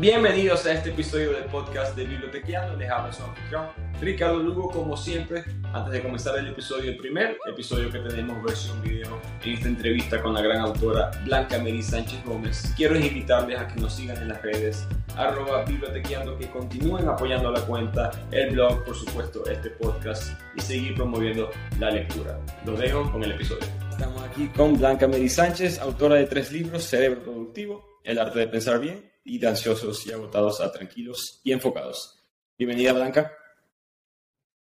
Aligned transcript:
Bienvenidos 0.00 0.64
a 0.64 0.72
este 0.72 0.88
episodio 0.88 1.32
del 1.32 1.44
podcast 1.44 1.94
de 1.94 2.06
Bibliotequiano. 2.06 2.74
Les 2.78 2.90
habla 2.90 3.12
su 3.12 3.22
anfitrión 3.22 3.66
Ricardo 4.00 4.38
Lugo, 4.38 4.70
como 4.70 4.96
siempre. 4.96 5.44
Antes 5.74 5.92
de 5.92 6.00
comenzar 6.00 6.38
el 6.38 6.48
episodio, 6.48 6.92
el 6.92 6.96
primer 6.96 7.36
episodio 7.46 7.90
que 7.90 7.98
tenemos 7.98 8.42
versión 8.42 8.80
video 8.80 9.20
en 9.44 9.52
esta 9.52 9.68
entrevista 9.68 10.22
con 10.22 10.32
la 10.32 10.40
gran 10.40 10.60
autora 10.60 11.10
Blanca 11.26 11.58
Mary 11.58 11.82
Sánchez 11.82 12.24
Gómez, 12.24 12.72
quiero 12.78 12.98
invitarles 12.98 13.60
a 13.60 13.68
que 13.68 13.78
nos 13.78 13.92
sigan 13.92 14.16
en 14.22 14.28
las 14.30 14.40
redes 14.40 14.86
arroba 15.16 15.66
bibliotequeando, 15.66 16.38
que 16.38 16.48
continúen 16.48 17.06
apoyando 17.06 17.50
la 17.50 17.60
cuenta, 17.60 18.10
el 18.30 18.52
blog, 18.52 18.82
por 18.84 18.96
supuesto, 18.96 19.44
este 19.50 19.68
podcast 19.68 20.32
y 20.56 20.62
seguir 20.62 20.94
promoviendo 20.94 21.50
la 21.78 21.90
lectura. 21.90 22.40
Los 22.64 22.78
dejo 22.78 23.12
con 23.12 23.22
el 23.22 23.32
episodio. 23.32 23.66
Estamos 23.90 24.22
aquí 24.22 24.48
con 24.56 24.78
Blanca 24.78 25.06
Mary 25.06 25.28
Sánchez, 25.28 25.78
autora 25.78 26.14
de 26.14 26.24
tres 26.24 26.50
libros, 26.52 26.84
Cerebro 26.84 27.22
Productivo, 27.22 28.00
El 28.02 28.18
arte 28.18 28.38
de 28.38 28.46
pensar 28.46 28.80
bien 28.80 29.09
y 29.24 29.38
de 29.38 29.48
ansiosos 29.48 30.06
y 30.06 30.12
agotados 30.12 30.60
a 30.60 30.70
tranquilos 30.72 31.40
y 31.44 31.52
enfocados. 31.52 32.22
Bienvenida, 32.58 32.92
Blanca. 32.92 33.32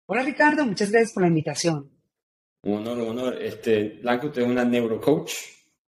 Hola, 0.07 0.23
Ricardo. 0.23 0.65
Muchas 0.65 0.91
gracias 0.91 1.13
por 1.13 1.23
la 1.23 1.29
invitación. 1.29 1.91
Un 2.63 2.79
honor, 2.79 2.99
un 2.99 3.09
honor. 3.09 3.43
Este, 3.43 4.01
Blanca, 4.03 4.27
usted 4.27 4.43
es 4.43 4.49
una 4.49 4.65
neurocoach. 4.65 5.33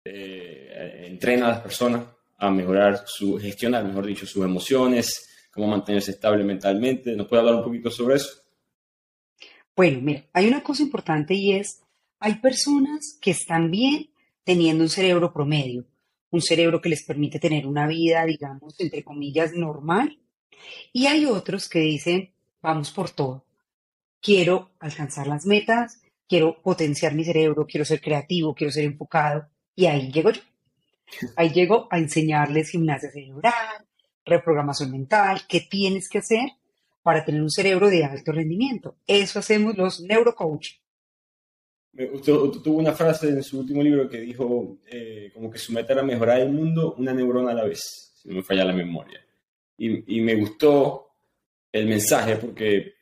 Eh, 0.05 1.07
entrena 1.07 1.47
a 1.47 1.51
las 1.51 1.61
personas 1.61 2.05
a 2.37 2.51
mejorar 2.51 3.05
su, 3.07 3.39
gestionar, 3.39 3.85
mejor 3.85 4.05
dicho, 4.05 4.27
sus 4.27 4.45
emociones, 4.45 5.49
cómo 5.53 5.69
mantenerse 5.69 6.11
estable 6.11 6.45
mentalmente. 6.45 7.17
¿Nos 7.17 7.27
puede 7.27 7.41
hablar 7.41 7.57
un 7.57 7.65
poquito 7.65 7.91
sobre 7.91 8.17
eso? 8.17 8.31
Bueno, 9.77 10.01
mira, 10.03 10.25
hay 10.33 10.47
una 10.47 10.63
cosa 10.63 10.83
importante 10.83 11.35
y 11.35 11.53
es, 11.53 11.81
hay 12.19 12.35
personas 12.37 13.19
que 13.21 13.31
están 13.31 13.71
bien 13.71 14.11
teniendo 14.45 14.85
un 14.85 14.91
cerebro 14.91 15.33
promedio, 15.33 15.87
un 16.35 16.43
cerebro 16.43 16.81
que 16.81 16.89
les 16.89 17.05
permite 17.05 17.39
tener 17.39 17.65
una 17.65 17.87
vida, 17.87 18.25
digamos, 18.25 18.75
entre 18.81 19.05
comillas, 19.05 19.53
normal. 19.53 20.19
Y 20.93 21.07
hay 21.07 21.27
otros 21.27 21.69
que 21.69 21.79
dicen, 21.79 22.35
vamos 22.61 22.91
por 22.91 23.11
todo. 23.11 23.45
Quiero 24.21 24.73
alcanzar 24.81 25.29
las 25.29 25.47
metas, 25.47 26.03
quiero 26.29 26.61
potenciar 26.61 27.15
mi 27.15 27.25
cerebro, 27.25 27.67
quiero 27.67 27.85
ser 27.85 28.01
creativo, 28.01 28.53
quiero 28.53 28.73
ser 28.73 28.83
enfocado. 28.83 29.47
Y 29.77 29.87
ahí 29.87 30.11
llego 30.11 30.31
yo. 30.31 30.43
Ahí 31.37 31.51
llego 31.51 31.87
a 31.89 31.99
enseñarles 31.99 32.71
gimnasia 32.71 33.13
cerebral, 33.13 33.87
reprogramación 34.25 34.91
mental, 34.91 35.43
qué 35.49 35.61
tienes 35.61 36.09
que 36.09 36.19
hacer 36.19 36.49
para 37.05 37.25
tener 37.25 37.43
un 37.43 37.51
cerebro 37.51 37.91
de 37.91 38.05
alto 38.05 38.33
rendimiento. 38.33 38.97
Eso 39.07 39.39
hacemos 39.39 39.77
los 39.77 40.01
neurocoach. 40.01 40.79
Tuvo 42.25 42.79
una 42.79 42.93
frase 42.93 43.29
en 43.29 43.43
su 43.43 43.61
último 43.61 43.83
libro 43.83 44.09
que 44.09 44.21
dijo 44.21 44.79
eh, 44.87 45.31
como 45.33 45.51
que 45.51 45.59
su 45.59 45.73
meta 45.73 45.93
era 45.93 46.03
mejorar 46.03 46.41
el 46.41 46.51
mundo 46.51 46.95
una 46.99 47.13
neurona 47.13 47.53
a 47.53 47.55
la 47.55 47.65
vez, 47.65 48.13
si 48.17 48.29
no 48.29 48.37
me 48.37 48.43
falla 48.43 48.65
la 48.65 48.73
memoria. 48.73 49.25
Y, 49.79 50.17
y, 50.17 50.21
me 50.21 50.35
gustó 50.35 51.15
el 51.73 51.87
mensaje 51.87 52.37
porque 52.37 52.95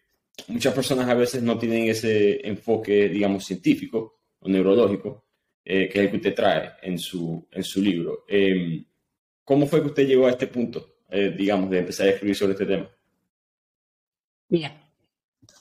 muchas 0.48 0.74
personas 0.74 1.08
a 1.08 1.14
veces 1.14 1.42
no 1.42 1.58
tienen 1.58 1.88
ese 1.88 2.46
enfoque, 2.46 3.08
digamos, 3.08 3.44
científico 3.44 4.20
o 4.38 4.48
neurológico 4.48 5.24
eh, 5.64 5.88
que 5.88 5.98
es 5.98 6.04
el 6.04 6.10
que 6.10 6.16
usted 6.16 6.34
trae 6.34 6.72
en 6.82 6.98
su, 6.98 7.46
en 7.50 7.62
su 7.62 7.80
libro. 7.80 8.24
Em, 8.26 8.84
¿Cómo 9.44 9.66
fue 9.66 9.80
que 9.80 9.88
usted 9.88 10.06
llegó 10.06 10.26
a 10.26 10.30
este 10.30 10.48
punto, 10.48 10.96
eh, 11.08 11.32
digamos, 11.36 11.70
de 11.70 11.78
empezar 11.78 12.06
a 12.06 12.10
escribir 12.10 12.34
sobre 12.34 12.52
este 12.52 12.66
tema? 12.66 12.90
Mira, 14.48 14.90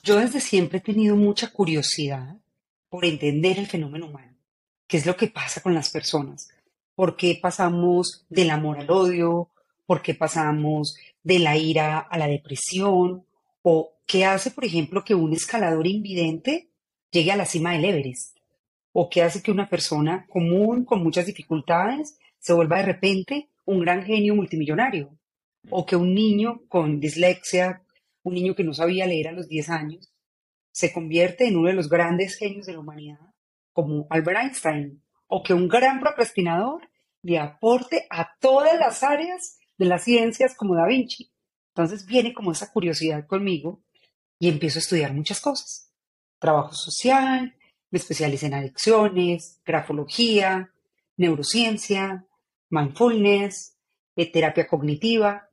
yo 0.02 0.16
desde 0.16 0.40
siempre 0.40 0.78
he 0.78 0.80
tenido 0.80 1.14
mucha 1.14 1.52
curiosidad 1.52 2.36
por 2.92 3.06
entender 3.06 3.58
el 3.58 3.66
fenómeno 3.66 4.04
humano, 4.04 4.36
qué 4.86 4.98
es 4.98 5.06
lo 5.06 5.16
que 5.16 5.28
pasa 5.28 5.62
con 5.62 5.74
las 5.74 5.88
personas, 5.88 6.50
por 6.94 7.16
qué 7.16 7.38
pasamos 7.40 8.26
del 8.28 8.50
amor 8.50 8.78
al 8.78 8.90
odio, 8.90 9.48
por 9.86 10.02
qué 10.02 10.12
pasamos 10.14 10.98
de 11.22 11.38
la 11.38 11.56
ira 11.56 12.00
a 12.00 12.18
la 12.18 12.26
depresión, 12.26 13.24
o 13.62 13.94
qué 14.04 14.26
hace, 14.26 14.50
por 14.50 14.66
ejemplo, 14.66 15.04
que 15.04 15.14
un 15.14 15.32
escalador 15.32 15.86
invidente 15.86 16.68
llegue 17.10 17.32
a 17.32 17.36
la 17.36 17.46
cima 17.46 17.72
del 17.72 17.86
Everest, 17.86 18.36
o 18.92 19.08
qué 19.08 19.22
hace 19.22 19.42
que 19.42 19.52
una 19.52 19.70
persona 19.70 20.26
común 20.28 20.84
con 20.84 21.02
muchas 21.02 21.24
dificultades 21.24 22.18
se 22.40 22.52
vuelva 22.52 22.76
de 22.76 22.92
repente 22.92 23.48
un 23.64 23.80
gran 23.80 24.04
genio 24.04 24.34
multimillonario, 24.34 25.16
o 25.70 25.86
que 25.86 25.96
un 25.96 26.14
niño 26.14 26.60
con 26.68 27.00
dislexia, 27.00 27.84
un 28.22 28.34
niño 28.34 28.54
que 28.54 28.64
no 28.64 28.74
sabía 28.74 29.06
leer 29.06 29.28
a 29.28 29.32
los 29.32 29.48
10 29.48 29.70
años, 29.70 30.11
se 30.72 30.92
convierte 30.92 31.46
en 31.46 31.56
uno 31.56 31.68
de 31.68 31.74
los 31.74 31.88
grandes 31.88 32.36
genios 32.36 32.66
de 32.66 32.72
la 32.72 32.80
humanidad, 32.80 33.20
como 33.72 34.06
Albert 34.10 34.40
Einstein, 34.40 35.02
o 35.28 35.42
que 35.42 35.54
un 35.54 35.68
gran 35.68 36.00
procrastinador 36.00 36.88
le 37.22 37.38
aporte 37.38 38.06
a 38.10 38.36
todas 38.40 38.78
las 38.78 39.02
áreas 39.02 39.58
de 39.78 39.86
las 39.86 40.04
ciencias 40.04 40.54
como 40.56 40.74
Da 40.74 40.86
Vinci. 40.86 41.30
Entonces 41.74 42.04
viene 42.04 42.34
como 42.34 42.52
esa 42.52 42.70
curiosidad 42.72 43.26
conmigo 43.26 43.82
y 44.38 44.48
empiezo 44.48 44.78
a 44.78 44.80
estudiar 44.80 45.14
muchas 45.14 45.40
cosas. 45.40 45.90
Trabajo 46.38 46.74
social, 46.74 47.54
me 47.90 47.98
especialicé 47.98 48.46
en 48.46 48.54
adicciones, 48.54 49.60
grafología, 49.64 50.72
neurociencia, 51.16 52.26
mindfulness, 52.68 53.76
eh, 54.16 54.30
terapia 54.30 54.66
cognitiva 54.66 55.48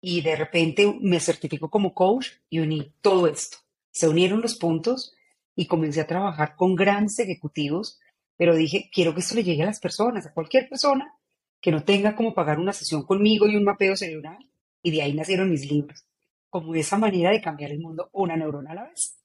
y 0.00 0.20
de 0.20 0.36
repente 0.36 0.98
me 1.00 1.20
certifico 1.20 1.70
como 1.70 1.94
coach 1.94 2.28
y 2.48 2.60
uní 2.60 2.92
todo 3.00 3.26
esto. 3.26 3.58
Se 3.90 4.08
unieron 4.08 4.40
los 4.40 4.56
puntos 4.56 5.14
y 5.54 5.66
comencé 5.66 6.00
a 6.00 6.06
trabajar 6.06 6.56
con 6.56 6.74
grandes 6.74 7.18
ejecutivos, 7.18 7.98
pero 8.36 8.54
dije, 8.54 8.88
quiero 8.92 9.14
que 9.14 9.20
esto 9.20 9.34
le 9.34 9.44
llegue 9.44 9.62
a 9.62 9.66
las 9.66 9.80
personas, 9.80 10.26
a 10.26 10.32
cualquier 10.32 10.68
persona 10.68 11.14
que 11.60 11.70
no 11.70 11.84
tenga 11.84 12.16
como 12.16 12.34
pagar 12.34 12.58
una 12.58 12.72
sesión 12.72 13.04
conmigo 13.04 13.46
y 13.46 13.56
un 13.56 13.64
mapeo 13.64 13.96
cerebral. 13.96 14.38
Y 14.82 14.90
de 14.90 15.02
ahí 15.02 15.12
nacieron 15.12 15.50
mis 15.50 15.70
libros, 15.70 16.06
como 16.48 16.74
esa 16.74 16.96
manera 16.96 17.30
de 17.30 17.42
cambiar 17.42 17.70
el 17.70 17.80
mundo 17.80 18.08
una 18.12 18.36
neurona 18.36 18.72
a 18.72 18.74
la 18.74 18.84
vez. 18.84 19.20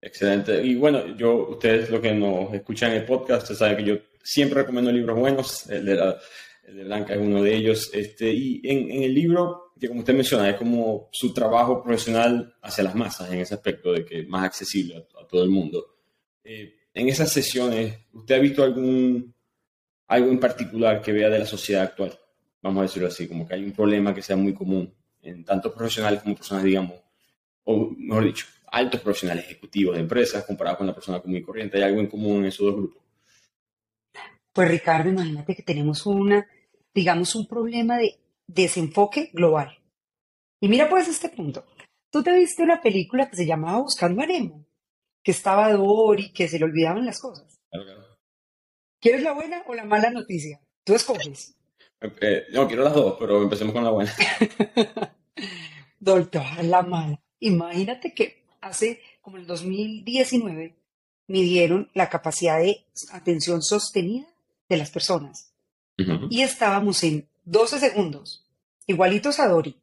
Excelente. 0.00 0.64
Y 0.64 0.76
bueno, 0.76 1.16
yo, 1.16 1.48
ustedes 1.48 1.90
lo 1.90 2.00
que 2.00 2.14
nos 2.14 2.54
escuchan 2.54 2.92
en 2.92 2.98
el 2.98 3.04
podcast, 3.04 3.42
ustedes 3.42 3.58
saben 3.58 3.76
que 3.78 3.84
yo 3.84 3.96
siempre 4.22 4.60
recomiendo 4.60 4.92
libros 4.92 5.18
buenos. 5.18 5.68
El 5.68 5.84
de, 5.84 5.94
la, 5.96 6.16
el 6.62 6.76
de 6.76 6.84
Blanca 6.84 7.14
es 7.14 7.20
uno 7.20 7.42
de 7.42 7.54
ellos. 7.54 7.90
Este, 7.92 8.32
y 8.32 8.60
en, 8.64 8.90
en 8.90 9.02
el 9.02 9.14
libro 9.14 9.69
que 9.80 9.88
como 9.88 10.00
usted 10.00 10.14
menciona, 10.14 10.50
es 10.50 10.56
como 10.56 11.08
su 11.10 11.32
trabajo 11.32 11.82
profesional 11.82 12.54
hacia 12.60 12.84
las 12.84 12.94
masas 12.94 13.32
en 13.32 13.40
ese 13.40 13.54
aspecto 13.54 13.92
de 13.92 14.04
que 14.04 14.20
es 14.20 14.28
más 14.28 14.44
accesible 14.44 15.06
a, 15.18 15.26
todo 15.26 15.42
el 15.42 15.50
mundo. 15.50 15.96
Eh, 16.44 16.74
en 16.92 17.08
esas 17.08 17.32
sesiones, 17.32 17.98
¿usted 18.12 18.34
ha 18.34 18.38
visto 18.38 18.62
algún 18.62 19.34
algo 20.08 20.30
en 20.30 20.40
particular 20.40 21.00
que 21.00 21.12
vea 21.12 21.30
de 21.30 21.38
la 21.38 21.46
sociedad 21.46 21.84
actual? 21.84 22.18
Vamos 22.62 22.80
a 22.80 22.82
decirlo 22.82 23.08
así, 23.08 23.26
como 23.26 23.46
que 23.46 23.54
hay 23.54 23.64
un 23.64 23.72
problema 23.72 24.14
que 24.14 24.22
sea 24.22 24.36
muy 24.36 24.52
común 24.52 24.92
en 25.22 25.44
tanto 25.44 25.72
profesionales 25.72 26.22
como 26.22 26.34
personas, 26.34 26.64
digamos, 26.64 27.00
o 27.64 27.90
mejor 27.96 28.24
dicho, 28.24 28.46
altos 28.70 29.00
profesionales 29.00 29.44
ejecutivos 29.44 29.94
de 29.94 30.02
empresas 30.02 30.44
comparados 30.44 30.78
con 30.78 30.86
la 30.86 30.94
persona 30.94 31.20
común 31.20 31.38
y 31.38 31.42
corriente. 31.42 31.78
¿Hay 31.78 31.84
algo 31.84 32.00
en 32.00 32.08
común 32.08 32.38
en 32.38 32.46
esos 32.46 32.66
dos 32.66 32.76
grupos? 32.76 33.02
Pues 34.52 34.68
Ricardo, 34.68 35.10
imagínate 35.10 35.54
que 35.54 35.62
tenemos 35.62 36.04
una, 36.06 36.46
digamos, 36.92 37.34
un 37.34 37.46
problema 37.46 37.96
de 37.96 38.19
desenfoque 38.54 39.30
global. 39.32 39.78
Y 40.60 40.68
mira 40.68 40.88
pues 40.88 41.08
este 41.08 41.28
punto. 41.28 41.64
Tú 42.10 42.22
te 42.22 42.34
viste 42.34 42.62
una 42.62 42.80
película 42.82 43.30
que 43.30 43.36
se 43.36 43.46
llamaba 43.46 43.80
Buscando 43.80 44.22
a 44.22 44.26
Nemo, 44.26 44.66
que 45.22 45.30
estaba 45.30 45.72
Dory, 45.72 46.32
que 46.32 46.48
se 46.48 46.58
le 46.58 46.64
olvidaban 46.64 47.06
las 47.06 47.20
cosas. 47.20 47.60
¿Quieres 49.00 49.22
la 49.22 49.32
buena 49.32 49.62
o 49.66 49.74
la 49.74 49.84
mala 49.84 50.10
noticia? 50.10 50.60
Tú 50.84 50.94
escoges. 50.94 51.56
Eh, 52.22 52.46
no, 52.52 52.66
quiero 52.66 52.82
las 52.82 52.94
dos, 52.94 53.16
pero 53.18 53.42
empecemos 53.42 53.74
con 53.74 53.84
la 53.84 53.90
buena. 53.90 54.10
Doctor, 56.00 56.42
la 56.64 56.80
mala. 56.80 57.20
Imagínate 57.40 58.14
que 58.14 58.46
hace 58.62 59.02
como 59.20 59.36
el 59.36 59.46
2019 59.46 60.76
midieron 61.26 61.90
la 61.92 62.08
capacidad 62.08 62.58
de 62.58 62.86
atención 63.12 63.60
sostenida 63.60 64.26
de 64.66 64.76
las 64.78 64.90
personas. 64.90 65.52
Y 66.30 66.40
estábamos 66.40 67.04
en 67.04 67.28
12 67.50 67.80
segundos, 67.80 68.48
igualitos 68.86 69.40
a 69.40 69.48
Dori. 69.48 69.76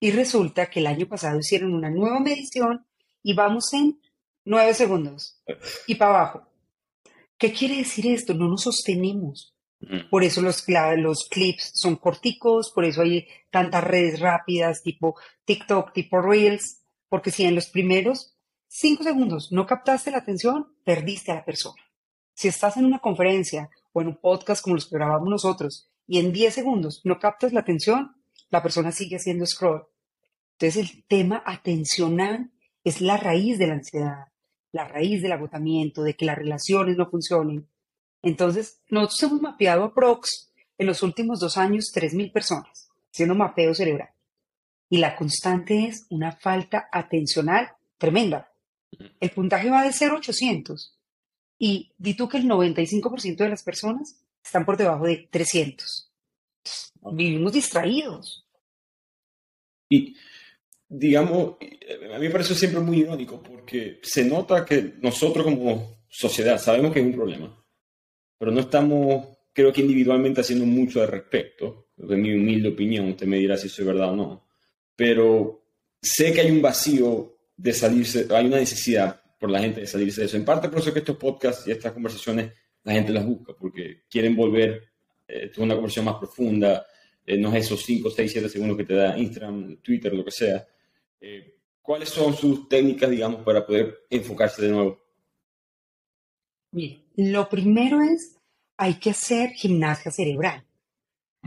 Y 0.00 0.10
resulta 0.10 0.70
que 0.70 0.80
el 0.80 0.86
año 0.86 1.06
pasado 1.06 1.38
hicieron 1.38 1.74
una 1.74 1.90
nueva 1.90 2.18
medición 2.18 2.86
y 3.22 3.34
vamos 3.34 3.74
en 3.74 4.00
9 4.46 4.72
segundos 4.72 5.38
y 5.86 5.96
para 5.96 6.14
abajo. 6.14 6.48
¿Qué 7.36 7.52
quiere 7.52 7.76
decir 7.76 8.06
esto? 8.06 8.32
No 8.32 8.48
nos 8.48 8.62
sostenemos. 8.62 9.54
Por 10.10 10.24
eso 10.24 10.40
los, 10.40 10.64
los 10.96 11.28
clips 11.28 11.72
son 11.74 11.96
corticos, 11.96 12.70
por 12.70 12.86
eso 12.86 13.02
hay 13.02 13.26
tantas 13.50 13.84
redes 13.84 14.20
rápidas 14.20 14.82
tipo 14.82 15.16
TikTok, 15.44 15.92
tipo 15.92 16.22
Reels, 16.22 16.80
porque 17.10 17.30
si 17.30 17.44
en 17.44 17.54
los 17.54 17.66
primeros 17.66 18.34
5 18.68 19.04
segundos 19.04 19.52
no 19.52 19.66
captaste 19.66 20.10
la 20.10 20.18
atención, 20.18 20.74
perdiste 20.84 21.32
a 21.32 21.34
la 21.34 21.44
persona. 21.44 21.82
Si 22.32 22.48
estás 22.48 22.78
en 22.78 22.86
una 22.86 23.00
conferencia 23.00 23.68
o 23.92 24.00
en 24.00 24.08
un 24.08 24.16
podcast 24.16 24.62
como 24.62 24.76
los 24.76 24.86
que 24.86 24.96
grabamos 24.96 25.28
nosotros 25.28 25.91
y 26.06 26.18
en 26.18 26.32
10 26.32 26.54
segundos 26.54 27.00
no 27.04 27.18
captas 27.18 27.52
la 27.52 27.60
atención, 27.60 28.16
la 28.50 28.62
persona 28.62 28.92
sigue 28.92 29.16
haciendo 29.16 29.46
scroll. 29.46 29.86
Entonces 30.58 30.76
el 30.76 31.04
tema 31.06 31.42
atencional 31.44 32.52
es 32.84 33.00
la 33.00 33.16
raíz 33.16 33.58
de 33.58 33.66
la 33.66 33.74
ansiedad, 33.74 34.26
la 34.72 34.86
raíz 34.86 35.22
del 35.22 35.32
agotamiento, 35.32 36.02
de 36.02 36.14
que 36.14 36.24
las 36.24 36.36
relaciones 36.36 36.96
no 36.96 37.08
funcionen. 37.10 37.68
Entonces, 38.22 38.80
nosotros 38.88 39.22
hemos 39.24 39.42
mapeado 39.42 39.84
a 39.84 39.94
Prox 39.94 40.52
en 40.78 40.86
los 40.86 41.02
últimos 41.02 41.40
dos 41.40 41.56
años 41.56 41.92
3.000 41.94 42.32
personas. 42.32 42.88
haciendo 43.12 43.34
mapeo 43.34 43.74
cerebral. 43.74 44.08
Y 44.88 44.96
la 44.96 45.16
constante 45.16 45.86
es 45.86 46.06
una 46.08 46.32
falta 46.32 46.88
atencional 46.90 47.72
tremenda. 47.98 48.52
El 49.20 49.30
puntaje 49.30 49.68
va 49.68 49.82
de 49.82 49.92
0 49.92 50.14
a 50.14 50.18
800. 50.18 50.98
Y 51.58 51.92
di 51.98 52.14
tú 52.14 52.28
que 52.28 52.38
el 52.38 52.48
95% 52.48 53.36
de 53.36 53.48
las 53.50 53.62
personas 53.62 54.21
están 54.42 54.64
por 54.64 54.76
debajo 54.76 55.06
de 55.06 55.28
300. 55.30 56.10
Vivimos 57.12 57.52
distraídos. 57.52 58.46
Y 59.88 60.16
digamos, 60.88 61.56
a 62.14 62.18
mí 62.18 62.26
me 62.26 62.30
parece 62.30 62.54
siempre 62.54 62.80
muy 62.80 62.98
irónico 62.98 63.42
porque 63.42 64.00
se 64.02 64.24
nota 64.24 64.64
que 64.64 64.94
nosotros 65.00 65.44
como 65.44 66.04
sociedad 66.08 66.58
sabemos 66.58 66.92
que 66.92 67.00
es 67.00 67.06
un 67.06 67.14
problema, 67.14 67.64
pero 68.38 68.52
no 68.52 68.60
estamos, 68.60 69.26
creo 69.52 69.72
que 69.72 69.80
individualmente 69.80 70.42
haciendo 70.42 70.66
mucho 70.66 71.00
al 71.02 71.08
respecto. 71.08 71.88
De 71.96 72.16
mi 72.16 72.32
humilde 72.34 72.70
opinión, 72.70 73.08
usted 73.08 73.26
me 73.26 73.38
dirá 73.38 73.56
si 73.56 73.68
es 73.68 73.84
verdad 73.84 74.10
o 74.10 74.16
no. 74.16 74.48
Pero 74.96 75.64
sé 76.00 76.32
que 76.32 76.40
hay 76.40 76.50
un 76.50 76.60
vacío 76.60 77.38
de 77.56 77.72
salirse, 77.72 78.26
hay 78.30 78.46
una 78.46 78.56
necesidad 78.56 79.22
por 79.38 79.50
la 79.50 79.60
gente 79.60 79.80
de 79.80 79.86
salirse 79.86 80.20
de 80.20 80.26
eso. 80.26 80.36
En 80.36 80.44
parte 80.44 80.68
por 80.68 80.80
eso 80.80 80.92
que 80.92 80.98
estos 80.98 81.16
podcasts 81.16 81.66
y 81.66 81.70
estas 81.70 81.92
conversaciones 81.92 82.52
la 82.84 82.92
gente 82.92 83.12
las 83.12 83.26
busca, 83.26 83.54
porque 83.54 84.02
quieren 84.08 84.34
volver 84.36 84.88
eh, 85.28 85.50
a 85.56 85.60
una 85.60 85.74
conversación 85.74 86.04
más 86.04 86.16
profunda, 86.16 86.86
eh, 87.24 87.38
no 87.38 87.54
es 87.54 87.66
esos 87.66 87.84
5, 87.84 88.10
6, 88.10 88.32
7 88.32 88.48
segundos 88.48 88.76
que 88.76 88.84
te 88.84 88.94
da 88.94 89.16
Instagram, 89.16 89.76
Twitter, 89.76 90.12
lo 90.12 90.24
que 90.24 90.30
sea. 90.30 90.66
Eh, 91.20 91.54
¿Cuáles 91.80 92.08
son 92.08 92.34
sus 92.34 92.68
técnicas, 92.68 93.10
digamos, 93.10 93.42
para 93.42 93.64
poder 93.64 94.06
enfocarse 94.10 94.62
de 94.62 94.70
nuevo? 94.70 95.02
Bien, 96.70 97.04
lo 97.16 97.48
primero 97.48 98.00
es, 98.00 98.38
hay 98.76 98.94
que 98.94 99.10
hacer 99.10 99.50
gimnasia 99.50 100.10
cerebral. 100.10 100.64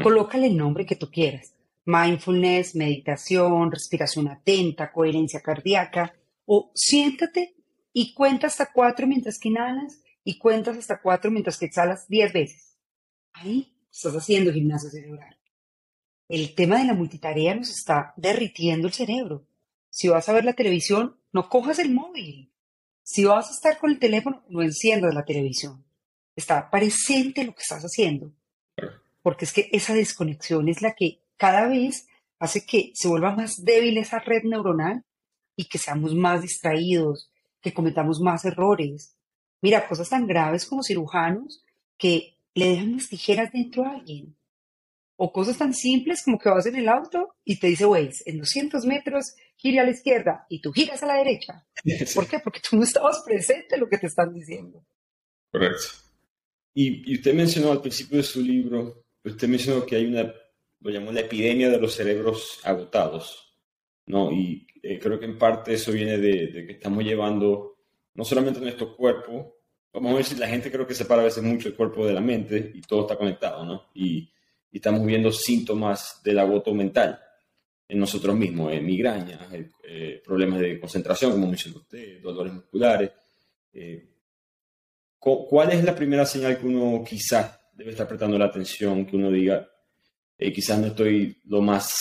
Colócale 0.01 0.47
el 0.47 0.57
nombre 0.57 0.85
que 0.85 0.95
tú 0.95 1.09
quieras. 1.09 1.53
Mindfulness, 1.85 2.75
meditación, 2.75 3.71
respiración 3.71 4.27
atenta, 4.27 4.91
coherencia 4.91 5.39
cardíaca. 5.39 6.13
O 6.45 6.71
siéntate 6.75 7.55
y 7.93 8.13
cuenta 8.13 8.47
hasta 8.47 8.71
cuatro 8.71 9.07
mientras 9.07 9.39
que 9.39 9.49
inhalas 9.49 10.01
y 10.25 10.37
cuentas 10.37 10.75
hasta 10.75 10.99
cuatro 11.01 11.31
mientras 11.31 11.57
que 11.57 11.67
exhalas 11.67 12.07
diez 12.09 12.33
veces. 12.33 12.77
Ahí 13.31 13.73
estás 13.89 14.13
haciendo 14.15 14.51
gimnasia 14.51 14.89
cerebral. 14.89 15.37
El 16.27 16.55
tema 16.55 16.79
de 16.79 16.85
la 16.85 16.95
multitarea 16.95 17.53
nos 17.55 17.69
está 17.69 18.13
derritiendo 18.17 18.87
el 18.87 18.93
cerebro. 18.93 19.45
Si 19.89 20.09
vas 20.09 20.27
a 20.27 20.33
ver 20.33 20.43
la 20.43 20.53
televisión, 20.53 21.17
no 21.31 21.47
cojas 21.47 21.79
el 21.79 21.93
móvil. 21.93 22.51
Si 23.03 23.23
vas 23.23 23.49
a 23.49 23.51
estar 23.51 23.77
con 23.77 23.91
el 23.91 23.99
teléfono, 23.99 24.43
no 24.49 24.63
enciendas 24.63 25.13
la 25.13 25.23
televisión. 25.23 25.85
Está 26.35 26.69
presente 26.71 27.43
lo 27.43 27.53
que 27.53 27.61
estás 27.61 27.83
haciendo. 27.83 28.33
Porque 29.21 29.45
es 29.45 29.53
que 29.53 29.69
esa 29.71 29.93
desconexión 29.93 30.67
es 30.67 30.81
la 30.81 30.95
que 30.95 31.21
cada 31.37 31.67
vez 31.67 32.07
hace 32.39 32.65
que 32.65 32.91
se 32.95 33.07
vuelva 33.07 33.35
más 33.35 33.63
débil 33.63 33.97
esa 33.99 34.19
red 34.19 34.43
neuronal 34.43 35.05
y 35.55 35.65
que 35.65 35.77
seamos 35.77 36.15
más 36.15 36.41
distraídos, 36.41 37.31
que 37.61 37.73
cometamos 37.73 38.19
más 38.19 38.43
errores. 38.43 39.15
Mira, 39.61 39.87
cosas 39.87 40.09
tan 40.09 40.27
graves 40.27 40.65
como 40.65 40.83
cirujanos 40.83 41.63
que 41.97 42.37
le 42.53 42.69
dejan 42.69 42.93
las 42.93 43.09
tijeras 43.09 43.51
dentro 43.51 43.85
a 43.85 43.95
alguien 43.95 44.35
o 45.17 45.31
cosas 45.31 45.57
tan 45.57 45.73
simples 45.73 46.23
como 46.23 46.37
que 46.37 46.49
vas 46.49 46.65
en 46.65 46.75
el 46.75 46.89
auto 46.89 47.35
y 47.43 47.59
te 47.59 47.67
dice, 47.67 47.85
Waze, 47.85 48.23
en 48.25 48.39
200 48.39 48.85
metros 48.85 49.35
gire 49.55 49.79
a 49.79 49.85
la 49.85 49.91
izquierda 49.91 50.45
y 50.49 50.61
tú 50.61 50.71
giras 50.73 51.01
a 51.03 51.07
la 51.07 51.15
derecha. 51.15 51.65
¿Por 52.15 52.27
qué? 52.27 52.39
Porque 52.39 52.59
tú 52.59 52.75
no 52.75 52.83
estabas 52.83 53.23
presente 53.25 53.75
en 53.75 53.81
lo 53.81 53.87
que 53.87 53.97
te 53.97 54.07
están 54.07 54.33
diciendo. 54.33 54.85
Correcto. 55.51 55.85
Y, 56.73 57.13
usted 57.13 57.33
mencionó 57.33 57.71
al 57.71 57.81
principio 57.81 58.17
de 58.17 58.23
su 58.23 58.41
libro, 58.41 59.05
usted 59.23 59.47
mencionó 59.47 59.85
que 59.85 59.95
hay 59.95 60.05
una, 60.05 60.33
lo 60.81 60.91
llamó 60.91 61.11
la 61.13 61.21
epidemia 61.21 61.69
de 61.69 61.79
los 61.79 61.95
cerebros 61.95 62.59
agotados, 62.63 63.57
¿no? 64.07 64.29
Y 64.33 64.67
eh, 64.83 64.99
creo 64.99 65.17
que 65.17 65.25
en 65.25 65.37
parte 65.37 65.73
eso 65.73 65.93
viene 65.93 66.17
de, 66.17 66.47
de, 66.47 66.65
que 66.65 66.73
estamos 66.73 67.05
llevando 67.05 67.74
no 68.15 68.25
solamente 68.25 68.59
nuestro 68.59 68.95
cuerpo, 68.95 69.59
vamos 69.93 70.13
a 70.13 70.17
decir, 70.17 70.39
la 70.39 70.47
gente 70.47 70.71
creo 70.71 70.87
que 70.87 70.93
separa 70.93 71.21
a 71.21 71.25
veces 71.25 71.43
mucho 71.43 71.67
el 71.67 71.75
cuerpo 71.75 72.05
de 72.05 72.13
la 72.13 72.21
mente 72.21 72.71
y 72.73 72.81
todo 72.81 73.01
está 73.01 73.17
conectado, 73.17 73.63
¿no? 73.63 73.89
Y 73.93 74.31
estamos 74.71 75.05
viendo 75.05 75.31
síntomas 75.31 76.21
del 76.23 76.39
agoto 76.39 76.73
mental 76.73 77.19
en 77.87 77.99
nosotros 77.99 78.35
mismos, 78.35 78.73
eh, 78.73 78.81
migrañas, 78.81 79.39
eh, 79.83 80.21
problemas 80.25 80.59
de 80.59 80.79
concentración, 80.79 81.31
como 81.31 81.47
mencionó 81.47 81.77
usted, 81.77 82.21
dolores 82.21 82.53
musculares. 82.53 83.11
Eh, 83.71 84.09
¿Cuál 85.19 85.71
es 85.71 85.83
la 85.83 85.95
primera 85.95 86.25
señal 86.25 86.59
que 86.59 86.67
uno 86.67 87.03
quizás 87.03 87.59
debe 87.73 87.91
estar 87.91 88.07
prestando 88.07 88.37
la 88.37 88.45
atención, 88.45 89.05
que 89.05 89.15
uno 89.15 89.31
diga, 89.31 89.67
quizás 90.37 90.79
no 90.79 90.87
estoy 90.87 91.41
lo 91.45 91.61
más 91.61 91.95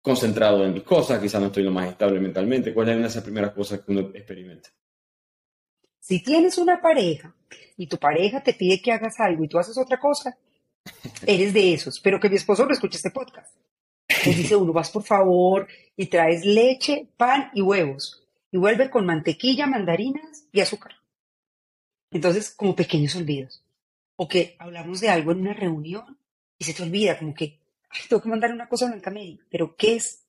concentrado 0.00 0.64
en 0.64 0.72
mis 0.72 0.82
cosas, 0.82 1.20
quizás 1.20 1.40
no 1.40 1.48
estoy 1.48 1.64
lo 1.64 1.70
más 1.70 1.90
estable 1.90 2.18
mentalmente? 2.18 2.72
¿Cuál 2.72 2.88
es 2.88 2.94
una 2.94 3.02
de 3.02 3.08
esas 3.08 3.22
primeras 3.22 3.52
cosas 3.52 3.80
que 3.80 3.92
uno 3.92 4.10
experimenta? 4.14 4.70
Si 6.00 6.22
tienes 6.22 6.58
una 6.58 6.80
pareja 6.80 7.34
y 7.76 7.86
tu 7.86 7.98
pareja 7.98 8.42
te 8.42 8.54
pide 8.54 8.80
que 8.82 8.92
hagas 8.92 9.20
algo 9.20 9.44
y 9.44 9.48
tú 9.48 9.58
haces 9.58 9.78
otra 9.78 9.98
cosa, 9.98 10.36
Eres 11.26 11.52
de 11.52 11.74
esos, 11.74 12.00
pero 12.00 12.18
que 12.18 12.28
mi 12.28 12.36
esposo 12.36 12.64
no 12.64 12.72
escuche 12.72 12.96
este 12.96 13.10
podcast. 13.10 13.54
Y 14.24 14.34
dice 14.34 14.56
uno, 14.56 14.72
vas 14.72 14.90
por 14.90 15.02
favor 15.02 15.68
y 15.96 16.06
traes 16.06 16.44
leche, 16.44 17.08
pan 17.16 17.50
y 17.54 17.62
huevos. 17.62 18.26
Y 18.50 18.58
vuelve 18.58 18.90
con 18.90 19.06
mantequilla, 19.06 19.66
mandarinas 19.66 20.46
y 20.52 20.60
azúcar. 20.60 20.96
Entonces, 22.10 22.50
como 22.50 22.74
pequeños 22.74 23.14
olvidos. 23.14 23.62
O 24.16 24.26
que 24.26 24.56
hablamos 24.58 25.00
de 25.00 25.08
algo 25.08 25.32
en 25.32 25.40
una 25.40 25.54
reunión 25.54 26.18
y 26.58 26.64
se 26.64 26.74
te 26.74 26.82
olvida, 26.82 27.18
como 27.18 27.34
que, 27.34 27.58
tengo 28.08 28.20
que 28.20 28.28
mandar 28.28 28.52
una 28.52 28.68
cosa 28.68 28.86
a 28.86 28.88
Blanca 28.88 29.10
Mary, 29.10 29.40
pero 29.48 29.76
¿qué 29.76 29.96
es? 29.96 30.24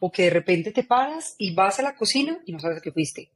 O 0.00 0.12
que 0.12 0.24
de 0.24 0.30
repente 0.30 0.70
te 0.70 0.84
paras 0.84 1.34
y 1.38 1.54
vas 1.54 1.78
a 1.78 1.82
la 1.82 1.96
cocina 1.96 2.40
y 2.44 2.52
no 2.52 2.60
sabes 2.60 2.78
a 2.78 2.80
qué 2.80 2.92
fuiste. 2.92 3.30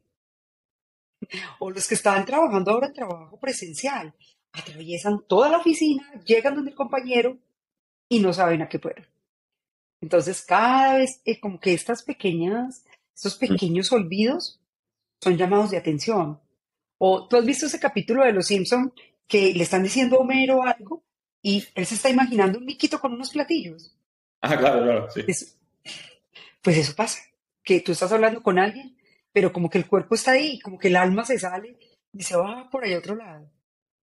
O 1.58 1.70
los 1.70 1.86
que 1.88 1.94
estaban 1.94 2.24
trabajando 2.24 2.70
ahora 2.70 2.88
en 2.88 2.94
trabajo 2.94 3.38
presencial 3.38 4.14
atraviesan 4.52 5.24
toda 5.26 5.48
la 5.48 5.58
oficina, 5.58 6.10
llegan 6.24 6.54
donde 6.54 6.70
el 6.70 6.76
compañero 6.76 7.38
y 8.08 8.20
no 8.20 8.32
saben 8.32 8.62
a 8.62 8.68
qué 8.68 8.78
fueron. 8.78 9.06
Entonces, 10.00 10.42
cada 10.42 10.94
vez 10.98 11.22
eh, 11.24 11.40
como 11.40 11.60
que 11.60 11.72
estas 11.72 12.02
pequeñas, 12.02 12.84
estos 13.14 13.36
pequeños 13.36 13.92
olvidos 13.92 14.60
son 15.20 15.36
llamados 15.36 15.70
de 15.70 15.78
atención. 15.78 16.40
O 16.98 17.26
tú 17.28 17.36
has 17.36 17.46
visto 17.46 17.66
ese 17.66 17.80
capítulo 17.80 18.24
de 18.24 18.32
Los 18.32 18.46
Simpson 18.46 18.92
que 19.26 19.54
le 19.54 19.62
están 19.62 19.82
diciendo 19.82 20.16
a 20.16 20.20
Homero 20.20 20.62
algo 20.62 21.02
y 21.40 21.64
él 21.74 21.86
se 21.86 21.94
está 21.94 22.10
imaginando 22.10 22.58
un 22.58 22.66
miquito 22.66 23.00
con 23.00 23.12
unos 23.12 23.30
platillos. 23.30 23.96
Ah, 24.40 24.56
claro, 24.56 24.82
claro, 24.82 25.10
sí. 25.10 25.22
pues 26.60 26.76
eso 26.76 26.94
pasa, 26.96 27.20
que 27.62 27.80
tú 27.80 27.92
estás 27.92 28.10
hablando 28.12 28.42
con 28.42 28.58
alguien, 28.58 28.96
pero 29.32 29.52
como 29.52 29.70
que 29.70 29.78
el 29.78 29.86
cuerpo 29.86 30.14
está 30.14 30.32
ahí, 30.32 30.58
como 30.60 30.78
que 30.78 30.88
el 30.88 30.96
alma 30.96 31.24
se 31.24 31.38
sale 31.38 31.76
y 32.12 32.22
se 32.22 32.36
va 32.36 32.68
por 32.70 32.84
ahí 32.84 32.94
a 32.94 32.98
otro 32.98 33.14
lado 33.16 33.50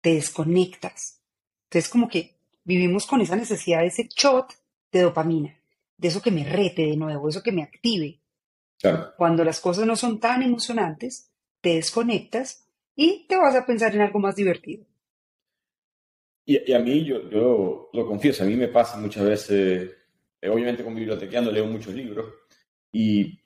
te 0.06 0.14
desconectas. 0.14 1.20
Entonces 1.64 1.90
como 1.90 2.08
que 2.08 2.36
vivimos 2.62 3.06
con 3.06 3.20
esa 3.20 3.34
necesidad 3.34 3.80
de 3.80 3.88
ese 3.88 4.08
shot 4.08 4.54
de 4.92 5.02
dopamina, 5.02 5.60
de 5.96 6.06
eso 6.06 6.22
que 6.22 6.30
me 6.30 6.44
rete 6.44 6.82
de 6.82 6.96
nuevo, 6.96 7.28
eso 7.28 7.42
que 7.42 7.50
me 7.50 7.64
active. 7.64 8.20
Cuando 9.16 9.42
las 9.42 9.60
cosas 9.60 9.84
no 9.84 9.96
son 9.96 10.20
tan 10.20 10.42
emocionantes, 10.42 11.32
te 11.60 11.74
desconectas 11.74 12.68
y 12.94 13.26
te 13.26 13.36
vas 13.36 13.56
a 13.56 13.66
pensar 13.66 13.96
en 13.96 14.02
algo 14.02 14.20
más 14.20 14.36
divertido. 14.36 14.86
Y, 16.44 16.72
a 16.72 16.78
mí, 16.78 17.04
yo, 17.04 17.28
yo, 17.28 17.90
lo 17.92 18.06
confieso, 18.06 18.44
a 18.44 18.46
mí 18.46 18.54
me 18.54 18.68
pasa 18.68 18.96
muchas 18.98 19.24
veces, 19.24 19.92
eh, 20.40 20.48
obviamente 20.48 20.84
con 20.84 20.94
bibliotequeando 20.94 21.50
leo 21.50 21.66
muchos 21.66 21.92
libros 21.92 22.32
y 22.92 23.40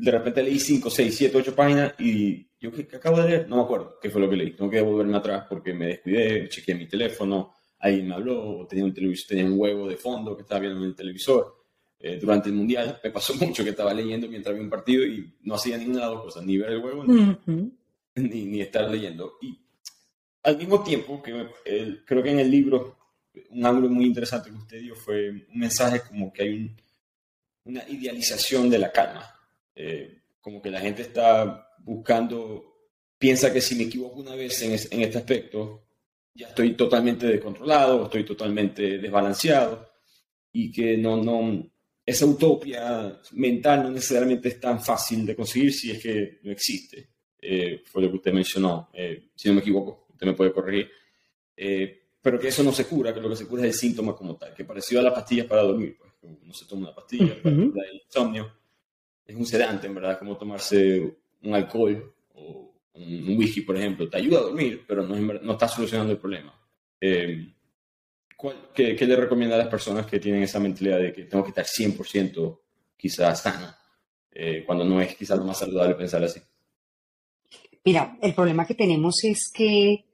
de 0.00 0.10
repente 0.10 0.42
leí 0.42 0.58
5, 0.58 0.88
6, 0.88 1.14
7, 1.14 1.36
8 1.36 1.54
páginas 1.54 1.94
y 1.98 2.48
yo 2.58 2.72
que, 2.72 2.88
acabo 2.96 3.20
de 3.20 3.28
leer, 3.28 3.48
no 3.48 3.56
me 3.56 3.62
acuerdo 3.62 3.98
qué 4.00 4.08
fue 4.10 4.20
lo 4.20 4.30
que 4.30 4.36
leí. 4.36 4.52
Tengo 4.52 4.70
que 4.70 4.78
devolverme 4.78 5.16
atrás 5.16 5.46
porque 5.48 5.74
me 5.74 5.86
descuidé, 5.86 6.48
chequeé 6.48 6.74
mi 6.74 6.86
teléfono, 6.86 7.54
alguien 7.78 8.08
me 8.08 8.14
habló, 8.14 8.66
tenía 8.68 8.84
un, 8.84 8.94
televisor, 8.94 9.28
tenía 9.28 9.44
un 9.44 9.58
huevo 9.58 9.88
de 9.88 9.96
fondo 9.96 10.36
que 10.36 10.42
estaba 10.42 10.60
viendo 10.60 10.80
en 10.80 10.86
el 10.86 10.94
televisor. 10.94 11.56
Eh, 11.98 12.18
durante 12.18 12.48
el 12.48 12.54
mundial 12.54 12.98
me 13.04 13.10
pasó 13.10 13.34
mucho 13.34 13.62
que 13.62 13.70
estaba 13.70 13.92
leyendo 13.92 14.26
mientras 14.26 14.52
había 14.52 14.64
un 14.64 14.70
partido 14.70 15.04
y 15.04 15.34
no 15.42 15.54
hacía 15.54 15.76
ninguna 15.76 15.98
de 15.98 16.06
las 16.06 16.10
dos 16.14 16.22
cosas, 16.24 16.44
ni 16.44 16.56
ver 16.56 16.70
el 16.70 16.78
huevo 16.78 17.04
ni, 17.04 18.44
ni, 18.46 18.60
estar 18.60 18.90
leyendo. 18.90 19.34
Y 19.42 19.58
al 20.42 20.56
mismo 20.56 20.82
tiempo, 20.82 21.22
que 21.22 21.46
creo 22.06 22.22
que 22.22 22.30
en 22.30 22.38
el 22.38 22.50
libro, 22.50 22.96
un 23.50 23.66
ángulo 23.66 23.90
muy 23.90 24.06
interesante 24.06 24.48
que 24.48 24.56
usted 24.56 24.80
dio 24.80 24.94
fue 24.94 25.30
un 25.30 25.58
mensaje 25.58 26.00
como 26.00 26.32
que 26.32 26.42
hay 26.42 26.76
una 27.64 27.86
idealización 27.88 28.70
de 28.70 28.78
la 28.78 28.90
calma. 28.90 29.39
Eh, 29.74 30.22
como 30.40 30.60
que 30.60 30.70
la 30.70 30.80
gente 30.80 31.02
está 31.02 31.74
buscando, 31.78 32.88
piensa 33.18 33.52
que 33.52 33.60
si 33.60 33.74
me 33.74 33.84
equivoco 33.84 34.20
una 34.20 34.34
vez 34.34 34.62
en, 34.62 34.72
este 34.72 35.18
aspecto, 35.18 35.84
ya 36.34 36.48
estoy 36.48 36.74
totalmente 36.74 37.26
descontrolado, 37.26 38.04
estoy 38.04 38.24
totalmente 38.24 38.98
desbalanceado 38.98 39.90
y 40.52 40.72
que 40.72 40.96
no, 40.96 41.22
no, 41.22 41.70
esa 42.04 42.26
utopia 42.26 43.20
mental 43.32 43.82
no 43.84 43.90
necesariamente 43.90 44.48
es 44.48 44.60
tan 44.60 44.82
fácil 44.82 45.26
de 45.26 45.36
conseguir 45.36 45.72
si 45.72 45.90
es 45.90 46.02
que 46.02 46.40
no 46.42 46.50
existe. 46.50 47.10
Eh, 47.42 47.82
fue 47.84 48.02
lo 48.02 48.10
que 48.10 48.16
usted 48.16 48.32
mencionó, 48.32 48.90
eh, 48.92 49.30
si 49.34 49.48
no 49.48 49.54
me 49.54 49.60
equivoco, 49.60 50.06
usted 50.10 50.26
me 50.26 50.34
puede 50.34 50.52
corregir. 50.52 50.90
Eh, 51.56 52.00
pero 52.20 52.38
que 52.38 52.48
eso 52.48 52.62
no 52.62 52.72
se 52.72 52.84
cura, 52.84 53.14
que 53.14 53.20
lo 53.20 53.30
que 53.30 53.36
se 53.36 53.46
cura 53.46 53.62
es 53.62 53.68
el 53.68 53.74
síntoma 53.74 54.14
como 54.14 54.36
tal, 54.36 54.54
que 54.54 54.64
parecido 54.64 55.00
a 55.00 55.04
las 55.04 55.14
pastillas 55.14 55.46
para 55.46 55.62
dormir, 55.62 55.96
pues 55.98 56.12
uno 56.22 56.52
se 56.52 56.66
toma 56.66 56.88
una 56.88 56.94
pastilla 56.94 57.40
para 57.42 57.56
el 57.56 58.02
insomnio, 58.04 58.59
es 59.30 59.36
un 59.36 59.46
sedante, 59.46 59.86
en 59.86 59.94
verdad, 59.94 60.18
como 60.18 60.36
tomarse 60.36 61.18
un 61.42 61.54
alcohol 61.54 62.14
o 62.34 62.74
un 62.94 63.38
whisky, 63.38 63.60
por 63.60 63.76
ejemplo, 63.76 64.08
te 64.08 64.18
ayuda 64.18 64.40
a 64.40 64.42
dormir, 64.42 64.84
pero 64.86 65.06
no, 65.06 65.16
no 65.16 65.52
está 65.52 65.68
solucionando 65.68 66.12
el 66.12 66.18
problema. 66.18 66.52
Eh, 67.00 67.54
qué, 68.74 68.96
le 68.98 69.16
recomienda 69.16 69.54
a 69.54 69.60
las 69.60 69.68
personas 69.68 70.06
que 70.06 70.18
tienen 70.18 70.42
esa 70.42 70.58
mentalidad 70.58 70.98
de 70.98 71.12
que 71.12 71.24
tengo 71.24 71.44
que 71.44 71.50
estar 71.50 71.64
100% 71.64 72.60
quizás 72.96 73.40
sano, 73.40 73.72
eh, 74.32 74.64
cuando 74.66 74.84
no 74.84 75.00
es 75.00 75.14
quizás 75.14 75.38
lo 75.38 75.44
más 75.44 75.58
saludable 75.58 75.94
pensar 75.94 76.22
así? 76.24 76.40
Mira, 77.84 78.18
el 78.20 78.34
problema 78.34 78.66
que 78.66 78.74
tenemos 78.74 79.22
es 79.22 79.50
que 79.54 80.04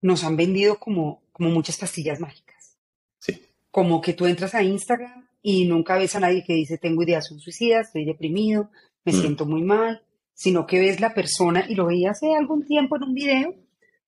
nos 0.00 0.24
han 0.24 0.36
vendido 0.36 0.78
como, 0.78 1.22
como 1.30 1.50
muchas 1.50 1.76
pastillas 1.76 2.20
mágicas. 2.20 2.78
Sí. 3.18 3.40
Como 3.70 4.00
que 4.00 4.14
tú 4.14 4.26
entras 4.26 4.54
a 4.54 4.62
Instagram 4.62 5.28
y 5.42 5.66
nunca 5.66 5.98
ves 5.98 6.14
a 6.14 6.20
nadie 6.20 6.44
que 6.44 6.54
dice 6.54 6.78
tengo 6.78 7.02
ideación 7.02 7.40
suicida, 7.40 7.80
estoy 7.80 8.04
deprimido, 8.04 8.70
me 9.04 9.12
mm. 9.12 9.20
siento 9.20 9.44
muy 9.46 9.62
mal, 9.62 10.02
sino 10.32 10.66
que 10.66 10.78
ves 10.78 11.00
la 11.00 11.14
persona 11.14 11.66
y 11.68 11.74
lo 11.74 11.86
veía 11.86 12.12
hace 12.12 12.34
algún 12.34 12.64
tiempo 12.64 12.96
en 12.96 13.02
un 13.02 13.14
video 13.14 13.54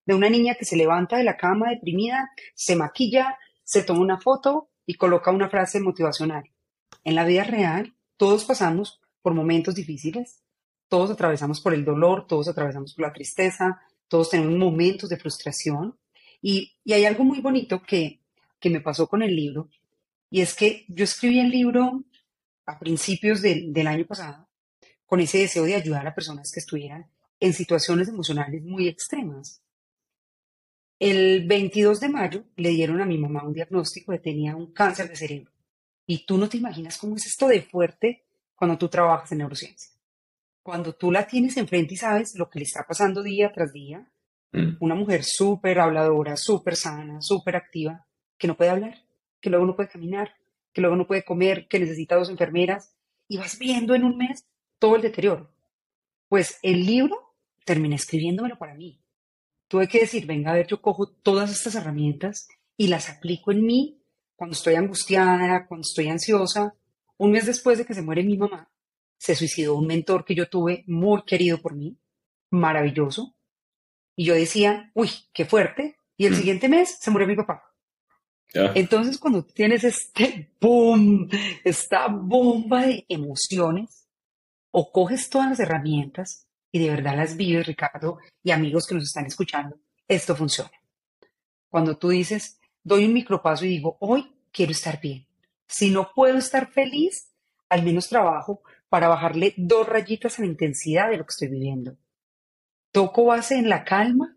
de 0.07 0.15
una 0.15 0.31
niña 0.31 0.55
que 0.55 0.65
se 0.65 0.77
levanta 0.77 1.17
de 1.17 1.25
la 1.25 1.37
cama 1.37 1.71
deprimida, 1.71 2.31
se 2.55 2.77
maquilla, 2.77 3.39
se 3.65 3.83
toma 3.83 4.01
una 4.01 4.21
foto 4.21 4.69
y 4.87 4.95
coloca 4.95 5.31
una 5.31 5.49
frase 5.49 5.81
motivacional. 5.81 6.45
En 7.05 7.15
la 7.15 7.25
vida 7.25 7.45
real, 7.45 7.95
todos 8.17 8.45
pasamos 8.45 9.01
por 9.23 9.35
momentos 9.35 9.75
difíciles, 9.75 10.43
todos 10.89 11.11
atravesamos 11.11 11.61
por 11.61 11.75
el 11.75 11.85
dolor, 11.85 12.27
todos 12.27 12.49
atravesamos 12.49 12.95
por 12.95 13.07
la 13.07 13.13
tristeza, 13.13 13.81
todos 14.09 14.31
tenemos 14.31 14.57
momentos 14.57 15.09
de 15.09 15.17
frustración. 15.17 15.99
Y, 16.43 16.77
hay 16.93 17.07
algo 17.07 17.25
muy 17.25 17.41
bonito 17.41 17.83
que, 17.83 18.21
que 18.61 18.71
me 18.71 18.81
pasó 18.81 19.09
con 19.09 19.23
el 19.23 19.35
libro, 19.35 19.71
y 20.35 20.41
es 20.41 20.57
que 20.57 20.85
yo 20.89 21.05
escribí 21.05 21.39
el 21.39 21.49
libro 21.49 22.03
a 22.67 22.77
principios 22.81 23.41
del 23.41 23.87
año 23.87 24.05
pasado 24.05 24.49
con 25.07 25.21
ese 25.21 25.39
deseo 25.39 25.63
de 25.63 25.77
ayudar 25.77 26.09
a 26.09 26.15
personas 26.17 26.51
que 26.53 26.59
estuvieran 26.59 27.09
en 27.39 27.53
situaciones 27.53 28.09
emocionales 28.09 28.61
muy 28.65 28.89
extremas. 28.89 29.63
El 30.99 31.47
22 31.47 32.01
de 32.01 32.09
mayo 32.09 32.45
le 32.57 32.71
dieron 32.71 33.01
a 33.01 33.07
mi 33.07 33.17
mamá 33.17 33.45
un 33.45 33.53
diagnóstico 33.53 34.11
de 34.11 34.19
que 34.19 34.25
tenía 34.25 34.57
un 34.57 34.73
cáncer 34.73 35.09
de 35.09 35.15
cerebro. 35.15 35.53
Y 36.05 36.27
tú 36.27 36.37
no 36.37 36.49
te 36.49 36.57
imaginas 36.57 36.99
cómo 36.99 37.15
es 37.15 37.27
esto 37.27 37.47
de 37.47 37.63
fuerte 37.63 38.25
cuando 38.57 38.77
tú 38.77 38.89
trabajas 38.89 39.31
en 39.31 39.39
neurociencia. 39.39 39.93
Cuando 40.65 40.97
tú 40.97 41.13
la 41.13 41.29
tienes 41.29 41.57
enfrente 41.59 41.95
y 41.95 41.99
sabes 41.99 42.35
lo 42.35 42.51
que 42.51 42.59
le 42.59 42.65
está 42.65 42.85
pasando 42.85 43.23
día 43.23 43.53
tras 43.53 43.73
día, 43.73 44.11
mm. 44.51 44.79
una 44.81 44.97
mujer 44.97 45.23
súper 45.23 45.79
habladora, 45.79 46.37
súper 46.37 46.75
sana, 46.75 47.23
súper 47.23 47.55
activa, 47.55 48.05
que 48.37 48.49
no 48.49 48.57
puede 48.57 48.71
hablar, 48.71 49.04
que 49.45 49.51
luego 49.51 49.67
no 49.67 49.77
puede 49.77 49.91
caminar, 49.91 50.35
que 50.73 50.81
luego 50.81 50.97
no 50.97 51.07
puede 51.07 51.23
comer, 51.23 51.69
que 51.69 51.79
necesita 51.79 52.17
dos 52.17 52.31
enfermeras, 52.31 52.97
y 53.29 53.37
vas 53.37 53.59
viendo 53.59 53.95
en 53.95 54.03
un 54.03 54.17
mes 54.17 54.47
todo 54.79 54.97
el 54.97 55.03
deterioro. 55.03 55.53
Pues 56.29 56.59
el 56.63 56.85
libro 56.85 57.35
terminé 57.65 57.95
escribiéndomelo 57.95 58.59
para 58.59 58.75
mí 58.75 59.05
tuve 59.69 59.89
que 59.89 60.01
decir, 60.01 60.25
venga, 60.25 60.53
a 60.53 60.55
ver, 60.55 60.69
yo 60.69 60.81
cojo 60.81 61.09
todas 61.09 61.51
estas 61.51 61.75
herramientas 61.75 62.47
y 62.77 62.87
las 62.87 63.11
aplico 63.11 63.51
en 63.51 63.65
mí 63.65 64.01
cuando 64.37 64.55
estoy 64.55 64.77
angustiada, 64.77 65.67
cuando 65.67 65.83
estoy 65.83 66.09
ansiosa. 66.09 66.77
Un 67.17 67.33
mes 67.33 67.47
después 67.47 67.79
de 67.79 67.85
que 67.85 67.93
se 67.93 68.03
muere 68.03 68.23
mi 68.23 68.37
mamá, 68.37 68.71
se 69.19 69.35
suicidó 69.35 69.75
un 69.75 69.89
mentor 69.89 70.25
que 70.25 70.37
yo 70.37 70.49
tuve 70.49 70.85
muy 70.87 71.25
querido 71.25 71.59
por 71.59 71.75
mí, 71.75 71.99
maravilloso. 72.51 73.35
Y 74.15 74.27
yo 74.27 74.35
decía, 74.35 74.93
uy, 74.95 75.11
qué 75.33 75.45
fuerte. 75.45 75.97
Y 76.17 76.27
el 76.27 76.35
mm. 76.35 76.37
siguiente 76.37 76.69
mes 76.69 76.97
se 77.01 77.11
murió 77.11 77.27
mi 77.27 77.35
papá. 77.35 77.74
Entonces, 78.55 79.19
cuando 79.19 79.45
tienes 79.45 79.85
este 79.85 80.51
boom, 80.61 81.29
esta 81.65 82.07
bomba 82.09 82.87
de 82.87 83.05
emociones, 83.09 84.05
o 84.77 84.91
coges 84.91 85.31
todas 85.31 85.51
las 85.51 85.61
herramientas 85.61 86.49
y 86.73 86.81
de 86.81 86.91
verdad 86.91 87.17
las 87.17 87.37
vives, 87.37 87.65
Ricardo, 87.65 88.19
y 88.43 88.51
amigos 88.51 88.87
que 88.89 88.97
nos 88.97 89.05
están 89.05 89.25
escuchando, 89.25 89.79
esto 90.09 90.35
funciona. 90.35 90.73
Cuando 91.69 91.97
tú 91.97 92.09
dices, 92.09 92.59
doy 92.83 93.05
un 93.05 93.15
micropaso 93.15 93.65
y 93.65 93.69
digo, 93.69 93.97
hoy 94.01 94.35
quiero 94.51 94.73
estar 94.73 95.01
bien. 95.01 95.29
Si 95.69 95.91
no 95.91 96.11
puedo 96.13 96.39
estar 96.39 96.73
feliz, 96.73 97.31
al 97.69 97.85
menos 97.85 98.09
trabajo 98.09 98.63
para 98.89 99.07
bajarle 99.07 99.55
dos 99.57 99.89
rayitas 99.89 100.39
a 100.39 100.43
la 100.43 100.49
intensidad 100.49 101.09
de 101.09 101.19
lo 101.19 101.25
que 101.25 101.31
estoy 101.31 101.49
viviendo. 101.49 101.97
Toco 102.91 103.27
base 103.27 103.57
en 103.57 103.69
la 103.69 103.85
calma, 103.85 104.37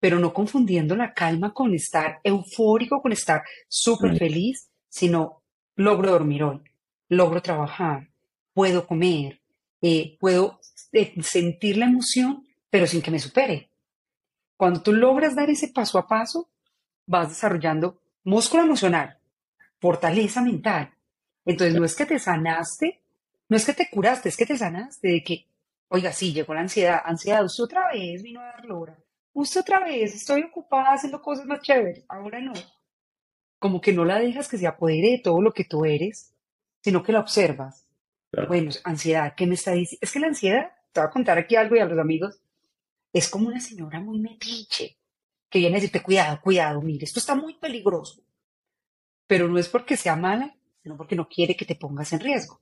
pero 0.00 0.18
no 0.18 0.32
confundiendo 0.32 0.94
la 0.96 1.12
calma 1.14 1.52
con 1.52 1.74
estar 1.74 2.20
eufórico, 2.22 3.00
con 3.00 3.12
estar 3.12 3.42
súper 3.68 4.16
feliz, 4.18 4.68
sino 4.88 5.42
logro 5.74 6.10
dormir 6.12 6.42
hoy, 6.42 6.62
logro 7.08 7.42
trabajar, 7.42 8.08
puedo 8.52 8.86
comer, 8.86 9.40
eh, 9.80 10.16
puedo 10.18 10.60
sentir 11.22 11.76
la 11.76 11.86
emoción, 11.86 12.46
pero 12.70 12.86
sin 12.86 13.02
que 13.02 13.10
me 13.10 13.18
supere. 13.18 13.70
Cuando 14.56 14.82
tú 14.82 14.92
logras 14.92 15.34
dar 15.36 15.50
ese 15.50 15.68
paso 15.68 15.98
a 15.98 16.06
paso, 16.06 16.48
vas 17.06 17.28
desarrollando 17.28 18.00
músculo 18.24 18.62
emocional, 18.62 19.18
fortaleza 19.80 20.40
mental. 20.40 20.92
Entonces 21.44 21.78
no 21.78 21.84
es 21.84 21.94
que 21.94 22.06
te 22.06 22.18
sanaste, 22.18 23.02
no 23.48 23.56
es 23.56 23.64
que 23.64 23.74
te 23.74 23.88
curaste, 23.90 24.28
es 24.28 24.36
que 24.36 24.46
te 24.46 24.58
sanaste 24.58 25.08
de 25.08 25.22
que, 25.22 25.46
oiga, 25.88 26.12
sí, 26.12 26.32
llegó 26.32 26.54
la 26.54 26.62
ansiedad, 26.62 27.02
ansiedad, 27.04 27.44
usted 27.44 27.64
otra 27.64 27.92
vez 27.92 28.22
vino 28.22 28.40
a 28.40 28.46
dar 28.46 28.64
lora, 28.64 28.98
usted 29.40 29.60
otra 29.60 29.80
vez, 29.80 30.14
estoy 30.14 30.42
ocupada 30.42 30.94
haciendo 30.94 31.20
cosas 31.20 31.46
más 31.46 31.60
chéveres, 31.60 32.04
ahora 32.08 32.40
no. 32.40 32.54
Como 33.58 33.80
que 33.80 33.92
no 33.92 34.04
la 34.04 34.18
dejas 34.18 34.48
que 34.48 34.58
se 34.58 34.66
apodere 34.66 35.12
de 35.12 35.18
todo 35.18 35.40
lo 35.40 35.52
que 35.52 35.64
tú 35.64 35.84
eres, 35.84 36.34
sino 36.82 37.02
que 37.02 37.12
la 37.12 37.20
observas. 37.20 37.86
Bueno, 38.48 38.70
ansiedad, 38.84 39.34
¿qué 39.36 39.46
me 39.46 39.54
está 39.54 39.72
diciendo? 39.72 40.00
Es 40.02 40.12
que 40.12 40.20
la 40.20 40.26
ansiedad 40.28 40.70
te 40.92 41.00
voy 41.00 41.08
a 41.08 41.10
contar 41.10 41.38
aquí 41.38 41.56
algo 41.56 41.76
y 41.76 41.80
a 41.80 41.86
los 41.86 41.98
amigos, 41.98 42.40
es 43.12 43.28
como 43.28 43.48
una 43.48 43.60
señora 43.60 44.00
muy 44.00 44.18
metiche, 44.18 44.98
que 45.48 45.58
viene 45.58 45.76
a 45.76 45.80
decirte, 45.80 46.02
cuidado, 46.02 46.40
cuidado, 46.40 46.80
mire, 46.82 47.04
esto 47.04 47.18
está 47.18 47.34
muy 47.34 47.54
peligroso. 47.54 48.22
Pero 49.26 49.48
no 49.48 49.58
es 49.58 49.68
porque 49.68 49.96
sea 49.96 50.16
mala, 50.16 50.56
sino 50.82 50.96
porque 50.96 51.16
no 51.16 51.28
quiere 51.28 51.56
que 51.56 51.64
te 51.64 51.76
pongas 51.76 52.12
en 52.12 52.20
riesgo. 52.20 52.60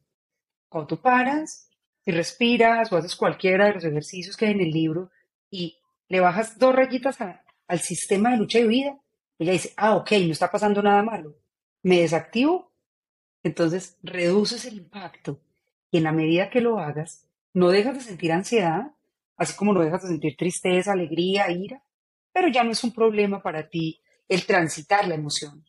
Cuando 0.69 0.89
tú 0.89 1.01
paras 1.01 1.69
y 2.05 2.11
respiras 2.11 2.93
o 2.93 2.97
haces 2.97 3.17
cualquiera 3.17 3.67
de 3.67 3.75
los 3.75 3.85
ejercicios 3.85 4.37
que 4.37 4.47
hay 4.47 4.53
en 4.53 4.61
el 4.61 4.71
libro 4.71 5.11
y 5.51 5.79
le 6.15 6.21
bajas 6.21 6.61
dos 6.61 6.73
rayitas 6.73 7.19
al 7.67 7.81
sistema 7.81 8.31
de 8.31 8.37
lucha 8.37 8.61
y 8.61 8.69
vida, 8.69 8.97
ella 9.37 9.51
dice, 9.51 9.73
ah, 9.77 9.97
ok, 9.97 10.13
no 10.13 10.31
está 10.31 10.49
pasando 10.49 10.81
nada 10.81 11.03
malo. 11.03 11.35
Me 11.83 12.03
desactivo, 12.03 12.71
entonces 13.43 13.99
reduces 14.01 14.65
el 14.65 14.75
impacto 14.75 15.41
y 15.91 15.99
en 15.99 16.05
la 16.05 16.13
medida 16.13 16.51
que 16.51 16.61
lo 16.61 16.79
hagas, 16.79 17.27
no 17.53 17.69
dejas 17.69 17.95
de 17.95 18.01
sentir 18.03 18.31
ansiedad, 18.31 18.93
así 19.37 19.57
como 19.57 19.73
no 19.73 19.83
dejas 19.83 20.03
de 20.03 20.11
sentir 20.11 20.37
tristeza, 20.37 20.93
alegría, 20.93 21.51
ira, 21.51 21.83
pero 22.33 22.47
ya 22.47 22.63
no 22.63 22.71
es 22.71 22.85
un 22.85 22.95
problema 22.95 23.43
para 23.43 23.69
ti 23.69 24.01
el 24.29 24.47
transitar 24.47 25.09
la 25.09 25.17
emoción. 25.17 25.65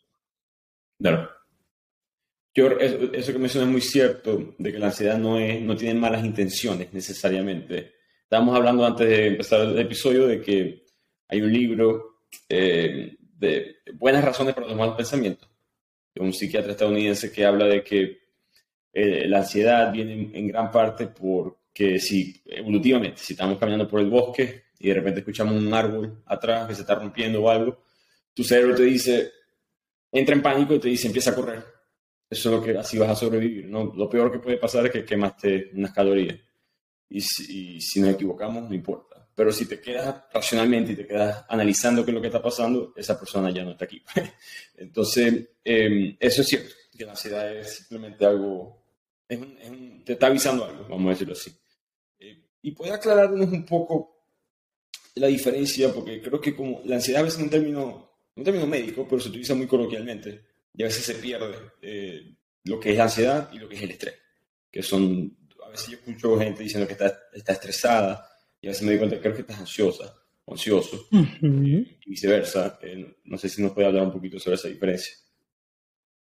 Claro. 0.99 1.27
Yo, 2.53 2.67
eso, 2.77 3.33
que 3.33 3.39
mencionas 3.39 3.67
es 3.67 3.71
muy 3.71 3.81
cierto, 3.81 4.53
de 4.59 4.71
que 4.71 4.77
la 4.77 4.85
ansiedad 4.85 5.17
no, 5.17 5.39
es, 5.39 5.59
no 5.59 5.75
tiene 5.75 5.99
malas 5.99 6.23
intenciones 6.23 6.93
necesariamente. 6.93 7.94
Estábamos 8.25 8.55
hablando 8.55 8.83
antes 8.83 9.07
de 9.07 9.27
empezar 9.27 9.61
el 9.61 9.77
episodio 9.77 10.25
de 10.25 10.41
que 10.41 10.83
hay 11.27 11.41
un 11.41 11.53
libro 11.53 12.21
eh, 12.49 13.15
de 13.19 13.75
buenas 13.93 14.25
razones 14.25 14.55
para 14.55 14.65
los 14.65 14.75
malos 14.75 14.95
pensamientos, 14.95 15.47
de 16.11 16.23
un 16.23 16.33
psiquiatra 16.33 16.71
estadounidense 16.71 17.31
que 17.31 17.45
habla 17.45 17.65
de 17.65 17.83
que 17.83 18.17
eh, 18.91 19.27
la 19.27 19.39
ansiedad 19.39 19.91
viene 19.91 20.31
en 20.33 20.47
gran 20.47 20.71
parte 20.71 21.05
por 21.05 21.59
que 21.71 21.99
si 21.99 22.41
evolutivamente, 22.47 23.21
si 23.21 23.33
estamos 23.33 23.59
caminando 23.59 23.87
por 23.87 23.99
el 23.99 24.09
bosque 24.09 24.63
y 24.79 24.87
de 24.87 24.95
repente 24.95 25.19
escuchamos 25.19 25.53
un 25.53 25.71
árbol 25.71 26.23
atrás 26.25 26.67
que 26.67 26.73
se 26.73 26.81
está 26.81 26.95
rompiendo 26.95 27.43
o 27.43 27.49
algo, 27.49 27.83
tu 28.33 28.43
cerebro 28.43 28.73
te 28.73 28.83
dice, 28.83 29.33
entra 30.11 30.33
en 30.33 30.41
pánico 30.41 30.73
y 30.73 30.79
te 30.79 30.89
dice, 30.89 31.05
empieza 31.05 31.29
a 31.29 31.35
correr. 31.35 31.63
Eso 32.27 32.49
es 32.49 32.55
lo 32.55 32.63
que 32.63 32.75
así 32.75 32.97
vas 32.97 33.09
a 33.09 33.15
sobrevivir. 33.15 33.67
¿no? 33.67 33.93
Lo 33.95 34.09
peor 34.09 34.31
que 34.31 34.39
puede 34.39 34.57
pasar 34.57 34.87
es 34.87 34.91
que 34.91 35.05
quemaste 35.05 35.69
unas 35.75 35.93
calorías. 35.93 36.39
Y 37.09 37.21
si, 37.21 37.79
si 37.79 38.01
nos 38.01 38.11
equivocamos, 38.11 38.67
no 38.67 38.75
importa. 38.75 39.15
Pero 39.35 39.51
si 39.51 39.65
te 39.65 39.81
quedas 39.81 40.23
racionalmente 40.33 40.93
y 40.93 40.95
te 40.95 41.05
quedas 41.05 41.45
analizando 41.49 42.05
qué 42.05 42.11
es 42.11 42.15
lo 42.15 42.21
que 42.21 42.27
está 42.27 42.41
pasando, 42.41 42.93
esa 42.95 43.19
persona 43.19 43.51
ya 43.51 43.63
no 43.63 43.71
está 43.71 43.85
aquí. 43.85 44.01
Entonces, 44.77 45.49
em, 45.63 46.15
eso 46.19 46.41
es 46.41 46.47
cierto, 46.47 46.73
que 46.97 47.05
la 47.05 47.11
ansiedad 47.11 47.53
es 47.53 47.75
simplemente 47.77 48.25
algo, 48.25 48.81
te 49.27 50.13
está 50.13 50.27
avisando 50.27 50.63
algo, 50.63 50.87
vamos 50.87 51.07
a 51.07 51.09
decirlo 51.09 51.33
así. 51.33 51.51
Y 52.61 52.71
puede 52.71 52.93
aclararnos 52.93 53.51
un 53.51 53.65
poco 53.65 54.15
la 55.15 55.27
diferencia, 55.27 55.93
porque 55.93 56.21
creo 56.21 56.39
que 56.39 56.55
como 56.55 56.81
la 56.85 56.95
ansiedad 56.95 57.21
a 57.21 57.25
veces 57.25 57.39
es 57.39 57.43
un 57.43 57.49
término, 57.49 58.17
un 58.35 58.43
término 58.43 58.67
médico, 58.67 59.05
pero 59.07 59.21
se 59.21 59.29
utiliza 59.29 59.53
muy 59.53 59.67
coloquialmente, 59.67 60.45
y 60.73 60.83
a 60.83 60.87
veces 60.87 61.05
se 61.05 61.15
pierde 61.15 61.55
eh, 61.81 62.35
lo 62.63 62.79
que 62.79 62.91
es 62.91 62.97
la 62.97 63.03
ansiedad 63.03 63.49
y 63.53 63.59
lo 63.59 63.67
que 63.67 63.75
es 63.75 63.81
el 63.81 63.91
estrés, 63.91 64.15
que 64.71 64.81
son, 64.81 65.37
veces 65.75 65.89
yo 65.89 65.97
escucho 65.97 66.39
gente 66.39 66.63
diciendo 66.63 66.87
que 66.87 66.93
está, 66.93 67.19
está 67.33 67.53
estresada, 67.53 68.29
y 68.61 68.67
a 68.67 68.71
veces 68.71 68.83
me 68.83 68.91
doy 68.91 68.97
cuenta 68.97 69.15
que 69.15 69.21
creo 69.21 69.35
que 69.35 69.41
estás 69.41 69.59
ansiosa, 69.59 70.15
ansioso, 70.47 71.07
y 71.11 72.09
viceversa. 72.09 72.79
Eh, 72.81 73.17
no 73.25 73.37
sé 73.37 73.49
si 73.49 73.61
nos 73.61 73.73
puede 73.73 73.87
hablar 73.87 74.07
un 74.07 74.13
poquito 74.13 74.39
sobre 74.39 74.55
esa 74.55 74.67
diferencia. 74.67 75.15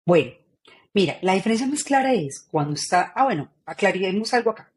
Bueno, 0.04 0.32
mira, 0.92 1.18
la 1.22 1.34
diferencia 1.34 1.66
más 1.66 1.82
clara 1.82 2.12
es 2.12 2.46
cuando 2.50 2.74
está, 2.74 3.12
ah, 3.14 3.24
bueno, 3.24 3.52
aclaremos 3.64 4.34
algo 4.34 4.50
acá. 4.50 4.72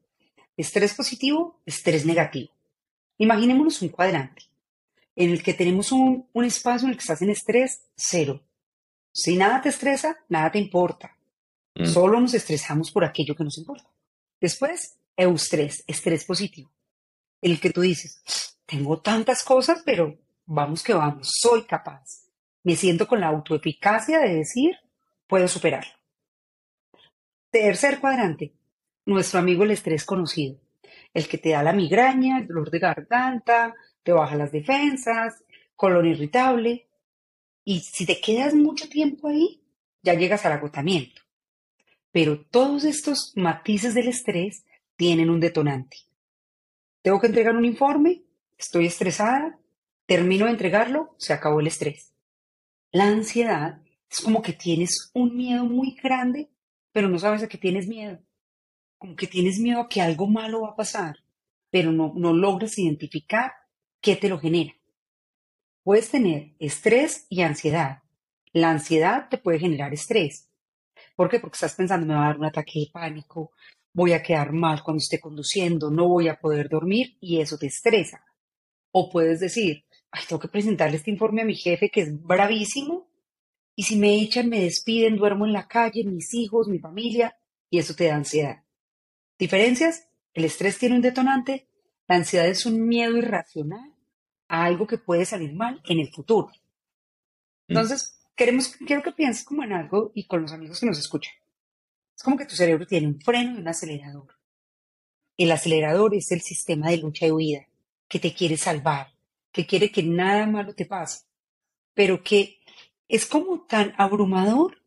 Estrés 0.56 0.94
positivo, 0.94 1.62
estrés 1.66 2.06
negativo. 2.06 2.50
Imaginémonos 3.18 3.82
un 3.82 3.90
cuadrante 3.90 4.44
en 5.16 5.32
el 5.32 5.44
que 5.44 5.54
tenemos 5.54 5.92
un, 5.92 6.28
un 6.32 6.46
espacio 6.46 6.86
en 6.86 6.92
el 6.92 6.98
que 6.98 7.02
estás 7.02 7.22
en 7.22 7.30
estrés 7.30 7.82
cero. 7.96 8.42
Si 9.12 9.36
nada 9.36 9.62
te 9.62 9.70
estresa, 9.70 10.16
nada 10.30 10.52
te 10.52 10.60
importa. 10.60 11.18
Mm. 11.76 11.86
Solo 11.86 12.22
nos 12.22 12.34
estresamos 12.34 12.92
por 12.92 13.04
aquello 13.04 13.36
que 13.36 13.44
nos 13.44 13.58
importa. 13.58 13.90
Después, 14.39 14.98
eustrés, 15.17 15.84
estrés 15.88 16.25
positivo, 16.25 16.72
el 17.41 17.60
que 17.60 17.72
tú 17.72 17.81
dices, 17.81 18.24
tengo 18.65 19.01
tantas 19.01 19.43
cosas, 19.43 19.81
pero 19.86 20.17
vamos 20.46 20.84
que 20.84 20.93
vamos, 20.93 21.29
soy 21.31 21.63
capaz. 21.63 22.29
Me 22.63 22.75
siento 22.75 23.08
con 23.08 23.19
la 23.19 23.27
autoeficacia 23.27 24.19
de 24.19 24.36
decir, 24.36 24.75
puedo 25.27 25.48
superarlo. 25.48 25.93
Tercer 27.50 28.00
cuadrante, 28.00 28.53
nuestro 29.05 29.39
amigo 29.39 29.63
el 29.63 29.72
estrés 29.72 30.05
conocido, 30.05 30.60
el 31.13 31.27
que 31.27 31.38
te 31.38 31.50
da 31.50 31.63
la 31.63 31.74
migraña, 31.74 32.39
el 32.39 32.48
dolor 32.48 32.69
de 32.69 32.79
garganta, 32.79 33.75
te 34.03 34.12
baja 34.12 34.36
las 34.36 34.51
defensas, 34.51 35.43
colon 35.75 36.05
irritable. 36.05 36.88
Y 37.63 37.79
si 37.81 38.05
te 38.05 38.19
quedas 38.22 38.53
mucho 38.53 38.88
tiempo 38.88 39.27
ahí, 39.27 39.62
ya 40.01 40.13
llegas 40.13 40.46
al 40.46 40.53
agotamiento. 40.53 41.22
Pero 42.12 42.46
todos 42.46 42.84
estos 42.84 43.34
matices 43.36 43.94
del 43.94 44.08
estrés 44.08 44.66
tienen 44.96 45.30
un 45.30 45.39
detonante. 45.39 45.98
Tengo 47.01 47.20
que 47.20 47.28
entregar 47.28 47.56
un 47.56 47.66
informe, 47.66 48.24
estoy 48.58 48.86
estresada, 48.86 49.58
termino 50.06 50.46
de 50.46 50.51
entregarlo, 50.51 51.16
se 51.18 51.34
acabó 51.34 51.60
el 51.60 51.68
estrés. 51.68 52.13
La 52.92 53.06
ansiedad 53.06 53.82
es 54.10 54.22
como 54.22 54.42
que 54.42 54.54
tienes 54.54 55.12
un 55.13 55.38
miedo 55.38 55.63
muy 55.66 55.96
grande, 56.01 56.50
pero 56.92 57.08
no 57.08 57.20
sabes 57.20 57.44
a 57.44 57.48
qué 57.48 57.58
tienes 57.58 57.88
miedo. 57.88 58.20
Como 58.98 59.16
que 59.16 59.28
tienes 59.28 59.60
miedo 59.60 59.82
a 59.82 59.88
que 59.88 60.01
algo 60.01 60.28
malo 60.28 60.62
va 60.62 60.72
a 60.72 60.75
pasar, 60.75 61.18
pero 61.70 61.92
no, 61.92 62.13
no 62.16 62.34
logras 62.34 62.78
identificar 62.78 63.54
qué 64.01 64.16
te 64.16 64.28
lo 64.28 64.39
genera. 64.39 64.74
Puedes 65.84 66.10
tener 66.10 66.54
estrés 66.60 67.25
y 67.30 67.42
ansiedad. 67.42 68.04
La 68.51 68.72
ansiedad 68.72 69.30
te 69.30 69.38
puede 69.38 69.60
generar 69.60 69.94
estrés. 69.94 70.49
¿Por 71.20 71.30
qué? 71.30 71.42
Porque 71.42 71.58
estás 71.58 71.76
pensando, 71.76 72.08
me 72.08 72.14
va 72.14 72.24
a 72.24 72.28
dar 72.28 72.38
un 72.38 72.46
ataque 72.46 72.80
de 72.80 72.90
pánico, 72.94 73.52
voy 73.92 74.14
a 74.14 74.24
quedar 74.24 74.54
mal 74.54 74.82
cuando 74.82 75.00
esté 75.00 75.20
conduciendo, 75.20 75.92
no 75.92 76.08
voy 76.08 76.30
a 76.30 76.40
poder 76.40 76.70
dormir 76.70 77.18
y 77.20 77.42
eso 77.42 77.58
te 77.58 77.68
estresa. 77.68 78.24
O 78.92 79.10
puedes 79.10 79.42
decir, 79.42 79.84
ay, 80.12 80.24
tengo 80.30 80.40
que 80.40 80.48
presentarle 80.48 80.96
este 80.96 81.12
informe 81.12 81.42
a 81.42 81.46
mi 81.46 81.56
jefe 81.56 81.90
que 81.90 82.04
es 82.04 82.24
bravísimo 82.24 83.12
y 83.76 83.84
si 83.84 83.98
me 83.98 84.16
echan, 84.16 84.48
me 84.48 84.62
despiden, 84.62 85.18
duermo 85.18 85.46
en 85.46 85.52
la 85.52 85.68
calle, 85.68 86.06
mis 86.06 86.34
hijos, 86.34 86.70
mi 86.70 86.80
familia 86.80 87.38
y 87.70 87.80
eso 87.80 87.94
te 87.96 88.06
da 88.06 88.16
ansiedad. 88.16 88.64
¿Diferencias? 89.38 90.08
El 90.34 90.46
estrés 90.46 90.78
tiene 90.78 90.96
un 90.96 91.02
detonante, 91.02 91.68
la 92.08 92.16
ansiedad 92.16 92.48
es 92.48 92.66
un 92.66 92.88
miedo 92.88 93.18
irracional 93.18 93.94
a 94.48 94.64
algo 94.64 94.88
que 94.88 94.98
puede 94.98 95.26
salir 95.26 95.54
mal 95.54 95.82
en 95.84 96.00
el 96.00 96.14
futuro. 96.14 96.50
Entonces, 97.68 98.19
queremos, 98.39 98.69
quiero 98.88 99.03
que 99.03 99.12
pienses 99.12 99.43
como 99.43 99.63
en 99.63 99.74
algo 99.74 100.13
y 100.15 100.25
con 100.25 100.41
los 100.41 100.53
amigos 100.53 100.79
que 100.79 100.86
nos 100.86 100.98
escuchan. 100.98 101.34
Es 102.15 102.24
como 102.24 102.38
que 102.38 102.46
tu 102.46 102.55
cerebro 102.55 102.88
tiene 102.88 103.08
un 103.08 103.19
freno 103.19 103.55
y 103.55 103.58
un 103.58 103.67
acelerador. 103.67 104.38
El 105.38 105.51
acelerador 105.51 106.15
es 106.15 106.31
el 106.31 106.39
sistema 106.39 106.89
de 106.89 106.98
lucha 106.98 107.27
y 107.27 107.31
huida 107.31 107.67
que 108.08 108.17
te 108.17 108.34
quiere 108.34 108.55
salvar, 108.55 109.13
que 109.51 109.65
quiere 109.65 109.91
que 109.91 110.03
nada 110.03 110.48
malo 110.48 110.74
te 110.74 110.86
pase, 110.86 111.25
pero 111.93 112.24
que 112.24 112.60
es 113.10 113.25
como 113.25 113.65
tan 113.65 113.93
abrumador 113.98 114.81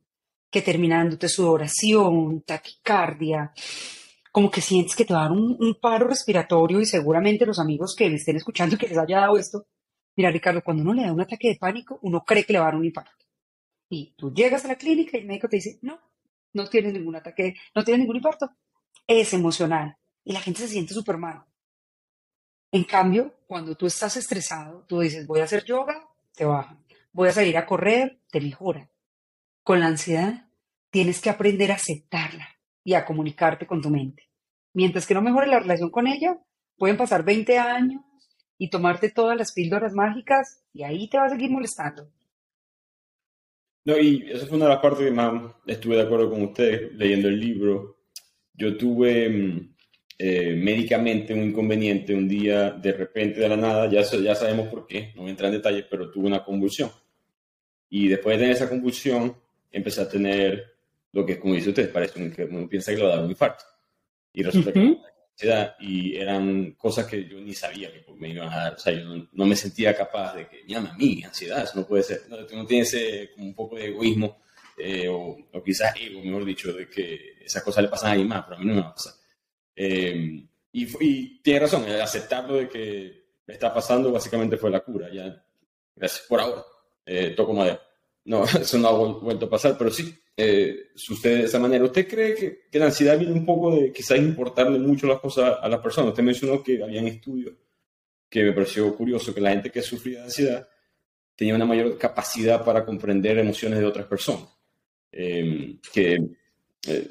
que 0.50 0.62
terminándote 0.62 1.28
sudoración, 1.28 2.40
taquicardia, 2.42 3.52
como 4.30 4.50
que 4.50 4.62
sientes 4.62 4.96
que 4.96 5.04
te 5.04 5.12
va 5.12 5.26
a 5.26 5.28
dar 5.28 5.32
un, 5.32 5.76
paro 5.78 6.08
respiratorio 6.08 6.80
y 6.80 6.86
seguramente 6.86 7.44
los 7.44 7.58
amigos 7.58 7.94
que 7.94 8.08
me 8.08 8.16
estén 8.16 8.36
escuchando 8.36 8.76
y 8.76 8.78
que 8.78 8.88
les 8.88 8.96
haya 8.96 9.20
dado 9.20 9.36
esto, 9.36 9.66
mira 10.16 10.30
Ricardo, 10.30 10.62
cuando 10.64 10.82
uno 10.82 10.94
le 10.94 11.02
da 11.04 11.12
un 11.12 11.20
ataque 11.20 11.48
de 11.48 11.56
pánico, 11.56 11.98
uno 12.00 12.24
cree 12.24 12.44
que 12.44 12.54
le 12.54 12.58
va 12.58 12.66
a 12.66 12.68
dar 12.68 12.76
un 12.76 12.86
infarto. 12.86 13.21
Y 13.94 14.14
tú 14.16 14.32
llegas 14.32 14.64
a 14.64 14.68
la 14.68 14.76
clínica 14.76 15.18
y 15.18 15.20
el 15.20 15.26
médico 15.26 15.50
te 15.50 15.56
dice, 15.56 15.78
no, 15.82 16.00
no 16.54 16.66
tienes 16.66 16.94
ningún 16.94 17.14
ataque, 17.14 17.56
no 17.74 17.84
tienes 17.84 18.00
ningún 18.00 18.16
infarto. 18.16 18.50
Es 19.06 19.34
emocional. 19.34 19.98
Y 20.24 20.32
la 20.32 20.40
gente 20.40 20.62
se 20.62 20.68
siente 20.68 20.94
súper 20.94 21.18
mal. 21.18 21.44
En 22.70 22.84
cambio, 22.84 23.34
cuando 23.46 23.74
tú 23.74 23.84
estás 23.84 24.16
estresado, 24.16 24.86
tú 24.88 25.00
dices, 25.00 25.26
voy 25.26 25.40
a 25.40 25.44
hacer 25.44 25.66
yoga, 25.66 26.08
te 26.34 26.46
baja. 26.46 26.78
Voy 27.12 27.28
a 27.28 27.32
salir 27.32 27.58
a 27.58 27.66
correr, 27.66 28.18
te 28.30 28.40
mejora. 28.40 28.88
Con 29.62 29.80
la 29.80 29.88
ansiedad, 29.88 30.48
tienes 30.88 31.20
que 31.20 31.28
aprender 31.28 31.70
a 31.70 31.74
aceptarla 31.74 32.48
y 32.82 32.94
a 32.94 33.04
comunicarte 33.04 33.66
con 33.66 33.82
tu 33.82 33.90
mente. 33.90 34.30
Mientras 34.72 35.06
que 35.06 35.12
no 35.12 35.20
mejore 35.20 35.48
la 35.48 35.60
relación 35.60 35.90
con 35.90 36.06
ella, 36.06 36.38
pueden 36.78 36.96
pasar 36.96 37.24
20 37.24 37.58
años 37.58 38.00
y 38.56 38.70
tomarte 38.70 39.10
todas 39.10 39.36
las 39.36 39.52
píldoras 39.52 39.92
mágicas 39.92 40.62
y 40.72 40.82
ahí 40.82 41.10
te 41.10 41.18
va 41.18 41.26
a 41.26 41.28
seguir 41.28 41.50
molestando. 41.50 42.10
No, 43.84 43.98
y 43.98 44.30
esa 44.30 44.46
fue 44.46 44.56
una 44.56 44.66
de 44.66 44.74
las 44.74 44.82
partes 44.82 45.06
que 45.06 45.10
más 45.10 45.54
estuve 45.66 45.96
de 45.96 46.02
acuerdo 46.02 46.30
con 46.30 46.42
ustedes 46.42 46.92
leyendo 46.94 47.28
el 47.28 47.40
libro. 47.40 47.98
Yo 48.54 48.76
tuve 48.76 49.28
mm, 49.28 49.74
eh, 50.18 50.54
médicamente 50.54 51.34
un 51.34 51.42
inconveniente 51.42 52.14
un 52.14 52.28
día, 52.28 52.70
de 52.70 52.92
repente, 52.92 53.40
de 53.40 53.48
la 53.48 53.56
nada, 53.56 53.90
ya, 53.90 54.02
ya 54.02 54.34
sabemos 54.34 54.68
por 54.68 54.86
qué, 54.86 55.12
no 55.14 55.22
voy 55.22 55.28
a 55.28 55.30
entrar 55.32 55.50
en 55.50 55.56
detalles, 55.56 55.86
pero 55.90 56.10
tuve 56.10 56.26
una 56.26 56.44
convulsión. 56.44 56.90
Y 57.90 58.08
después 58.08 58.36
de 58.36 58.42
tener 58.44 58.56
esa 58.56 58.68
convulsión, 58.68 59.34
empecé 59.72 60.00
a 60.00 60.08
tener 60.08 60.72
lo 61.12 61.26
que, 61.26 61.38
como 61.38 61.54
dice 61.54 61.70
usted, 61.70 61.92
parece 61.92 62.30
que 62.30 62.44
uno 62.44 62.68
piensa 62.68 62.92
que 62.92 62.98
le 62.98 63.04
va 63.04 63.12
a 63.12 63.16
dar 63.16 63.24
un 63.24 63.30
infarto. 63.30 63.64
Y 64.32 64.42
resulta 64.42 64.72
que 65.42 65.84
y 65.84 66.16
eran 66.16 66.72
cosas 66.72 67.06
que 67.06 67.26
yo 67.28 67.38
ni 67.40 67.54
sabía 67.54 67.92
que 67.92 68.04
me 68.14 68.30
iban 68.30 68.48
a 68.48 68.56
dar. 68.56 68.74
O 68.74 68.78
sea, 68.78 68.92
yo 68.92 69.04
no, 69.32 69.46
me 69.46 69.56
sentía 69.56 69.94
capaz 69.96 70.34
de 70.34 70.48
que, 70.48 70.64
llama 70.66 70.90
a 70.90 70.96
mí, 70.96 71.22
ansiedad, 71.24 71.64
eso 71.64 71.80
no 71.80 71.86
puede 71.86 72.02
ser. 72.02 72.22
No, 72.28 72.36
no 72.40 72.66
tiene 72.66 72.82
ese 72.82 73.30
como 73.34 73.46
un 73.46 73.54
poco 73.54 73.76
de 73.76 73.86
egoísmo, 73.86 74.42
eh, 74.78 75.08
o, 75.08 75.36
quizás 75.64 75.94
ego, 76.00 76.22
mejor 76.22 76.44
dicho, 76.44 76.72
de 76.72 76.88
que 76.88 77.34
esas 77.44 77.62
cosas 77.62 77.82
le 77.84 77.90
pasan 77.90 78.08
a 78.08 78.12
alguien 78.12 78.28
más, 78.28 78.44
pero 78.44 78.56
a 78.56 78.60
mí 78.60 78.66
no 78.66 78.74
me 78.74 78.82
pasa. 78.82 79.14
Eh, 79.76 80.44
y, 80.72 81.04
y, 81.04 81.42
tiene 81.42 81.60
razón, 81.60 81.84
aceptarlo 81.90 82.54
de 82.54 82.68
que 82.68 83.22
está 83.46 83.72
pasando 83.72 84.12
básicamente 84.12 84.56
fue 84.56 84.70
la 84.70 84.80
cura. 84.80 85.08
Ya, 85.12 85.44
gracias 85.94 86.26
por 86.28 86.40
ahora. 86.40 86.64
Eh, 87.04 87.30
toco 87.36 87.52
madera. 87.52 87.80
No, 88.24 88.44
eso 88.60 88.78
no 88.78 88.88
ha 88.88 88.92
vuelto 88.92 89.46
a 89.46 89.50
pasar, 89.50 89.76
pero 89.76 89.90
sí, 89.90 90.18
eh, 90.36 90.90
sucede 90.94 91.38
de 91.38 91.44
esa 91.44 91.58
manera. 91.58 91.84
¿Usted 91.84 92.08
cree 92.08 92.34
que, 92.34 92.62
que, 92.70 92.78
la 92.78 92.86
ansiedad 92.86 93.18
viene 93.18 93.34
un 93.34 93.44
poco 93.44 93.76
de 93.76 93.92
quizás 93.92 94.18
importarle 94.18 94.78
mucho 94.78 95.06
las 95.06 95.20
cosas 95.20 95.58
a 95.60 95.68
las 95.68 95.80
personas? 95.80 96.10
Usted 96.10 96.22
mencionó 96.22 96.62
que 96.62 96.82
habían 96.82 97.06
estudios 97.06 97.54
que 98.28 98.44
me 98.44 98.52
pareció 98.52 98.94
curioso, 98.96 99.34
que 99.34 99.42
la 99.42 99.50
gente 99.50 99.70
que 99.70 99.82
sufría 99.82 100.20
de 100.20 100.24
ansiedad 100.24 100.68
tenía 101.36 101.54
una 101.54 101.66
mayor 101.66 101.98
capacidad 101.98 102.64
para 102.64 102.84
comprender 102.84 103.38
emociones 103.38 103.78
de 103.78 103.84
otras 103.84 104.06
personas. 104.06 104.48
Em, 105.10 105.78
que 105.92 106.14
eh, 106.88 107.10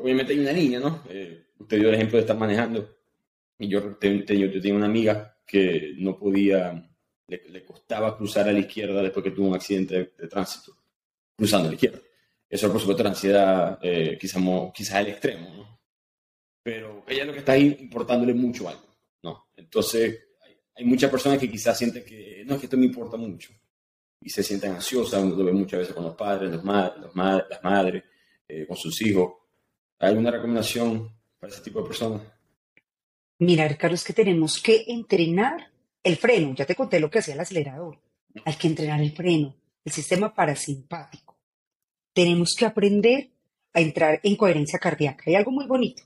obviamente 0.00 0.32
hay 0.32 0.38
una 0.38 0.52
línea, 0.52 0.80
¿no? 0.80 1.02
Eh, 1.10 1.48
usted 1.58 1.78
dio 1.78 1.88
el 1.90 1.94
ejemplo 1.94 2.16
de 2.16 2.22
estar 2.22 2.38
manejando 2.38 2.96
y 3.58 3.68
yo, 3.68 3.96
tenía 3.96 4.74
una 4.74 4.86
amiga 4.86 5.38
que 5.46 5.94
no 5.98 6.18
podía, 6.18 6.90
le, 7.28 7.64
costaba 7.64 8.16
cruzar 8.16 8.48
a 8.48 8.52
la 8.52 8.60
izquierda 8.60 9.02
después 9.02 9.22
que 9.22 9.30
tuvo 9.30 9.48
un 9.48 9.54
accidente 9.54 9.94
de, 9.94 10.12
de 10.18 10.28
tránsito, 10.28 10.74
cruzando 11.36 11.68
a 11.68 11.70
la 11.70 11.74
izquierda. 11.74 12.00
Eso, 12.52 12.70
por 12.70 12.82
supuesto, 12.82 13.02
la 13.02 13.08
ansiedad, 13.08 13.78
eh, 13.80 14.18
quizás, 14.20 14.42
quizás 14.74 14.96
al 14.96 15.08
extremo, 15.08 15.48
¿no? 15.54 15.80
Pero 16.62 17.02
ella 17.08 17.24
lo 17.24 17.32
que 17.32 17.38
está 17.38 17.52
ahí 17.52 17.78
importándole 17.80 18.34
mucho 18.34 18.68
algo, 18.68 18.94
¿no? 19.22 19.46
Entonces, 19.56 20.20
hay, 20.76 20.84
muchas 20.84 21.10
personas 21.10 21.38
que 21.38 21.50
quizás 21.50 21.78
sienten 21.78 22.04
que, 22.04 22.44
no, 22.44 22.54
es 22.54 22.60
que 22.60 22.66
esto 22.66 22.76
me 22.76 22.84
importa 22.84 23.16
mucho. 23.16 23.54
Y 24.20 24.28
se 24.28 24.42
sienten 24.42 24.72
ansiosas, 24.72 25.22
uno 25.22 25.34
lo 25.34 25.46
ve 25.46 25.52
muchas 25.52 25.80
veces 25.80 25.94
con 25.94 26.04
los 26.04 26.14
padres, 26.14 26.50
los 26.50 26.62
los 26.62 27.16
las 27.16 27.64
madres, 27.64 28.04
eh, 28.46 28.66
con 28.66 28.76
sus 28.76 29.00
hijos. 29.00 29.32
¿Hay 29.98 30.10
alguna 30.10 30.30
recomendación 30.30 31.10
para 31.40 31.50
ese 31.50 31.62
tipo 31.62 31.80
de 31.80 31.88
personas? 31.88 32.20
Mira, 33.38 33.66
Ricardo, 33.66 33.94
es 33.94 34.04
que 34.04 34.12
tenemos 34.12 34.60
que 34.60 34.84
entrenar 34.88 35.70
el 36.02 36.16
freno. 36.18 36.54
Ya 36.54 36.66
te 36.66 36.74
conté 36.74 37.00
lo 37.00 37.10
que 37.10 37.20
hacía 37.20 37.32
el 37.32 37.40
acelerador. 37.40 37.98
Hay 38.44 38.56
que 38.56 38.68
entrenar 38.68 39.00
el 39.00 39.12
freno, 39.12 39.56
el 39.86 39.92
sistema 39.92 40.34
parasimpático 40.34 41.31
tenemos 42.12 42.54
que 42.56 42.66
aprender 42.66 43.30
a 43.72 43.80
entrar 43.80 44.20
en 44.22 44.36
coherencia 44.36 44.78
cardíaca. 44.78 45.24
Hay 45.26 45.34
algo 45.34 45.50
muy 45.50 45.66
bonito. 45.66 46.02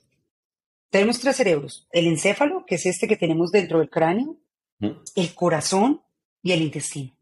Tenemos 0.91 1.19
tres 1.19 1.37
cerebros, 1.37 1.87
el 1.91 2.07
encéfalo, 2.07 2.65
que 2.65 2.77
es 2.77 2.87
este 2.87 3.09
que 3.09 3.17
tenemos 3.17 3.51
dentro 3.51 3.81
del 3.81 3.91
cráneo, 3.91 4.37
el 4.81 5.35
corazón 5.35 6.03
y 6.43 6.53
el 6.53 6.63
intestino. 6.63 7.17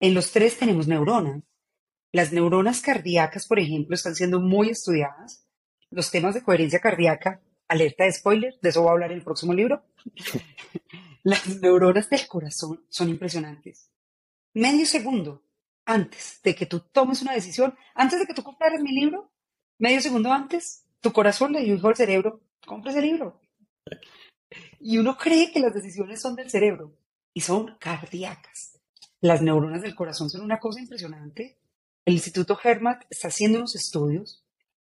En 0.00 0.14
los 0.14 0.32
tres 0.32 0.58
tenemos 0.58 0.86
neuronas. 0.86 1.42
Las 2.12 2.32
neuronas 2.32 2.80
cardíacas, 2.80 3.46
por 3.46 3.58
ejemplo, 3.58 3.94
están 3.94 4.14
siendo 4.14 4.40
muy 4.40 4.68
estudiadas. 4.68 5.46
Los 5.90 6.10
temas 6.10 6.34
de 6.34 6.42
coherencia 6.42 6.78
cardíaca, 6.78 7.40
alerta 7.68 8.04
de 8.04 8.12
spoiler, 8.12 8.54
de 8.60 8.68
eso 8.68 8.82
voy 8.82 8.90
a 8.90 8.92
hablar 8.92 9.12
en 9.12 9.18
el 9.18 9.24
próximo 9.24 9.54
libro. 9.54 9.84
Las 11.22 11.60
neuronas 11.60 12.10
del 12.10 12.26
corazón 12.26 12.84
son 12.88 13.08
impresionantes. 13.08 13.90
Medio 14.54 14.86
segundo 14.86 15.42
antes 15.84 16.40
de 16.42 16.54
que 16.54 16.66
tú 16.66 16.80
tomes 16.80 17.22
una 17.22 17.32
decisión, 17.32 17.76
antes 17.94 18.20
de 18.20 18.26
que 18.26 18.34
tú 18.34 18.42
compraras 18.42 18.80
mi 18.80 18.92
libro, 18.92 19.30
medio 19.78 20.00
segundo 20.00 20.32
antes, 20.32 20.84
tu 21.00 21.12
corazón 21.12 21.52
le 21.52 21.60
dijo 21.60 21.88
al 21.88 21.96
cerebro, 21.96 22.40
compra 22.66 22.92
ese 22.92 23.02
libro. 23.02 23.40
Y 24.80 24.98
uno 24.98 25.16
cree 25.16 25.50
que 25.52 25.60
las 25.60 25.74
decisiones 25.74 26.20
son 26.20 26.36
del 26.36 26.50
cerebro 26.50 26.96
y 27.34 27.40
son 27.40 27.76
cardíacas. 27.78 28.78
Las 29.20 29.42
neuronas 29.42 29.82
del 29.82 29.94
corazón 29.94 30.30
son 30.30 30.42
una 30.42 30.58
cosa 30.58 30.80
impresionante. 30.80 31.58
El 32.04 32.14
Instituto 32.14 32.58
Hermat 32.62 33.04
está 33.08 33.28
haciendo 33.28 33.58
unos 33.58 33.74
estudios 33.74 34.44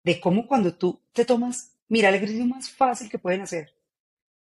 de 0.04 0.20
cómo 0.20 0.46
cuando 0.46 0.74
tú 0.74 1.00
te 1.12 1.24
tomas, 1.24 1.76
mira, 1.88 2.08
el 2.08 2.16
ejercicio 2.16 2.46
más 2.46 2.70
fácil 2.70 3.10
que 3.10 3.18
pueden 3.18 3.42
hacer, 3.42 3.74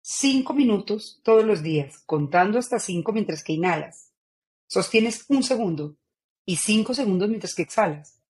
cinco 0.01 0.53
minutos 0.53 1.19
todos 1.23 1.45
los 1.45 1.63
días, 1.63 1.99
contando 2.05 2.59
hasta 2.59 2.79
cinco 2.79 3.11
mientras 3.11 3.43
que 3.43 3.53
inhalas. 3.53 4.11
Sostienes 4.67 5.25
un 5.29 5.43
segundo 5.43 5.97
y 6.47 6.55
cinco 6.55 6.93
segundos 6.93 7.27
mientras 7.27 7.53
que 7.53 7.63
exhalas. 7.63 8.21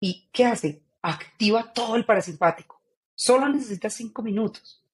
¿Y 0.00 0.28
qué 0.32 0.44
hace? 0.44 0.82
Activa 1.00 1.72
todo 1.72 1.94
el 1.94 2.04
parasimpático. 2.04 2.82
Solo 3.14 3.48
necesitas 3.48 3.94
cinco 3.94 4.20
minutos. 4.20 4.84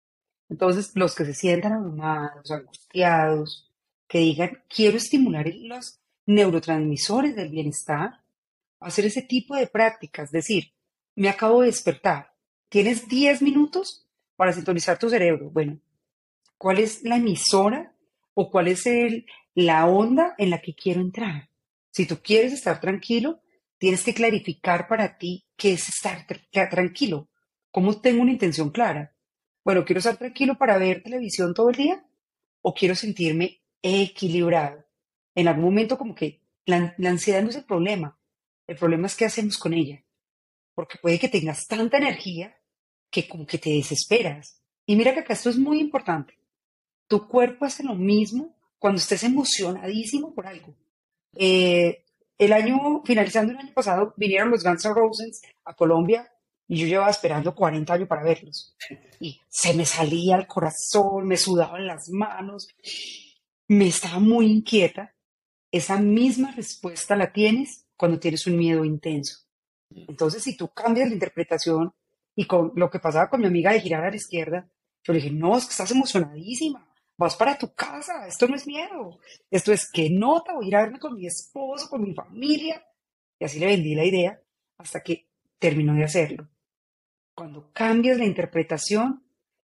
Entonces, 0.51 0.93
los 0.95 1.15
que 1.15 1.25
se 1.25 1.33
sientan 1.33 1.73
abrumados, 1.73 2.51
angustiados, 2.51 3.73
que 4.07 4.19
digan, 4.19 4.63
quiero 4.69 4.99
estimular 4.99 5.47
los 5.63 5.99
neurotransmisores 6.27 7.35
del 7.35 7.49
bienestar, 7.49 8.21
hacer 8.81 9.07
ese 9.07 9.23
tipo 9.23 9.57
de 9.57 9.67
prácticas, 9.67 10.31
decir, 10.31 10.73
me 11.15 11.31
acabo 11.31 11.63
de 11.63 11.69
despertar, 11.69 12.35
tienes 12.69 13.09
10 13.09 13.41
minutos 13.41 14.07
para 14.37 14.53
sintonizar 14.53 14.99
tu 14.99 15.09
cerebro. 15.09 15.51
Bueno, 15.51 15.81
¿cuál 16.59 16.79
es 16.79 17.03
la 17.03 17.17
emisora 17.17 17.95
o 18.35 18.51
cuál 18.51 18.69
es 18.69 18.85
la 19.55 19.87
onda 19.87 20.35
en 20.37 20.51
la 20.51 20.61
que 20.61 20.75
quiero 20.75 21.01
entrar? 21.01 21.48
Si 21.99 22.07
tú 22.07 22.23
quieres 22.23 22.53
estar 22.53 22.79
tranquilo, 22.79 23.43
tienes 23.77 24.05
que 24.05 24.15
clarificar 24.15 24.87
para 24.87 25.19
ti 25.19 25.49
qué 25.57 25.73
es 25.73 25.89
estar 25.89 26.25
tranquilo. 26.71 27.29
¿Cómo 27.73 28.01
tengo 28.01 28.23
una 28.23 28.31
intención 28.31 28.71
clara? 28.71 29.17
Bueno, 29.65 29.85
¿quiero 29.85 29.99
estar 29.99 30.17
tranquilo 30.17 30.57
para 30.57 30.79
ver 30.79 31.03
televisión 31.03 31.55
todo 31.55 31.71
el 31.71 31.75
día? 31.75 32.09
¿O 32.63 32.73
quiero 32.73 32.95
sentirme 32.95 33.65
equilibrado? 33.83 34.87
En 35.35 35.49
algún 35.49 35.65
momento 35.65 35.99
como 35.99 36.15
que 36.15 36.41
la, 36.67 36.95
la 36.99 37.11
ansiedad 37.11 37.43
no 37.43 37.51
es 37.51 37.57
el 37.57 37.65
problema. 37.65 38.17
El 38.69 38.77
problema 38.77 39.09
es 39.09 39.17
qué 39.17 39.25
hacemos 39.25 39.59
con 39.59 39.75
ella. 39.75 40.05
Porque 40.77 40.99
puede 41.03 41.19
que 41.19 41.29
tengas 41.29 41.67
tanta 41.67 41.97
energía 41.97 42.57
que 43.11 43.27
como 43.27 43.45
que 43.45 43.59
te 43.59 43.71
desesperas. 43.71 44.63
Y 44.87 44.95
mira 44.95 45.15
que 45.15 45.19
acá 45.19 45.33
esto 45.33 45.51
es 45.51 45.59
muy 45.59 45.81
importante. 45.81 46.39
Tu 47.09 47.27
cuerpo 47.27 47.65
hace 47.65 47.83
lo 47.83 47.97
mismo 47.97 48.57
cuando 48.79 49.01
estés 49.01 49.25
emocionadísimo 49.25 50.33
por 50.33 50.47
algo. 50.47 50.77
Eh, 51.35 52.05
el 52.39 52.53
año, 52.53 53.03
finalizando 53.05 53.53
el 53.53 53.59
año 53.59 53.75
pasado, 53.75 54.15
vinieron 54.17 54.51
los 54.51 54.63
Guns 54.63 54.85
N' 54.85 54.95
Roses 54.95 55.43
a 55.65 55.75
Colombia 55.75 56.31
y 56.69 56.77
yo 56.77 56.87
llevaba 56.87 57.11
esperando 57.11 57.55
40 57.55 57.93
años 57.93 58.09
para 58.09 58.23
verlos. 58.23 58.77
Y 59.21 59.41
se 59.49 59.75
me 59.75 59.85
salía 59.85 60.37
el 60.37 60.47
corazón, 60.47 61.27
me 61.27 61.37
sudaban 61.37 61.87
las 61.87 62.09
manos, 62.11 62.69
me 63.67 63.89
estaba 63.89 64.21
muy 64.21 64.47
inquieta. 64.47 65.15
Esa 65.73 65.99
misma 65.99 66.53
respuesta 66.53 67.17
la 67.17 67.33
tienes 67.33 67.87
cuando 67.97 68.21
tienes 68.21 68.47
un 68.47 68.57
miedo 68.57 68.85
intenso. 68.85 69.41
Entonces, 69.91 70.43
si 70.43 70.57
tú 70.57 70.69
cambias 70.69 71.09
la 71.09 71.15
interpretación 71.15 71.93
y 72.37 72.47
con 72.47 72.73
lo 72.77 72.89
que 72.89 73.01
pasaba 73.01 73.29
con 73.29 73.41
mi 73.41 73.47
amiga 73.47 73.73
de 73.73 73.81
girar 73.81 74.05
a 74.05 74.11
la 74.11 74.17
izquierda, 74.17 74.69
yo 75.03 75.13
le 75.13 75.21
dije, 75.21 75.33
no, 75.33 75.57
es 75.57 75.65
que 75.65 75.71
estás 75.71 75.91
emocionadísima 75.91 76.88
vas 77.19 77.37
para 77.37 77.59
tu 77.59 77.75
casa, 77.75 78.27
esto 78.27 78.47
no 78.47 78.55
es 78.55 78.67
miedo, 78.67 79.19
esto 79.51 79.73
es 79.73 79.91
que 79.91 80.09
nota, 80.09 80.55
voy 80.55 80.67
a 80.67 80.69
ir 80.69 80.77
a 80.77 80.83
verme 80.83 80.99
con 81.01 81.15
mi 81.15 81.27
esposo, 81.27 81.91
con 81.91 82.03
mi 82.03 82.15
familia. 82.15 82.83
Y 83.39 83.45
así 83.45 83.59
le 83.59 83.67
vendí 83.67 83.95
la 83.95 84.05
idea 84.05 84.41
hasta 84.79 85.03
que 85.03 85.29
terminó 85.59 85.95
de 85.95 86.05
hacerlo. 86.05 86.49
Cuando 87.35 87.71
cambias 87.73 88.19
la 88.19 88.25
interpretación, 88.25 89.23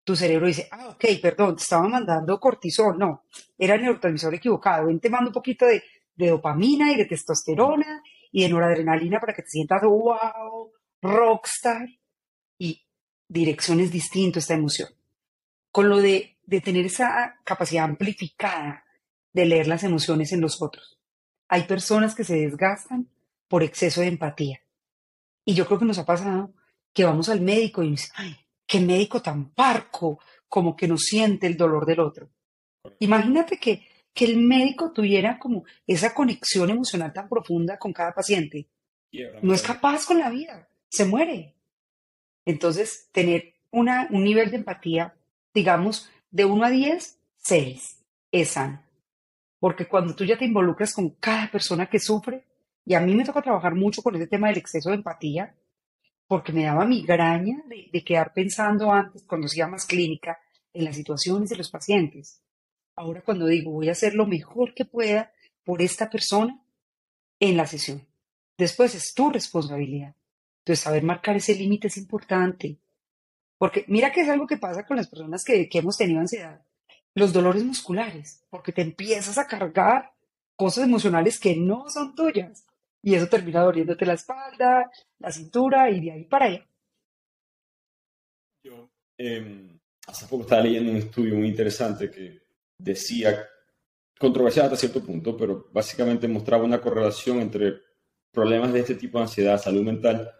tu 0.04 0.16
cerebro 0.16 0.46
dice, 0.46 0.68
ah, 0.70 0.90
ok, 0.90 1.04
perdón, 1.20 1.56
te 1.56 1.62
estaba 1.62 1.86
mandando 1.86 2.40
cortisol, 2.40 2.98
no, 2.98 3.24
era 3.58 3.74
el 3.74 3.82
neurotransmisor 3.82 4.34
equivocado, 4.34 4.86
ven, 4.86 5.00
te 5.00 5.10
mando 5.10 5.30
un 5.30 5.34
poquito 5.34 5.66
de, 5.66 5.82
de 6.14 6.28
dopamina 6.28 6.92
y 6.92 6.96
de 6.96 7.04
testosterona 7.04 8.02
y 8.32 8.42
de 8.42 8.48
noradrenalina 8.48 9.20
para 9.20 9.34
que 9.34 9.42
te 9.42 9.48
sientas, 9.48 9.82
wow, 9.82 10.72
rockstar, 11.02 11.86
y 12.58 12.86
direcciones 13.28 13.90
distintas 13.90 14.44
esta 14.44 14.54
emoción. 14.54 14.88
Con 15.72 15.88
lo 15.88 15.98
de 15.98 16.38
de 16.52 16.60
tener 16.60 16.84
esa 16.84 17.40
capacidad 17.44 17.84
amplificada 17.84 18.84
de 19.32 19.46
leer 19.46 19.66
las 19.66 19.82
emociones 19.82 20.32
en 20.32 20.42
los 20.42 20.60
otros. 20.60 20.98
Hay 21.48 21.62
personas 21.64 22.14
que 22.14 22.24
se 22.24 22.36
desgastan 22.36 23.08
por 23.48 23.62
exceso 23.62 24.02
de 24.02 24.08
empatía. 24.08 24.60
Y 25.46 25.54
yo 25.54 25.66
creo 25.66 25.78
que 25.78 25.86
nos 25.86 25.98
ha 25.98 26.04
pasado 26.04 26.54
que 26.92 27.04
vamos 27.04 27.30
al 27.30 27.40
médico 27.40 27.82
y 27.82 27.90
nos 27.90 28.10
ay, 28.16 28.36
qué 28.66 28.80
médico 28.80 29.22
tan 29.22 29.52
parco, 29.54 30.20
como 30.46 30.76
que 30.76 30.86
no 30.86 30.98
siente 30.98 31.46
el 31.46 31.56
dolor 31.56 31.86
del 31.86 32.00
otro. 32.00 32.30
Imagínate 32.98 33.58
que, 33.58 33.86
que 34.12 34.26
el 34.26 34.36
médico 34.36 34.92
tuviera 34.92 35.38
como 35.38 35.64
esa 35.86 36.12
conexión 36.12 36.68
emocional 36.68 37.14
tan 37.14 37.28
profunda 37.30 37.78
con 37.78 37.94
cada 37.94 38.12
paciente. 38.12 38.68
No 39.42 39.54
es 39.54 39.62
capaz 39.62 40.04
con 40.04 40.18
la 40.18 40.28
vida, 40.28 40.68
se 40.90 41.06
muere. 41.06 41.54
Entonces, 42.44 43.08
tener 43.12 43.54
una, 43.70 44.06
un 44.10 44.24
nivel 44.24 44.50
de 44.50 44.58
empatía, 44.58 45.14
digamos, 45.54 46.10
de 46.32 46.44
1 46.44 46.64
a 46.64 46.70
10, 46.70 47.18
6 47.36 48.04
es 48.32 48.48
sano. 48.48 48.82
Porque 49.60 49.86
cuando 49.86 50.16
tú 50.16 50.24
ya 50.24 50.36
te 50.36 50.44
involucras 50.44 50.92
con 50.92 51.10
cada 51.10 51.48
persona 51.50 51.86
que 51.86 52.00
sufre, 52.00 52.44
y 52.84 52.94
a 52.94 53.00
mí 53.00 53.14
me 53.14 53.24
toca 53.24 53.42
trabajar 53.42 53.76
mucho 53.76 54.02
con 54.02 54.16
ese 54.16 54.26
tema 54.26 54.48
del 54.48 54.58
exceso 54.58 54.88
de 54.88 54.96
empatía, 54.96 55.54
porque 56.26 56.52
me 56.52 56.64
daba 56.64 56.84
migraña 56.84 57.62
de, 57.68 57.88
de 57.92 58.04
quedar 58.04 58.32
pensando 58.32 58.90
antes, 58.90 59.22
cuando 59.24 59.46
hacía 59.46 59.68
más 59.68 59.86
clínica, 59.86 60.38
en 60.72 60.84
las 60.84 60.96
situaciones 60.96 61.50
de 61.50 61.56
los 61.56 61.70
pacientes. 61.70 62.42
Ahora 62.96 63.22
cuando 63.22 63.46
digo, 63.46 63.70
voy 63.70 63.88
a 63.88 63.92
hacer 63.92 64.14
lo 64.14 64.26
mejor 64.26 64.74
que 64.74 64.84
pueda 64.84 65.32
por 65.64 65.82
esta 65.82 66.10
persona 66.10 66.60
en 67.38 67.56
la 67.56 67.66
sesión. 67.66 68.06
Después 68.56 68.94
es 68.94 69.14
tu 69.14 69.30
responsabilidad. 69.30 70.16
Entonces, 70.60 70.84
saber 70.84 71.02
marcar 71.02 71.36
ese 71.36 71.54
límite 71.54 71.88
es 71.88 71.96
importante. 71.96 72.78
Porque 73.62 73.84
mira 73.86 74.10
que 74.10 74.22
es 74.22 74.28
algo 74.28 74.44
que 74.44 74.56
pasa 74.56 74.84
con 74.84 74.96
las 74.96 75.06
personas 75.06 75.44
que, 75.44 75.68
hemos 75.72 75.96
tenido 75.96 76.18
ansiedad. 76.18 76.60
Los 77.14 77.32
dolores 77.32 77.62
musculares, 77.62 78.44
porque 78.50 78.72
te 78.72 78.82
empiezas 78.82 79.38
a 79.38 79.46
cargar 79.46 80.10
cosas 80.56 80.82
emocionales 80.82 81.38
que 81.38 81.54
no 81.54 81.88
son 81.88 82.16
tuyas. 82.16 82.66
Y 83.02 83.14
eso 83.14 83.28
termina 83.28 83.62
doliéndote 83.62 84.04
la 84.04 84.14
espalda, 84.14 84.90
la 85.20 85.30
cintura 85.30 85.88
y 85.92 86.00
de 86.00 86.10
ahí 86.10 86.24
para 86.24 86.46
allá. 86.46 86.66
Yo 88.64 88.90
em, 89.16 89.78
hace 90.08 90.26
poco 90.26 90.42
estaba 90.42 90.62
leyendo 90.62 90.90
un 90.90 90.96
estudio 90.96 91.36
muy 91.36 91.46
interesante 91.46 92.10
que 92.10 92.42
decía, 92.76 93.46
controversial 94.18 94.64
hasta 94.66 94.76
cierto 94.76 95.04
punto, 95.04 95.36
pero 95.36 95.68
básicamente 95.72 96.26
mostraba 96.26 96.64
una 96.64 96.80
correlación 96.80 97.38
entre 97.38 97.74
problemas 98.32 98.72
de 98.72 98.80
este 98.80 98.96
tipo 98.96 99.18
de 99.18 99.22
ansiedad, 99.26 99.62
salud 99.62 99.84
mental, 99.84 100.32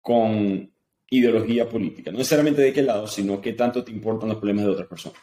con 0.00 0.72
ideología 1.10 1.68
política. 1.68 2.10
No 2.10 2.18
necesariamente 2.18 2.62
de 2.62 2.72
qué 2.72 2.82
lado, 2.82 3.06
sino 3.06 3.40
qué 3.40 3.52
tanto 3.52 3.84
te 3.84 3.90
importan 3.90 4.28
los 4.28 4.38
problemas 4.38 4.64
de 4.64 4.70
otras 4.70 4.88
personas. 4.88 5.20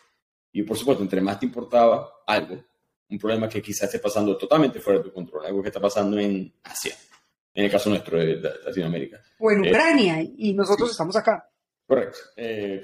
Y 0.52 0.64
por 0.64 0.78
supuesto, 0.78 1.02
entre 1.02 1.22
más 1.22 1.40
te 1.40 1.46
importaba 1.46 2.10
algo, 2.28 2.64
un 3.10 3.18
problema 3.18 3.48
que 3.48 3.62
quizás 3.62 3.84
esté 3.84 4.00
pasando 4.00 4.38
totalmente 4.38 4.80
fuera 4.80 5.00
de 5.00 5.06
tu 5.06 5.14
control, 5.14 5.46
algo 5.46 5.62
que 5.62 5.70
está 5.70 5.80
pasando 5.80 6.20
en 6.20 6.54
Asia, 6.64 6.94
en 7.54 7.66
el 7.66 7.72
caso 7.72 7.90
nuestro 7.90 8.20
de, 8.20 8.42
Latinoamérica. 8.66 9.22
O 9.40 9.50
en 9.50 9.64
eh, 9.64 9.70
Ucrania, 9.70 10.22
y 10.22 10.54
nosotros 10.54 10.92
estamos 10.92 11.16
acá. 11.16 11.50
Correcto. 11.86 12.18
Eh, 12.36 12.82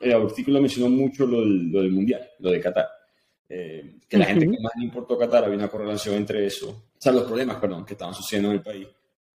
el, 0.00 0.12
artículo 0.12 0.60
mencionó 0.60 0.94
mucho 0.94 1.26
lo 1.26 1.40
del, 1.40 1.90
Mundial, 1.90 2.28
lo 2.40 2.50
de 2.50 2.60
Qatar. 2.60 2.88
Eh, 3.48 3.96
que 4.08 4.18
la 4.18 4.26
gente 4.26 4.50
que 4.50 4.60
más 4.60 4.72
le 4.76 4.84
importó 4.84 5.18
Qatar 5.18 5.44
había 5.44 5.56
una 5.56 5.68
correlación 5.68 6.16
entre 6.16 6.46
eso, 6.46 6.70
o 6.70 7.00
sea, 7.00 7.12
los 7.12 7.24
problemas, 7.24 7.56
perdón, 7.56 7.84
que 7.84 7.94
estaban 7.94 8.14
sucediendo 8.14 8.50
en 8.50 8.56
el 8.56 8.62
país 8.62 8.88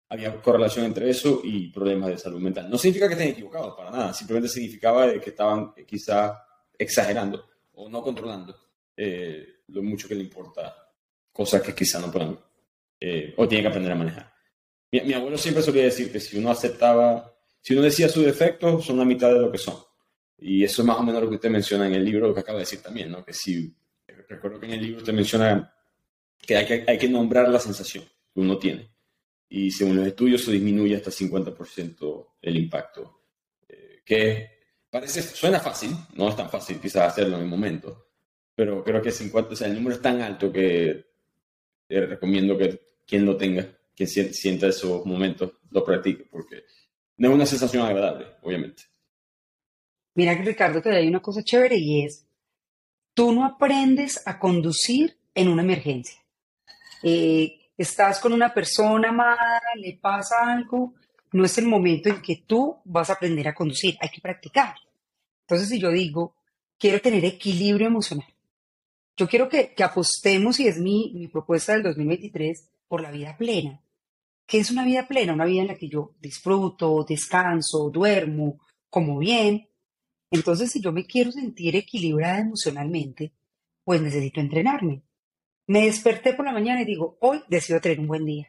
había 0.10 0.42
correlación 0.42 0.86
entre 0.86 1.10
eso 1.10 1.42
y 1.44 1.70
problemas 1.70 2.10
de 2.10 2.18
salud 2.18 2.40
mental. 2.40 2.70
No 2.70 2.78
significa 2.78 3.08
que 3.08 3.14
estén 3.14 3.30
equivocados, 3.30 3.76
para 3.76 3.92
nada. 3.92 4.14
Simplemente 4.14 4.50
significaba 4.50 5.12
que 5.20 5.30
estaban 5.30 5.74
eh, 5.76 5.86
quizá 5.86 6.44
exagerando 6.78 7.46
o 7.74 7.90
no 7.90 8.02
controlando 8.02 8.56
eh, 8.96 9.62
lo 9.68 9.82
mucho 9.82 10.08
que 10.08 10.16
le 10.16 10.22
importa 10.22 10.76
cosas 11.32 11.62
que 11.62 11.74
quizá 11.74 12.00
no 12.00 12.12
puedan 12.12 12.38
eh, 13.00 13.34
o 13.38 13.48
tienen 13.48 13.64
que 13.64 13.70
aprender 13.70 13.92
a 13.92 13.96
manejar. 13.96 14.34
Mi, 14.92 15.14
abuelo 15.14 15.38
siempre 15.38 15.62
solía 15.62 15.84
decir 15.84 16.12
que 16.12 16.20
si 16.22 16.38
uno 16.38 16.52
aceptaba, 16.52 17.36
si 17.62 17.74
uno 17.74 17.82
decía 17.82 18.08
sus 18.08 18.24
defectos, 18.24 18.86
son 18.86 18.98
la 18.98 19.06
mitad 19.06 19.34
de 19.34 19.40
lo 19.40 19.52
que 19.52 19.58
son. 19.58 19.76
Y 20.38 20.64
eso 20.64 20.82
es 20.82 20.88
más 20.88 20.98
o 20.98 21.04
menos 21.04 21.22
lo 21.22 21.30
que 21.30 21.36
usted 21.36 21.50
menciona 21.50 21.88
en 21.88 21.96
el 21.96 22.06
libro, 22.06 22.28
lo 22.28 22.34
que 22.34 22.40
acaba 22.40 22.60
de 22.60 22.64
decir 22.64 22.82
también, 22.82 23.12
¿no? 23.12 23.26
Que 23.26 23.34
si, 23.34 23.76
recuerdo 24.30 24.60
que 24.60 24.68
en 24.68 24.74
el 24.74 24.82
libro 24.82 25.00
usted 25.00 25.14
menciona 25.14 25.74
que 26.40 26.56
hay 26.56 26.66
que, 26.66 26.86
hay 26.88 26.98
que 26.98 27.10
nombrar 27.10 27.50
la 27.50 27.60
sensación 27.60 28.06
que 28.06 28.40
uno 28.40 28.58
tiene 28.58 28.95
y 29.50 29.72
según 29.72 29.98
los 29.98 30.08
estudios 30.08 30.44
se 30.44 30.52
disminuye 30.52 30.96
hasta 30.96 31.12
50% 31.12 32.28
el 32.42 32.58
impacto. 32.58 33.22
Eh, 33.68 34.02
que 34.06 34.50
parece, 34.90 35.22
suena 35.22 35.60
fácil, 35.60 35.92
no 36.16 36.30
es 36.30 36.36
tan 36.36 36.50
fácil 36.50 36.80
quizás 36.80 37.12
hacerlo 37.12 37.38
en 37.38 37.44
el 37.44 37.50
momento, 37.50 38.10
pero 38.56 38.84
creo 38.84 39.02
que 39.02 39.12
50, 39.12 39.54
o 39.54 39.56
sea, 39.56 39.68
el 39.68 39.76
número 39.76 39.96
es 39.96 40.02
tan 40.02 40.22
alto 40.22 40.52
que 40.52 41.06
recomiendo 41.88 42.58
que 42.58 42.96
quien 43.06 43.26
lo 43.26 43.38
tenga, 43.38 43.68
quien 43.96 44.10
sienta 44.10 44.68
esos 44.68 45.06
momentos, 45.06 45.54
lo 45.70 45.84
practique, 45.84 46.26
porque 46.30 46.64
no 47.18 47.30
es 47.30 47.36
una 47.36 47.46
sensación 47.46 47.86
agradable, 47.86 48.28
obviamente. 48.42 48.84
Mira, 50.16 50.34
Ricardo, 50.34 50.82
que 50.82 50.90
hay 50.90 51.08
una 51.08 51.22
cosa 51.22 51.44
chévere 51.44 51.78
y 51.78 52.06
es, 52.06 52.26
tú 53.14 53.32
no 53.32 53.46
aprendes 53.46 54.26
a 54.26 54.40
conducir 54.40 55.18
en 55.34 55.50
una 55.50 55.62
emergencia. 55.62 56.20
Eh, 57.04 57.65
estás 57.78 58.20
con 58.20 58.34
una 58.34 58.54
persona 58.54 59.10
amada, 59.10 59.62
le 59.76 59.98
pasa 60.02 60.36
algo, 60.48 60.94
no 61.32 61.44
es 61.44 61.58
el 61.58 61.68
momento 61.68 62.10
en 62.10 62.22
que 62.22 62.44
tú 62.48 62.78
vas 62.86 63.10
a 63.10 63.14
aprender 63.14 63.48
a 63.48 63.56
conducir, 63.56 63.98
hay 64.00 64.10
que 64.10 64.22
practicar. 64.22 64.76
Entonces, 65.42 65.70
si 65.70 65.80
yo 65.80 65.92
digo, 65.92 66.36
quiero 66.78 67.02
tener 67.02 67.26
equilibrio 67.26 67.88
emocional, 67.88 68.28
yo 69.18 69.28
quiero 69.28 69.48
que, 69.48 69.74
apostemos, 69.84 70.60
y 70.60 70.68
es 70.68 70.78
mi, 70.78 71.14
mi 71.16 71.28
propuesta 71.28 71.74
del 71.74 71.84
2023, 71.84 72.70
por 72.88 73.02
la 73.02 73.12
vida 73.12 73.38
plena. 73.38 73.82
¿Qué 74.46 74.60
es 74.60 74.70
una 74.72 74.86
vida 74.86 75.08
plena? 75.08 75.34
Una 75.34 75.46
vida 75.46 75.62
en 75.62 75.68
la 75.70 75.76
que 75.76 75.88
yo 75.88 76.14
disfruto, 76.20 77.06
descanso, 77.08 77.90
duermo, 77.90 78.60
como 78.90 79.18
bien. 79.18 79.70
Entonces, 80.30 80.72
si 80.72 80.82
yo 80.82 80.92
me 80.92 81.06
quiero 81.06 81.32
sentir 81.32 81.76
equilibrada 81.76 82.40
emocionalmente, 82.40 83.32
pues 83.84 84.02
necesito 84.02 84.42
entrenarme. 84.42 85.02
Me 85.68 85.86
desperté 85.86 86.34
por 86.34 86.46
la 86.46 86.52
mañana 86.52 86.84
y 86.84 86.86
digo, 86.86 87.18
hoy 87.22 87.42
decido 87.48 87.82
tener 87.82 88.00
un 88.00 88.08
buen 88.08 88.24
día. 88.24 88.48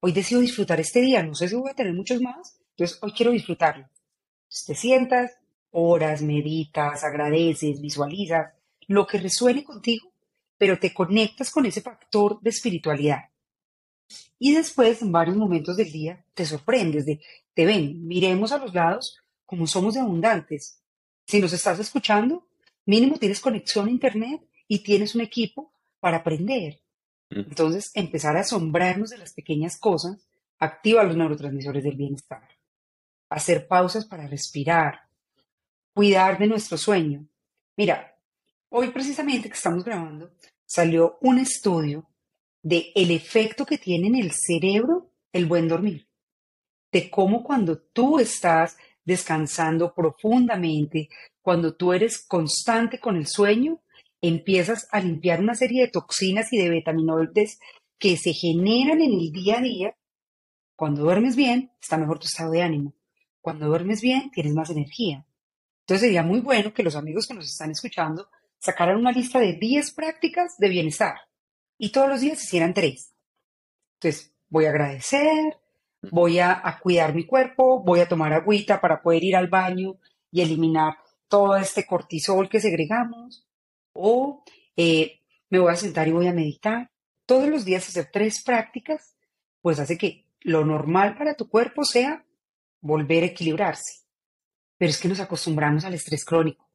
Hoy 0.00 0.12
decido 0.12 0.42
disfrutar 0.42 0.78
este 0.78 1.00
día. 1.00 1.22
No 1.22 1.34
sé 1.34 1.48
si 1.48 1.54
voy 1.54 1.70
a 1.70 1.74
tener 1.74 1.94
muchos 1.94 2.20
más, 2.20 2.60
entonces 2.72 2.98
hoy 3.00 3.12
quiero 3.12 3.32
disfrutarlo. 3.32 3.88
te 4.66 4.74
sientas, 4.74 5.38
horas, 5.70 6.20
meditas, 6.20 7.02
agradeces, 7.02 7.80
visualizas, 7.80 8.52
lo 8.88 9.06
que 9.06 9.18
resuene 9.18 9.64
contigo, 9.64 10.12
pero 10.58 10.78
te 10.78 10.92
conectas 10.92 11.50
con 11.50 11.64
ese 11.64 11.80
factor 11.80 12.38
de 12.42 12.50
espiritualidad. 12.50 13.30
Y 14.38 14.54
después, 14.54 15.00
en 15.00 15.12
varios 15.12 15.36
momentos 15.36 15.78
del 15.78 15.90
día, 15.90 16.26
te 16.34 16.44
sorprendes 16.44 17.06
de, 17.06 17.20
te 17.54 17.64
ven, 17.64 18.06
miremos 18.06 18.52
a 18.52 18.58
los 18.58 18.74
lados 18.74 19.16
como 19.46 19.66
somos 19.66 19.94
de 19.94 20.00
abundantes. 20.00 20.82
Si 21.26 21.40
nos 21.40 21.54
estás 21.54 21.78
escuchando, 21.78 22.48
mínimo 22.84 23.16
tienes 23.16 23.40
conexión 23.40 23.88
a 23.88 23.90
Internet 23.90 24.42
y 24.68 24.80
tienes 24.80 25.14
un 25.14 25.22
equipo 25.22 25.72
para 26.00 26.18
aprender. 26.18 26.80
Entonces, 27.30 27.90
empezar 27.94 28.36
a 28.36 28.40
asombrarnos 28.40 29.10
de 29.10 29.18
las 29.18 29.32
pequeñas 29.32 29.78
cosas 29.78 30.26
activa 30.58 31.04
los 31.04 31.16
neurotransmisores 31.16 31.84
del 31.84 31.96
bienestar. 31.96 32.48
Hacer 33.28 33.68
pausas 33.68 34.04
para 34.04 34.26
respirar, 34.26 35.02
cuidar 35.94 36.38
de 36.38 36.48
nuestro 36.48 36.76
sueño. 36.76 37.24
Mira, 37.76 38.10
Hoy 38.72 38.90
precisamente 38.90 39.48
que 39.48 39.56
estamos 39.56 39.84
grabando, 39.84 40.30
salió 40.64 41.18
un 41.22 41.38
estudio 41.38 42.08
de 42.62 42.92
el 42.94 43.10
efecto 43.10 43.66
que 43.66 43.78
tiene 43.78 44.06
en 44.06 44.14
el 44.14 44.30
cerebro 44.30 45.10
el 45.32 45.46
buen 45.46 45.66
dormir. 45.66 46.06
De 46.92 47.10
cómo 47.10 47.42
cuando 47.42 47.78
tú 47.78 48.20
estás 48.20 48.76
descansando 49.04 49.92
profundamente, 49.92 51.08
cuando 51.42 51.74
tú 51.74 51.92
eres 51.92 52.24
constante 52.24 53.00
con 53.00 53.16
el 53.16 53.26
sueño, 53.26 53.80
empiezas 54.20 54.88
a 54.90 55.00
limpiar 55.00 55.40
una 55.40 55.54
serie 55.54 55.82
de 55.82 55.90
toxinas 55.90 56.52
y 56.52 56.58
de 56.58 56.70
betaminoides 56.70 57.58
que 57.98 58.16
se 58.16 58.32
generan 58.32 59.00
en 59.00 59.12
el 59.12 59.32
día 59.32 59.58
a 59.58 59.62
día. 59.62 59.96
Cuando 60.76 61.02
duermes 61.02 61.36
bien, 61.36 61.72
está 61.80 61.98
mejor 61.98 62.18
tu 62.18 62.26
estado 62.26 62.52
de 62.52 62.62
ánimo. 62.62 62.94
Cuando 63.40 63.66
duermes 63.66 64.00
bien, 64.00 64.30
tienes 64.30 64.54
más 64.54 64.70
energía. 64.70 65.26
Entonces 65.80 66.06
sería 66.06 66.22
muy 66.22 66.40
bueno 66.40 66.72
que 66.72 66.82
los 66.82 66.96
amigos 66.96 67.26
que 67.26 67.34
nos 67.34 67.46
están 67.46 67.70
escuchando 67.70 68.28
sacaran 68.58 68.96
una 68.96 69.12
lista 69.12 69.40
de 69.40 69.54
10 69.54 69.92
prácticas 69.92 70.56
de 70.58 70.68
bienestar 70.68 71.14
y 71.78 71.90
todos 71.90 72.08
los 72.08 72.20
días 72.20 72.44
hicieran 72.44 72.74
tres. 72.74 73.14
Entonces, 73.94 74.34
voy 74.48 74.66
a 74.66 74.70
agradecer, 74.70 75.56
voy 76.12 76.38
a, 76.38 76.78
cuidar 76.82 77.14
mi 77.14 77.26
cuerpo, 77.26 77.82
voy 77.82 78.00
a 78.00 78.08
tomar 78.08 78.34
agüita 78.34 78.80
para 78.80 79.00
poder 79.00 79.24
ir 79.24 79.34
al 79.34 79.48
baño 79.48 79.96
y 80.30 80.42
eliminar 80.42 80.98
todo 81.28 81.56
este 81.56 81.86
cortisol 81.86 82.48
que 82.50 82.60
segregamos, 82.60 83.46
o 83.92 84.44
eh, 84.76 85.20
me 85.48 85.58
voy 85.58 85.72
a 85.72 85.76
sentar 85.76 86.08
y 86.08 86.12
voy 86.12 86.26
a 86.26 86.32
meditar. 86.32 86.90
Todos 87.26 87.48
los 87.48 87.64
días 87.64 87.88
hacer 87.88 88.08
tres 88.12 88.42
prácticas, 88.42 89.16
pues 89.60 89.78
hace 89.78 89.98
que 89.98 90.26
lo 90.40 90.64
normal 90.64 91.16
para 91.16 91.34
tu 91.34 91.48
cuerpo 91.48 91.84
sea 91.84 92.24
volver 92.80 93.22
a 93.22 93.26
equilibrarse. 93.26 94.04
Pero 94.78 94.90
es 94.90 94.98
que 94.98 95.08
nos 95.08 95.20
acostumbramos 95.20 95.84
al 95.84 95.94
estrés 95.94 96.24
crónico. 96.24 96.70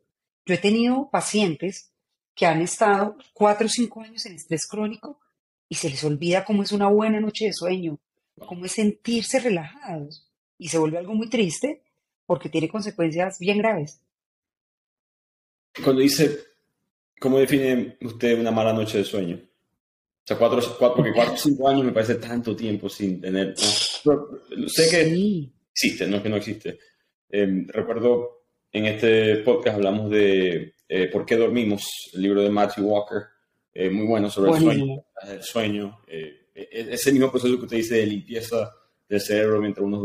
Yo 0.46 0.54
he 0.54 0.60
tenido 0.60 1.10
pacientes 1.10 1.92
que 2.36 2.46
han 2.46 2.62
estado 2.62 3.18
cuatro 3.34 3.66
o 3.66 3.70
cinco 3.70 4.02
años 4.02 4.26
en 4.26 4.36
estrés 4.36 4.68
crónico 4.68 5.20
y 5.68 5.76
se 5.76 5.90
les 5.90 6.04
olvida 6.04 6.46
cómo 6.46 6.62
es 6.64 6.72
una 6.72 6.88
buena 6.88 7.20
noche 7.20 7.46
de 7.46 7.54
sueño, 7.54 8.00
cómo 8.46 8.66
es 8.66 8.74
sentirse 8.74 9.40
relajados 9.40 10.30
y 10.58 10.68
se 10.68 10.78
vuelve 10.78 10.98
algo 10.98 11.16
muy 11.16 11.30
triste 11.30 11.82
porque 12.26 12.50
tiene 12.50 12.70
consecuencias 12.70 13.40
bien 13.40 13.58
graves. 13.58 14.02
Cuando 15.84 16.02
dice, 16.02 16.40
¿cómo 17.26 17.40
define 17.40 17.98
usted 18.04 18.40
una 18.40 18.52
mala 18.52 18.72
noche 18.72 19.00
de 19.00 19.04
sueño? 19.04 19.36
O 19.36 20.28
sea, 20.28 20.38
cuatro, 20.38 20.62
cuatro, 20.78 20.98
porque 20.98 21.12
cuatro 21.12 21.34
o 21.34 21.38
cinco 21.40 21.68
años 21.68 21.84
me 21.84 21.92
parece 21.92 22.16
tanto 22.16 22.56
tiempo 22.56 22.88
sin 22.88 23.20
tener... 23.20 23.56
sé 23.58 24.90
que 24.92 25.06
sí. 25.06 25.52
existe, 25.72 26.06
no 26.06 26.18
es 26.18 26.22
que 26.22 26.30
no 26.30 26.36
existe. 26.36 26.78
Em, 27.28 27.68
recuerdo 27.68 28.44
en 28.72 28.86
este 28.86 29.38
podcast 29.38 29.78
hablamos 29.78 30.12
de 30.12 30.76
eh, 30.88 31.08
¿Por 31.08 31.26
qué 31.26 31.36
dormimos? 31.36 32.12
El 32.14 32.22
libro 32.22 32.44
de 32.44 32.50
Matthew 32.52 32.86
Walker, 32.86 33.24
eh, 33.74 33.90
muy 33.90 34.06
bueno 34.06 34.30
sobre 34.30 34.52
el 34.52 34.60
sueño. 34.60 35.04
El 35.28 35.42
sueño 35.42 36.02
eh, 36.06 36.50
e-, 36.54 36.70
e-, 36.72 36.94
ese 36.94 37.12
mismo 37.12 37.32
proceso 37.32 37.58
que 37.58 37.64
usted 37.64 37.78
dice 37.78 37.96
de 37.96 38.06
limpieza 38.06 38.72
del 39.10 39.20
cerebro 39.20 39.62
mientras 39.62 39.84
uno 39.84 40.00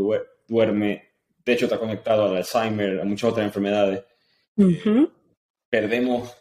duerme, 0.47 1.11
de 1.45 1.53
hecho 1.53 1.65
está 1.65 1.77
conectado 1.77 2.25
al 2.25 2.37
Alzheimer, 2.37 2.99
a 2.99 3.05
muchas 3.05 3.29
otras 3.29 3.45
enfermedades. 3.45 4.03
Perdemos 5.69 6.40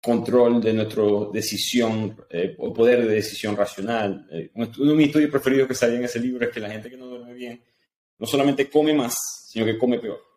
control 0.00 0.62
de 0.62 0.72
nuestra 0.72 1.02
decisión 1.32 2.16
o 2.58 2.72
poder 2.72 3.06
de 3.06 3.14
decisión 3.14 3.56
racional. 3.56 4.26
uno 4.54 4.90
de 4.90 4.96
mis 4.96 5.06
estudios 5.06 5.30
preferidos 5.30 5.68
que 5.68 5.74
salía 5.74 5.98
en 5.98 6.04
ese 6.04 6.20
libro 6.20 6.46
es 6.46 6.52
que 6.52 6.60
la 6.60 6.70
gente 6.70 6.88
que 6.88 6.96
no 6.96 7.06
duerme 7.06 7.34
bien 7.34 7.60
no 8.18 8.26
solamente 8.26 8.70
come 8.70 8.94
más, 8.94 9.16
sino 9.48 9.64
que 9.64 9.76
come 9.76 9.98
peor 9.98 10.28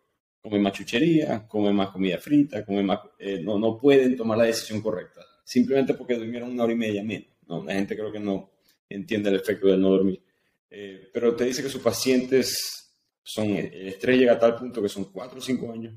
come 0.42 0.58
más 0.58 0.72
chuchería, 0.72 1.46
come 1.46 1.72
más 1.72 1.90
comida 1.90 2.18
frita, 2.18 2.64
come 2.64 2.82
más, 2.82 2.98
eh, 3.18 3.40
no, 3.40 3.58
no 3.58 3.78
pueden 3.78 4.16
tomar 4.16 4.36
la 4.36 4.44
decisión 4.44 4.82
correcta, 4.82 5.20
simplemente 5.44 5.94
porque 5.94 6.16
durmieron 6.16 6.50
una 6.50 6.64
hora 6.64 6.72
y 6.72 6.76
media 6.76 7.04
menos. 7.04 7.28
¿no? 7.46 7.64
La 7.64 7.74
gente 7.74 7.96
creo 7.96 8.10
que 8.10 8.18
no 8.18 8.50
entiende 8.88 9.30
el 9.30 9.36
efecto 9.36 9.68
del 9.68 9.80
no 9.80 9.90
dormir. 9.90 10.20
Eh, 10.68 11.10
pero 11.12 11.36
te 11.36 11.44
dice 11.44 11.62
que 11.62 11.68
sus 11.68 11.80
pacientes 11.80 12.90
son, 13.22 13.50
el 13.50 13.88
estrés 13.88 14.18
llega 14.18 14.32
a 14.32 14.38
tal 14.38 14.56
punto 14.56 14.82
que 14.82 14.88
son 14.88 15.04
cuatro 15.12 15.38
o 15.38 15.42
cinco 15.42 15.70
años 15.70 15.94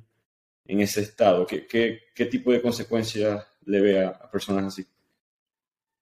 en 0.66 0.82
ese 0.82 1.02
estado. 1.02 1.46
¿Qué, 1.46 1.66
qué, 1.68 2.04
qué 2.14 2.26
tipo 2.26 2.52
de 2.52 2.62
consecuencias 2.62 3.46
le 3.66 3.82
ve 3.82 4.06
a, 4.06 4.30
personas 4.30 4.66
así? 4.66 4.86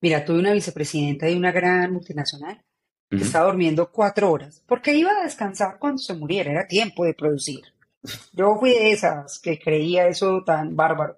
Mira, 0.01 0.25
tuve 0.25 0.39
una 0.39 0.53
vicepresidenta 0.53 1.27
de 1.27 1.35
una 1.35 1.51
gran 1.51 1.93
multinacional 1.93 2.61
que 3.09 3.17
estaba 3.17 3.45
durmiendo 3.45 3.91
cuatro 3.91 4.31
horas, 4.31 4.63
porque 4.65 4.95
iba 4.95 5.11
a 5.11 5.23
descansar 5.23 5.77
cuando 5.77 5.99
se 5.99 6.15
muriera, 6.15 6.51
era 6.51 6.67
tiempo 6.67 7.05
de 7.05 7.13
producir. 7.13 7.61
Yo 8.33 8.57
fui 8.59 8.71
de 8.71 8.91
esas 8.91 9.39
que 9.39 9.59
creía 9.59 10.07
eso 10.07 10.43
tan 10.43 10.75
bárbaro. 10.75 11.17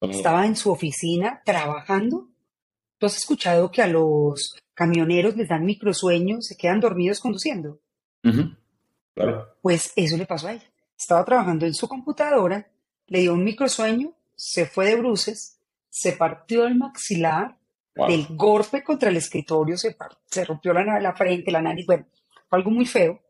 Estaba 0.00 0.46
en 0.46 0.54
su 0.54 0.70
oficina 0.70 1.42
trabajando. 1.44 2.28
¿Tú 2.98 3.06
has 3.06 3.16
escuchado 3.16 3.70
que 3.70 3.82
a 3.82 3.88
los 3.88 4.54
camioneros 4.74 5.36
les 5.36 5.48
dan 5.48 5.64
microsueños, 5.64 6.46
se 6.46 6.56
quedan 6.56 6.80
dormidos 6.80 7.20
conduciendo? 7.20 7.80
Claro. 9.14 9.56
Pues 9.62 9.92
eso 9.96 10.16
le 10.16 10.26
pasó 10.26 10.48
a 10.48 10.52
ella. 10.52 10.70
Estaba 10.98 11.24
trabajando 11.24 11.64
en 11.64 11.74
su 11.74 11.88
computadora, 11.88 12.68
le 13.06 13.20
dio 13.20 13.34
un 13.34 13.44
microsueño, 13.44 14.14
se 14.34 14.66
fue 14.66 14.86
de 14.86 14.96
bruces, 14.96 15.60
se 15.88 16.12
partió 16.12 16.66
el 16.66 16.74
maxilar, 16.74 17.56
del 18.06 18.26
golpe 18.30 18.84
contra 18.84 19.08
el 19.08 19.16
escritorio 19.16 19.76
se, 19.76 19.96
se 20.26 20.44
rompió 20.44 20.72
la, 20.72 21.00
la 21.00 21.14
frente, 21.14 21.50
la 21.50 21.62
nariz, 21.62 21.84
bueno, 21.86 22.06
fue 22.48 22.58
algo 22.58 22.70
muy 22.70 22.86
feo. 22.86 23.20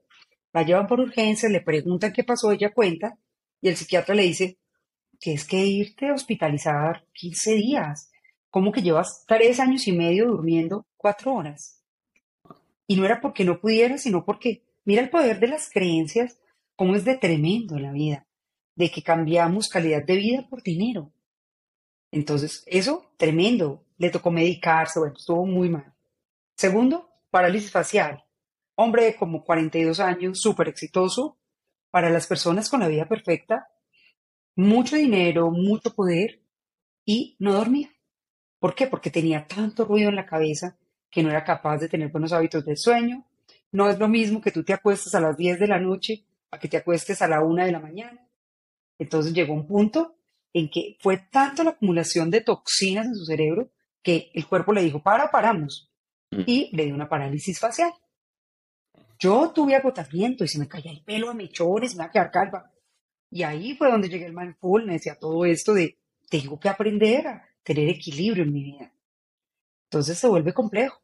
La 0.53 0.63
llevan 0.63 0.87
por 0.87 1.01
urgencia, 1.01 1.49
le 1.49 1.61
preguntan 1.61 2.13
qué 2.13 2.25
pasó, 2.25 2.53
ella 2.53 2.73
cuenta, 2.73 3.19
y 3.61 3.69
el 3.69 3.77
psiquiatra 3.77 4.15
le 4.15 4.23
dice 4.23 4.59
que 5.21 5.33
es 5.33 5.47
que 5.47 5.57
irte 5.57 6.09
a 6.09 6.15
hospitalizar 6.15 7.07
15 7.13 7.55
días. 7.55 8.11
¿Cómo 8.51 8.73
que 8.73 8.83
llevas 8.83 9.25
tres 9.27 9.61
años 9.61 9.87
y 9.89 9.93
medio 9.93 10.27
durmiendo 10.27 10.87
cuatro 10.97 11.35
horas? 11.35 11.83
Y 12.87 12.97
no 12.97 13.05
era 13.05 13.21
porque 13.21 13.45
no 13.45 13.61
pudiera, 13.61 13.99
sino 13.99 14.25
porque 14.25 14.63
mira 14.85 15.03
el 15.03 15.11
poder 15.11 15.39
de 15.39 15.49
las 15.49 15.71
creencias, 15.71 16.39
cómo 16.79 16.95
es 16.95 17.05
de 17.05 17.19
tremendo 17.19 17.77
en 17.77 17.83
la 17.83 17.93
vida, 17.93 18.27
de 18.75 18.91
que 18.91 19.03
cambiamos 19.03 19.69
calidad 19.69 20.03
de 20.03 20.17
vida 20.17 20.47
por 20.49 20.63
dinero. 20.63 21.13
Entonces, 22.11 22.63
eso, 22.67 23.13
tremendo. 23.19 23.85
Le 23.99 24.09
tocó 24.09 24.31
medicarse, 24.31 24.99
bueno, 24.99 25.17
estuvo 25.19 25.45
muy 25.45 25.69
mal. 25.69 25.93
Segundo, 26.57 27.11
parálisis 27.31 27.71
facial 27.71 28.25
hombre 28.81 29.07
de 29.07 29.17
como 29.17 29.43
42 29.43 29.99
años, 29.99 30.41
súper 30.41 30.69
exitoso, 30.69 31.37
para 31.91 32.11
las 32.11 32.29
personas 32.29 32.71
con 32.71 32.79
la 32.79 32.87
vida 32.87 33.09
perfecta, 33.09 33.69
mucho 34.55 34.95
dinero, 34.95 35.51
mucho 35.51 35.93
poder 35.93 36.41
y 37.05 37.35
no 37.41 37.55
dormía. 37.55 37.91
¿Por 38.61 38.77
qué? 38.77 38.87
Porque 38.87 39.11
tenía 39.11 39.49
tanto 39.49 39.85
ruido 39.85 40.11
en 40.11 40.15
la 40.15 40.27
cabeza 40.27 40.79
que 41.11 41.25
no 41.25 41.31
era 41.31 41.43
capaz 41.43 41.79
de 41.79 41.89
tener 41.89 42.11
buenos 42.11 42.33
hábitos 42.33 42.65
de 42.65 42.77
sueño. 42.77 43.27
No 43.73 43.91
es 43.91 43.99
lo 43.99 44.07
mismo 44.07 44.41
que 44.41 44.53
tú 44.53 44.63
te 44.63 44.75
acuestes 44.75 45.13
a 45.17 45.21
las 45.21 45.37
10 45.37 45.59
de 45.59 45.67
la 45.67 45.81
noche 45.81 46.25
a 46.51 46.59
que 46.59 46.69
te 46.69 46.77
acuestes 46.77 47.23
a 47.23 47.29
la 47.29 47.43
1 47.43 47.65
de 47.65 47.73
la 47.73 47.81
mañana. 47.81 48.29
Entonces 48.99 49.33
llegó 49.33 49.55
un 49.55 49.67
punto 49.67 50.17
en 50.53 50.71
que 50.71 50.97
fue 51.01 51.19
tanto 51.31 51.63
la 51.63 51.71
acumulación 51.71 52.31
de 52.31 52.41
toxinas 52.41 53.07
en 53.07 53.15
su 53.15 53.25
cerebro 53.25 53.71
que 54.03 54.31
el 54.35 54.47
cuerpo 54.47 54.73
le 54.73 54.83
dijo, 54.83 55.03
para, 55.03 55.31
paramos. 55.31 55.91
Mm. 56.31 56.43
Y 56.47 56.77
le 56.77 56.87
dio 56.87 56.95
una 56.95 57.09
parálisis 57.09 57.59
facial. 57.59 57.93
Yo 59.19 59.51
tuve 59.51 59.75
agotamiento 59.75 60.45
y 60.45 60.49
se 60.49 60.59
me 60.59 60.69
caía 60.69 60.93
el 60.93 61.03
pelo 61.03 61.31
a 61.31 61.35
mechones, 61.35 61.95
me 61.95 62.03
iba 62.03 62.05
a 62.05 62.11
quedar 62.11 62.31
calva. 62.31 62.73
Y 63.31 63.43
ahí 63.43 63.75
fue 63.77 63.91
donde 63.91 64.09
llegué 64.09 64.27
el 64.27 64.33
mindfulness 64.35 65.07
y 65.07 65.11
a 65.11 65.19
todo 65.19 65.45
esto 65.45 65.75
de, 65.75 65.99
tengo 66.31 66.59
que 66.59 66.69
aprender 66.69 67.27
a 67.27 67.45
tener 67.63 67.89
equilibrio 67.89 68.45
en 68.45 68.53
mi 68.53 68.63
vida. 68.63 68.93
Entonces 69.91 70.19
se 70.19 70.29
vuelve 70.29 70.55
complejo. 70.55 71.01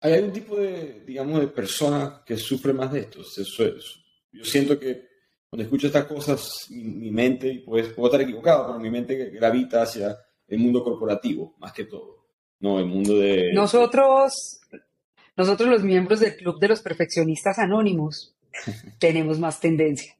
¿Hay 0.00 0.12
algún 0.12 0.32
tipo 0.32 0.56
de, 0.56 1.00
digamos, 1.06 1.40
de 1.40 1.48
persona 1.48 2.22
que 2.26 2.36
sufre 2.36 2.72
más 2.72 2.92
de 2.92 3.00
esto? 3.00 3.20
Eso 3.22 3.64
es- 3.64 4.03
yo 4.34 4.44
siento 4.44 4.78
que 4.78 5.08
cuando 5.48 5.64
escucho 5.64 5.86
estas 5.86 6.06
cosas, 6.06 6.66
mi, 6.70 6.82
mi 6.84 7.10
mente, 7.10 7.62
pues 7.64 7.88
puedo 7.90 8.08
estar 8.08 8.20
equivocado, 8.20 8.66
pero 8.66 8.80
mi 8.80 8.90
mente 8.90 9.30
gravita 9.30 9.82
hacia 9.82 10.18
el 10.48 10.58
mundo 10.58 10.82
corporativo, 10.82 11.54
más 11.58 11.72
que 11.72 11.84
todo. 11.84 12.26
No, 12.58 12.78
el 12.78 12.86
mundo 12.86 13.18
de... 13.18 13.52
Nosotros, 13.52 14.60
nosotros 15.36 15.68
los 15.68 15.82
miembros 15.84 16.20
del 16.20 16.36
Club 16.36 16.58
de 16.58 16.68
los 16.68 16.82
Perfeccionistas 16.82 17.58
Anónimos, 17.58 18.34
tenemos 18.98 19.38
más 19.38 19.60
tendencia. 19.60 20.16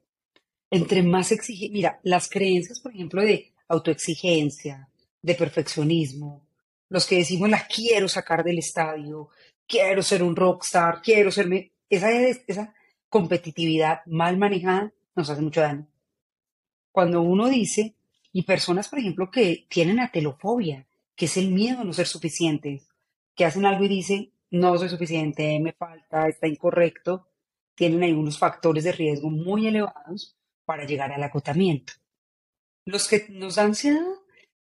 Entre 0.70 1.02
más 1.02 1.32
exige, 1.32 1.68
mira, 1.70 2.00
las 2.04 2.28
creencias, 2.28 2.80
por 2.80 2.92
ejemplo, 2.92 3.22
de 3.22 3.52
autoexigencia, 3.68 4.88
de 5.20 5.34
perfeccionismo, 5.34 6.46
los 6.88 7.06
que 7.06 7.16
decimos 7.16 7.48
la 7.48 7.66
quiero 7.66 8.08
sacar 8.08 8.44
del 8.44 8.58
estadio, 8.58 9.30
quiero 9.66 10.02
ser 10.02 10.22
un 10.22 10.36
rockstar, 10.36 11.00
quiero 11.02 11.32
ser... 11.32 11.48
me-", 11.48 11.72
Esa, 11.88 12.10
esa 12.46 12.74
competitividad 13.14 14.00
mal 14.06 14.36
manejada 14.38 14.92
nos 15.14 15.30
hace 15.30 15.40
mucho 15.40 15.60
daño. 15.60 15.86
Cuando 16.90 17.22
uno 17.22 17.46
dice, 17.48 17.94
y 18.32 18.42
personas, 18.42 18.88
por 18.88 18.98
ejemplo, 18.98 19.30
que 19.30 19.66
tienen 19.68 20.00
atelofobia, 20.00 20.88
que 21.14 21.26
es 21.26 21.36
el 21.36 21.52
miedo 21.52 21.78
a 21.78 21.84
no 21.84 21.92
ser 21.92 22.08
suficientes, 22.08 22.88
que 23.36 23.44
hacen 23.44 23.66
algo 23.66 23.84
y 23.84 23.88
dicen, 23.88 24.32
no 24.50 24.76
soy 24.76 24.88
suficiente, 24.88 25.60
me 25.60 25.72
falta, 25.74 26.26
está 26.26 26.48
incorrecto, 26.48 27.28
tienen 27.76 28.02
ahí 28.02 28.10
unos 28.10 28.36
factores 28.36 28.82
de 28.82 28.90
riesgo 28.90 29.30
muy 29.30 29.68
elevados 29.68 30.36
para 30.64 30.84
llegar 30.84 31.12
al 31.12 31.22
acotamiento. 31.22 31.92
Los 32.84 33.06
que 33.06 33.26
nos 33.28 33.54
dan 33.54 33.66
ansiedad 33.66 34.02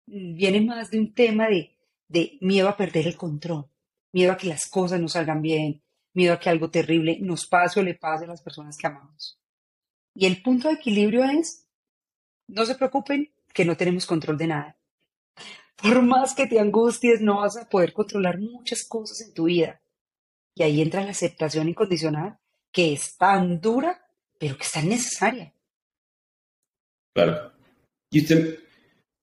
viene 0.06 0.60
más 0.60 0.90
de 0.90 0.98
un 0.98 1.14
tema 1.14 1.46
de, 1.46 1.76
de 2.08 2.36
miedo 2.40 2.68
a 2.68 2.76
perder 2.76 3.06
el 3.06 3.16
control, 3.16 3.66
miedo 4.10 4.32
a 4.32 4.36
que 4.36 4.48
las 4.48 4.68
cosas 4.68 5.00
no 5.00 5.06
salgan 5.06 5.40
bien, 5.40 5.82
miedo 6.14 6.34
a 6.34 6.40
que 6.40 6.50
algo 6.50 6.70
terrible 6.70 7.18
nos 7.20 7.46
pase 7.46 7.80
o 7.80 7.82
le 7.82 7.94
pase 7.94 8.24
a 8.24 8.28
las 8.28 8.42
personas 8.42 8.76
que 8.76 8.86
amamos. 8.86 9.38
Y 10.14 10.26
el 10.26 10.42
punto 10.42 10.68
de 10.68 10.74
equilibrio 10.74 11.24
es, 11.24 11.68
no 12.48 12.64
se 12.66 12.74
preocupen, 12.74 13.32
que 13.52 13.64
no 13.64 13.76
tenemos 13.76 14.06
control 14.06 14.38
de 14.38 14.46
nada. 14.46 14.76
Por 15.76 16.02
más 16.02 16.34
que 16.34 16.46
te 16.46 16.60
angusties, 16.60 17.20
no 17.20 17.40
vas 17.40 17.56
a 17.56 17.68
poder 17.68 17.92
controlar 17.92 18.38
muchas 18.38 18.84
cosas 18.86 19.20
en 19.22 19.32
tu 19.32 19.44
vida. 19.44 19.80
Y 20.54 20.62
ahí 20.62 20.80
entra 20.80 21.04
la 21.04 21.10
aceptación 21.10 21.68
incondicional, 21.68 22.38
que 22.72 22.92
es 22.92 23.16
tan 23.16 23.60
dura, 23.60 24.04
pero 24.38 24.56
que 24.56 24.64
es 24.64 24.72
tan 24.72 24.88
necesaria. 24.88 25.54
Claro. 27.14 27.52
Y 28.10 28.22
usted 28.22 28.58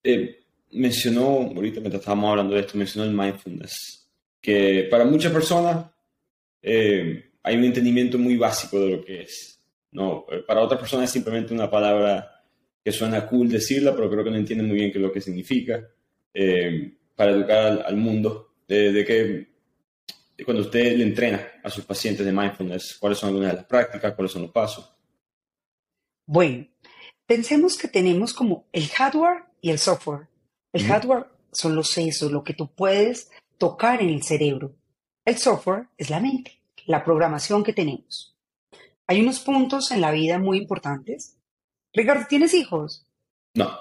eh, 0.04 0.40
mencionó, 0.72 1.26
ahorita 1.26 1.80
mientras 1.80 2.02
estábamos 2.02 2.32
hablando 2.32 2.56
de 2.56 2.62
esto, 2.62 2.78
mencionó 2.78 3.10
el 3.10 3.16
mindfulness, 3.16 4.10
que 4.42 4.88
para 4.90 5.06
muchas 5.06 5.32
personas 5.32 5.86
eh, 6.62 7.32
hay 7.44 7.56
un 7.58 7.64
entendimiento 7.64 8.18
muy 8.18 8.38
básico 8.38 8.80
de 8.80 8.90
lo 8.90 9.06
que 9.06 9.22
es. 9.22 9.60
No, 9.92 10.26
Eh, 10.32 10.44
para 10.46 10.62
otras 10.62 10.80
personas 10.80 11.06
es 11.06 11.12
simplemente 11.12 11.54
una 11.54 11.70
palabra 11.70 12.44
que 12.84 12.92
suena 12.92 13.26
cool 13.28 13.50
decirla, 13.50 13.96
pero 13.96 14.10
creo 14.10 14.24
que 14.24 14.32
no 14.32 14.38
entienden 14.38 14.68
muy 14.68 14.78
bien 14.78 14.92
qué 14.92 14.98
es 14.98 15.02
lo 15.04 15.12
que 15.12 15.22
significa. 15.22 15.88
eh, 16.34 16.94
para 17.16 17.32
educar 17.32 17.58
al, 17.66 17.82
al 17.86 17.96
mundo, 17.98 18.54
de, 18.68 18.92
de 18.92 19.04
que 19.06 19.48
de 20.38 20.46
cuando 20.46 20.62
usted 20.62 20.96
le 20.98 21.04
entrena 21.04 21.48
a 21.64 21.70
sus 21.72 21.84
pacientes 21.84 22.24
de 22.24 22.32
mindfulness, 22.32 22.98
cuáles 23.00 23.18
son 23.18 23.30
algunas 23.30 23.52
de 23.52 23.58
las 23.58 23.66
prácticas, 23.66 24.14
cuáles 24.14 24.32
son 24.32 24.44
los 24.44 24.52
pasos. 24.52 24.94
Bueno, 26.28 26.68
pensemos 27.26 27.76
que 27.78 27.88
tenemos 27.88 28.34
como 28.34 28.68
el 28.72 28.88
hardware 28.90 29.46
y 29.62 29.72
el 29.72 29.80
software. 29.80 30.28
El 30.74 30.84
hardware 30.84 31.26
son 31.52 31.76
los 31.76 31.90
sesos, 31.90 32.32
lo 32.32 32.44
que 32.44 32.54
tú 32.54 32.72
puedes 32.72 33.32
tocar 33.58 34.02
en 34.02 34.10
el 34.10 34.22
cerebro. 34.22 34.76
El 35.28 35.38
software 35.38 35.90
es 35.98 36.10
la 36.10 36.22
mente, 36.22 36.54
la 36.86 37.04
programación 37.04 37.62
que 37.62 37.74
tenemos. 37.74 38.34
Hay 39.08 39.20
unos 39.20 39.42
puntos 39.42 39.92
en 39.92 40.00
la 40.00 40.12
vida 40.12 40.40
muy 40.40 40.58
importantes. 40.58 41.38
Ricardo, 41.92 42.28
¿tienes 42.30 42.54
hijos? 42.54 43.06
No. 43.54 43.78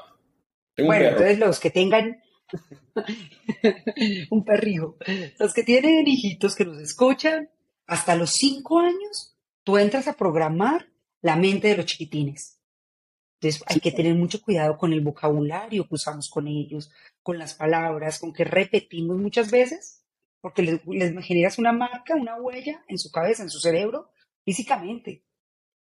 Tengo 0.75 0.89
Bueno, 0.89 1.11
entonces 1.11 1.39
los 1.39 1.61
que 1.61 1.71
tengan 1.71 2.21
un 4.31 4.45
perrijo, 4.45 4.97
los 5.39 5.55
que 5.55 5.63
tienen 5.63 6.09
hijitos 6.09 6.57
que 6.57 6.65
los 6.65 6.79
escuchan, 6.79 7.49
hasta 7.87 8.17
los 8.17 8.33
cinco 8.33 8.81
años, 8.81 9.37
tú 9.63 9.79
entras 9.79 10.09
a 10.09 10.15
programar 10.15 10.89
la 11.21 11.37
mente 11.37 11.69
de 11.69 11.77
los 11.77 11.87
chiquitines. 11.87 12.59
Entonces 13.41 13.63
hay 13.69 13.79
que 13.79 13.93
tener 13.93 14.17
mucho 14.17 14.43
cuidado 14.43 14.77
con 14.77 14.93
el 14.93 15.01
vocabulario 15.01 15.87
que 15.87 15.95
usamos 15.95 16.29
con 16.29 16.49
ellos, 16.49 16.91
con 17.23 17.39
las 17.39 17.55
palabras, 17.55 18.19
con 18.19 18.33
que 18.33 18.43
repetimos 18.43 19.17
muchas 19.17 19.53
veces, 19.53 20.03
porque 20.41 20.63
les, 20.63 20.81
generas 21.25 21.59
una 21.59 21.73
marca, 21.73 22.15
una 22.15 22.41
huella 22.41 22.85
en 22.89 22.99
su 22.99 23.11
cabeza, 23.11 23.43
en 23.43 23.51
su 23.51 23.61
cerebro, 23.61 24.11
físicamente 24.45 25.25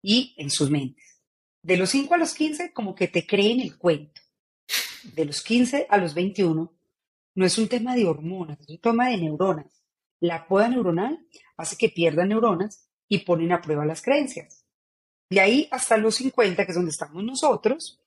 y 0.02 0.34
en 0.36 0.50
sus 0.50 0.70
mentes. 0.70 1.22
De 1.62 1.76
los 1.76 1.90
5 1.90 2.14
a 2.14 2.18
los 2.18 2.34
15, 2.34 2.72
como 2.72 2.94
que 2.94 3.08
te 3.08 3.26
creen 3.26 3.60
el 3.60 3.76
cuento. 3.78 4.20
De 5.14 5.24
los 5.24 5.42
15 5.42 5.86
a 5.88 5.98
los 5.98 6.14
21, 6.14 6.74
no 7.34 7.46
es 7.46 7.58
un 7.58 7.68
tema 7.68 7.94
de 7.94 8.06
hormonas, 8.06 8.58
es 8.60 8.68
un 8.68 8.80
tema 8.80 9.08
de 9.08 9.18
neuronas. 9.18 9.84
La 10.20 10.46
poda 10.48 10.68
neuronal 10.68 11.24
hace 11.56 11.76
que 11.76 11.88
pierdan 11.88 12.28
neuronas 12.28 12.88
y 13.08 13.18
ponen 13.18 13.52
a 13.52 13.60
prueba 13.60 13.86
las 13.86 14.02
creencias. 14.02 14.64
De 15.30 15.40
ahí 15.40 15.68
hasta 15.70 15.96
los 15.96 16.16
50, 16.16 16.64
que 16.64 16.72
es 16.72 16.76
donde 16.76 16.90
estamos 16.90 17.22
nosotros, 17.22 18.02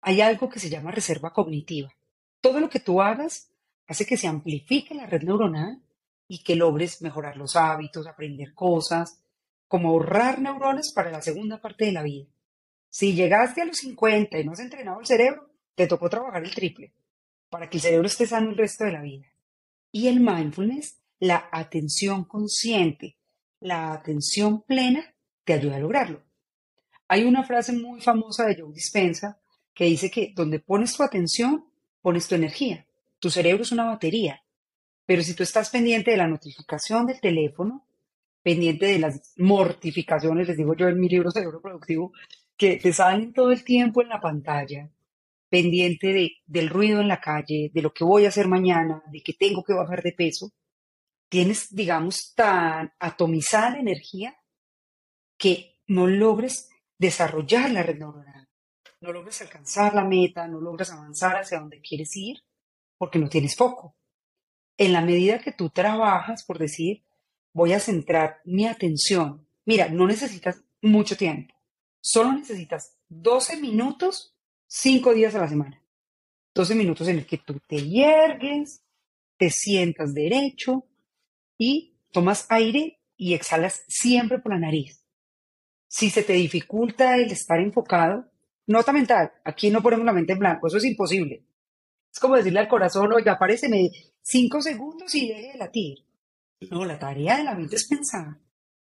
hay 0.00 0.20
algo 0.20 0.48
que 0.48 0.60
se 0.60 0.70
llama 0.70 0.90
reserva 0.90 1.32
cognitiva. 1.32 1.92
Todo 2.40 2.60
lo 2.60 2.70
que 2.70 2.80
tú 2.80 3.02
hagas 3.02 3.52
hace 3.88 4.06
que 4.06 4.16
se 4.16 4.28
amplifique 4.28 4.94
la 4.94 5.06
red 5.06 5.22
neuronal 5.22 5.82
y 6.28 6.42
que 6.42 6.54
logres 6.54 7.00
mejorar 7.02 7.36
los 7.36 7.56
hábitos, 7.56 8.06
aprender 8.06 8.54
cosas, 8.54 9.20
como 9.66 9.88
ahorrar 9.88 10.40
neuronas 10.40 10.92
para 10.94 11.10
la 11.10 11.22
segunda 11.22 11.60
parte 11.60 11.86
de 11.86 11.92
la 11.92 12.02
vida. 12.02 12.26
Si 12.90 13.14
llegaste 13.14 13.62
a 13.62 13.64
los 13.64 13.78
50 13.78 14.38
y 14.38 14.44
no 14.44 14.52
has 14.52 14.60
entrenado 14.60 15.00
el 15.00 15.06
cerebro, 15.06 15.50
te 15.74 15.86
tocó 15.86 16.08
trabajar 16.08 16.44
el 16.44 16.54
triple 16.54 16.92
para 17.48 17.68
que 17.68 17.78
el 17.78 17.82
cerebro 17.82 18.06
esté 18.06 18.26
sano 18.26 18.50
el 18.50 18.56
resto 18.56 18.84
de 18.84 18.92
la 18.92 19.02
vida. 19.02 19.26
Y 19.90 20.08
el 20.08 20.20
mindfulness, 20.20 20.98
la 21.18 21.48
atención 21.50 22.24
consciente, 22.24 23.16
la 23.60 23.92
atención 23.92 24.62
plena, 24.62 25.14
te 25.44 25.54
ayuda 25.54 25.76
a 25.76 25.80
lograrlo. 25.80 26.22
Hay 27.08 27.24
una 27.24 27.42
frase 27.42 27.72
muy 27.72 28.02
famosa 28.02 28.44
de 28.44 28.60
Joe 28.60 28.72
Dispenza 28.72 29.40
que 29.72 29.84
dice 29.84 30.10
que 30.10 30.32
donde 30.34 30.60
pones 30.60 30.94
tu 30.94 31.02
atención, 31.02 31.64
pones 32.02 32.28
tu 32.28 32.34
energía. 32.34 32.86
Tu 33.18 33.30
cerebro 33.30 33.62
es 33.62 33.72
una 33.72 33.84
batería. 33.84 34.42
Pero 35.06 35.22
si 35.22 35.34
tú 35.34 35.42
estás 35.42 35.70
pendiente 35.70 36.10
de 36.10 36.18
la 36.18 36.26
notificación 36.26 37.06
del 37.06 37.20
teléfono, 37.20 37.86
pendiente 38.42 38.86
de 38.86 38.98
las 38.98 39.32
mortificaciones, 39.38 40.46
les 40.46 40.56
digo 40.56 40.74
yo 40.76 40.88
en 40.88 41.00
mi 41.00 41.08
libro 41.08 41.30
Cerebro 41.30 41.60
Productivo, 41.60 42.12
que 42.56 42.76
te 42.76 42.92
salen 42.92 43.32
todo 43.32 43.50
el 43.50 43.64
tiempo 43.64 44.02
en 44.02 44.10
la 44.10 44.20
pantalla, 44.20 44.90
pendiente 45.48 46.08
de, 46.08 46.32
del 46.46 46.68
ruido 46.68 47.00
en 47.00 47.08
la 47.08 47.20
calle, 47.20 47.70
de 47.72 47.82
lo 47.82 47.92
que 47.92 48.04
voy 48.04 48.26
a 48.26 48.28
hacer 48.28 48.48
mañana, 48.48 49.02
de 49.10 49.22
que 49.22 49.32
tengo 49.32 49.64
que 49.64 49.72
bajar 49.72 50.02
de 50.02 50.12
peso, 50.12 50.52
tienes, 51.28 51.74
digamos, 51.74 52.34
tan 52.34 52.92
atomizada 52.98 53.70
la 53.70 53.80
energía 53.80 54.36
que 55.38 55.78
no 55.86 56.06
logres 56.06 56.68
desarrollar 56.98 57.70
la 57.70 57.82
red 57.82 57.98
neuronal, 57.98 58.48
no 59.00 59.12
logres 59.12 59.40
alcanzar 59.40 59.94
la 59.94 60.04
meta, 60.04 60.46
no 60.48 60.60
logras 60.60 60.90
avanzar 60.90 61.36
hacia 61.36 61.60
donde 61.60 61.80
quieres 61.80 62.14
ir 62.16 62.42
porque 62.98 63.18
no 63.18 63.28
tienes 63.28 63.56
foco. 63.56 63.96
En 64.76 64.92
la 64.92 65.00
medida 65.00 65.40
que 65.40 65.52
tú 65.52 65.70
trabajas, 65.70 66.44
por 66.44 66.58
decir, 66.58 67.04
voy 67.52 67.72
a 67.72 67.80
centrar 67.80 68.40
mi 68.44 68.66
atención, 68.66 69.48
mira, 69.64 69.88
no 69.88 70.06
necesitas 70.06 70.62
mucho 70.82 71.16
tiempo, 71.16 71.54
solo 72.00 72.32
necesitas 72.32 72.96
12 73.08 73.56
minutos, 73.60 74.36
5 74.66 75.14
días 75.14 75.34
a 75.34 75.40
la 75.40 75.48
semana. 75.48 75.82
12 76.54 76.74
minutos 76.74 77.08
en 77.08 77.18
el 77.18 77.26
que 77.26 77.38
tú 77.38 77.58
te 77.66 77.82
hiergues, 77.82 78.82
te 79.36 79.50
sientas 79.50 80.12
derecho 80.12 80.84
y 81.56 81.96
tomas 82.12 82.46
aire 82.48 83.00
y 83.16 83.34
exhalas 83.34 83.84
siempre 83.88 84.38
por 84.38 84.52
la 84.52 84.58
nariz. 84.58 85.04
Si 85.88 86.10
se 86.10 86.22
te 86.22 86.34
dificulta 86.34 87.16
el 87.16 87.30
estar 87.30 87.60
enfocado, 87.60 88.30
nota 88.66 88.92
mental, 88.92 89.32
aquí 89.44 89.70
no 89.70 89.82
ponemos 89.82 90.04
la 90.04 90.12
mente 90.12 90.32
en 90.32 90.38
blanco, 90.38 90.66
eso 90.66 90.76
es 90.76 90.84
imposible. 90.84 91.44
Es 92.18 92.20
como 92.20 92.34
decirle 92.34 92.58
al 92.58 92.66
corazón, 92.66 93.12
oiga, 93.12 93.34
apareceme 93.34 93.92
cinco 94.20 94.60
segundos 94.60 95.14
y 95.14 95.28
deje 95.28 95.52
de 95.52 95.56
latir. 95.56 95.98
No, 96.68 96.84
la 96.84 96.98
tarea 96.98 97.36
de 97.36 97.44
la 97.44 97.54
mente 97.54 97.76
es 97.76 97.86
pensar. 97.86 98.36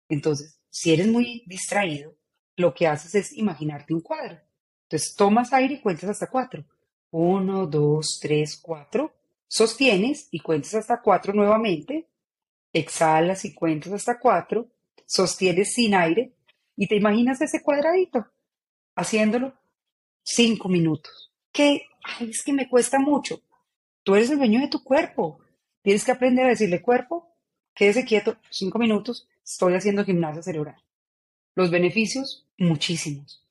Entonces, 0.08 0.60
si 0.70 0.92
eres 0.92 1.08
muy 1.08 1.42
distraído, 1.44 2.14
lo 2.54 2.72
que 2.72 2.86
haces 2.86 3.16
es 3.16 3.32
imaginarte 3.36 3.92
un 3.92 4.02
cuadro. 4.02 4.38
Entonces, 4.84 5.16
tomas 5.16 5.52
aire 5.52 5.74
y 5.74 5.80
cuentas 5.80 6.10
hasta 6.10 6.28
cuatro. 6.28 6.64
Uno, 7.10 7.66
dos, 7.66 8.20
tres, 8.22 8.56
cuatro. 8.56 9.12
Sostienes 9.48 10.28
y 10.30 10.38
cuentas 10.38 10.76
hasta 10.76 11.02
cuatro 11.02 11.32
nuevamente. 11.32 12.06
Exhalas 12.72 13.44
y 13.44 13.52
cuentas 13.52 13.94
hasta 13.94 14.20
cuatro. 14.20 14.68
Sostienes 15.06 15.72
sin 15.72 15.96
aire 15.96 16.36
y 16.76 16.86
te 16.86 16.94
imaginas 16.94 17.40
ese 17.40 17.64
cuadradito 17.64 18.28
haciéndolo 18.94 19.54
cinco 20.22 20.68
minutos. 20.68 21.32
Que 21.50 21.82
Ay, 22.02 22.30
es 22.30 22.42
que 22.42 22.52
me 22.52 22.68
cuesta 22.68 22.98
mucho. 22.98 23.42
Tú 24.02 24.14
eres 24.14 24.30
el 24.30 24.38
dueño 24.38 24.60
de 24.60 24.68
tu 24.68 24.82
cuerpo. 24.82 25.40
Tienes 25.82 26.04
que 26.04 26.12
aprender 26.12 26.46
a 26.46 26.50
decirle 26.50 26.82
cuerpo, 26.82 27.34
quédese 27.74 28.04
quieto 28.04 28.36
cinco 28.50 28.78
minutos, 28.78 29.28
estoy 29.44 29.74
haciendo 29.74 30.04
gimnasia 30.04 30.42
cerebral. 30.42 30.82
Los 31.54 31.70
beneficios, 31.70 32.46
muchísimos. 32.58 33.46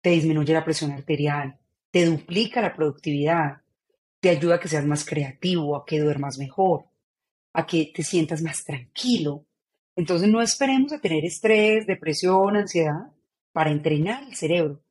Te 0.00 0.10
disminuye 0.10 0.52
la 0.52 0.64
presión 0.64 0.92
arterial, 0.92 1.58
te 1.90 2.04
duplica 2.04 2.60
la 2.60 2.74
productividad, 2.74 3.62
te 4.20 4.28
ayuda 4.28 4.56
a 4.56 4.60
que 4.60 4.68
seas 4.68 4.86
más 4.86 5.04
creativo, 5.04 5.76
a 5.76 5.84
que 5.84 5.98
duermas 5.98 6.38
mejor, 6.38 6.84
a 7.52 7.66
que 7.66 7.90
te 7.94 8.02
sientas 8.02 8.42
más 8.42 8.64
tranquilo. 8.64 9.46
Entonces 9.96 10.28
no 10.28 10.40
esperemos 10.40 10.92
a 10.92 11.00
tener 11.00 11.24
estrés, 11.24 11.86
depresión, 11.86 12.56
ansiedad 12.56 13.12
para 13.52 13.70
entrenar 13.70 14.22
el 14.24 14.36
cerebro. 14.36 14.82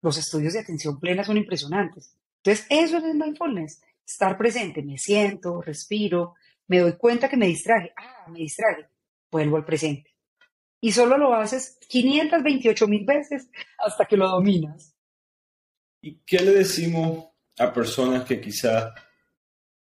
Los 0.00 0.18
estudios 0.18 0.52
de 0.52 0.60
atención 0.60 1.00
plena 1.00 1.24
son 1.24 1.36
impresionantes. 1.36 2.16
Entonces, 2.44 2.66
eso 2.68 2.96
es 2.96 3.14
mindfulness, 3.14 3.80
estar 4.04 4.36
presente, 4.36 4.82
me 4.82 4.98
siento, 4.98 5.62
respiro, 5.62 6.34
me 6.66 6.80
doy 6.80 6.94
cuenta 6.94 7.28
que 7.28 7.36
me 7.36 7.46
distraje, 7.46 7.92
ah, 7.96 8.26
me 8.30 8.40
distraje, 8.40 8.88
vuelvo 9.30 9.56
al 9.56 9.64
presente. 9.64 10.10
Y 10.80 10.90
solo 10.90 11.16
lo 11.16 11.34
haces 11.34 11.78
528 11.88 12.88
mil 12.88 13.04
veces 13.04 13.48
hasta 13.78 14.06
que 14.06 14.16
lo 14.16 14.28
dominas. 14.28 14.94
¿Y 16.00 16.16
qué 16.26 16.38
le 16.40 16.52
decimos 16.52 17.26
a 17.58 17.72
personas 17.72 18.24
que 18.24 18.40
quizá, 18.40 18.92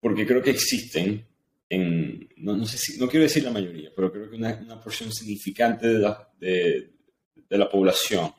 porque 0.01 0.27
creo 0.27 0.41
que 0.41 0.49
existen, 0.49 1.25
en, 1.69 2.29
no, 2.37 2.65
sé 2.65 2.77
si, 2.77 2.99
no 2.99 3.07
quiero 3.07 3.23
decir 3.23 3.43
la 3.43 3.51
mayoría, 3.51 3.91
pero 3.95 4.11
creo 4.11 4.29
que 4.29 4.35
una, 4.35 4.53
una 4.55 4.81
porción 4.81 5.13
significante 5.13 5.87
de 5.87 5.99
la, 5.99 6.29
de, 6.37 6.91
de 7.49 7.57
la 7.57 7.69
población 7.69 8.33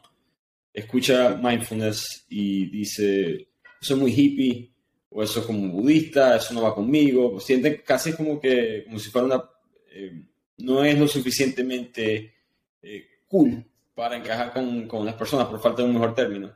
escucha 0.75 1.37
mindfulness 1.37 2.27
y 2.29 2.67
dice, 2.67 3.54
soy 3.85 4.01
muy 4.01 4.13
hippie, 4.13 4.71
o 5.11 5.23
eso 5.23 5.41
es 5.41 5.47
como 5.47 5.69
budista, 5.69 6.37
eso 6.37 6.55
no 6.55 6.63
va 6.63 6.75
conmigo, 6.75 7.39
sienten 7.39 7.83
casi 7.85 8.13
como 8.13 8.41
que, 8.41 8.83
como 8.85 8.99
si 8.99 9.11
fuera 9.11 9.27
una, 9.27 9.45
eh, 9.93 10.25
no 10.59 10.85
es 10.85 10.99
lo 10.99 11.07
suficientemente 11.07 12.35
eh, 12.83 13.07
cool 13.29 13.65
para 13.95 14.17
encajar 14.17 14.53
con, 14.53 14.89
con, 14.89 15.07
las 15.07 15.15
personas, 15.15 15.47
por 15.47 15.61
falta 15.61 15.83
de 15.83 15.89
un 15.89 15.95
mejor 15.95 16.15
término. 16.15 16.53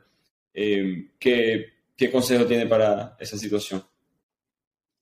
Eh, 0.53 1.11
¿qué, 1.17 1.67
¿Qué 1.95 2.11
consejo 2.11 2.45
tiene 2.45 2.65
para 2.65 3.15
esa 3.19 3.37
situación? 3.37 3.83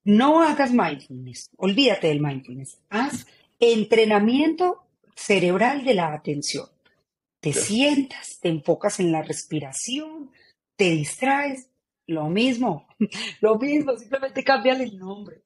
No 0.03 0.41
hagas 0.41 0.71
mindfulness, 0.71 1.49
olvídate 1.57 2.07
del 2.07 2.21
mindfulness, 2.21 2.77
haz 2.89 3.25
entrenamiento 3.59 4.83
cerebral 5.15 5.83
de 5.83 5.95
la 5.95 6.13
atención. 6.13 6.67
Te 7.39 7.53
sientas, 7.53 8.39
te 8.39 8.49
enfocas 8.49 8.99
en 8.99 9.11
la 9.11 9.21
respiración, 9.21 10.31
te 10.75 10.91
distraes 10.91 11.69
lo 12.07 12.29
mismo, 12.29 12.87
lo 13.41 13.57
mismo, 13.57 13.97
simplemente 13.97 14.43
cámbiale 14.43 14.85
el 14.85 14.97
nombre. 14.97 15.43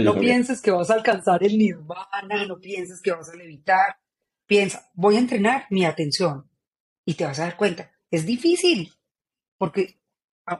no 0.00 0.18
pienses 0.18 0.62
que 0.62 0.70
vas 0.70 0.90
a 0.90 0.94
alcanzar 0.94 1.42
el 1.44 1.58
nirvana, 1.58 2.46
no 2.46 2.58
pienses 2.58 3.02
que 3.02 3.12
vas 3.12 3.28
a 3.28 3.36
levitar. 3.36 3.98
Piensa, 4.46 4.90
voy 4.94 5.16
a 5.16 5.18
entrenar 5.18 5.66
mi 5.68 5.84
atención 5.84 6.48
y 7.04 7.14
te 7.14 7.24
vas 7.24 7.38
a 7.38 7.42
dar 7.42 7.56
cuenta. 7.56 7.92
Es 8.10 8.24
difícil, 8.24 8.92
porque 9.58 10.00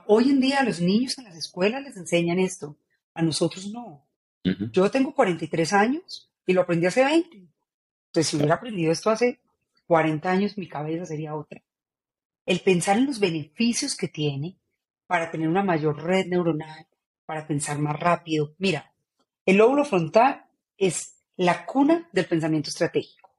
hoy 0.05 0.29
en 0.29 0.39
día 0.39 0.59
a 0.59 0.63
los 0.63 0.79
niños 0.79 1.17
en 1.17 1.23
las 1.23 1.35
escuelas 1.35 1.81
les 1.81 1.97
enseñan 1.97 2.37
esto, 2.37 2.77
a 3.15 3.23
nosotros 3.23 3.71
no. 3.71 4.05
Yo 4.71 4.89
tengo 4.91 5.13
43 5.13 5.73
años 5.73 6.31
y 6.45 6.53
lo 6.53 6.61
aprendí 6.61 6.85
hace 6.85 7.03
20. 7.03 7.37
Entonces, 7.37 8.27
si 8.27 8.37
hubiera 8.37 8.55
aprendido 8.55 8.91
esto 8.91 9.09
hace 9.09 9.39
40 9.85 10.31
años, 10.31 10.57
mi 10.57 10.67
cabeza 10.67 11.05
sería 11.05 11.35
otra. 11.35 11.63
El 12.45 12.61
pensar 12.61 12.97
en 12.97 13.07
los 13.07 13.19
beneficios 13.19 13.95
que 13.95 14.07
tiene 14.07 14.58
para 15.09 15.31
tener 15.31 15.47
una 15.47 15.63
mayor 15.63 16.03
red 16.03 16.27
neuronal, 16.27 16.85
para 17.25 17.47
pensar 17.47 17.79
más 17.79 17.99
rápido. 17.99 18.53
Mira, 18.59 18.93
el 19.43 19.57
lóbulo 19.57 19.83
frontal 19.83 20.45
es 20.77 21.15
la 21.35 21.65
cuna 21.65 22.07
del 22.11 22.27
pensamiento 22.27 22.69
estratégico. 22.69 23.31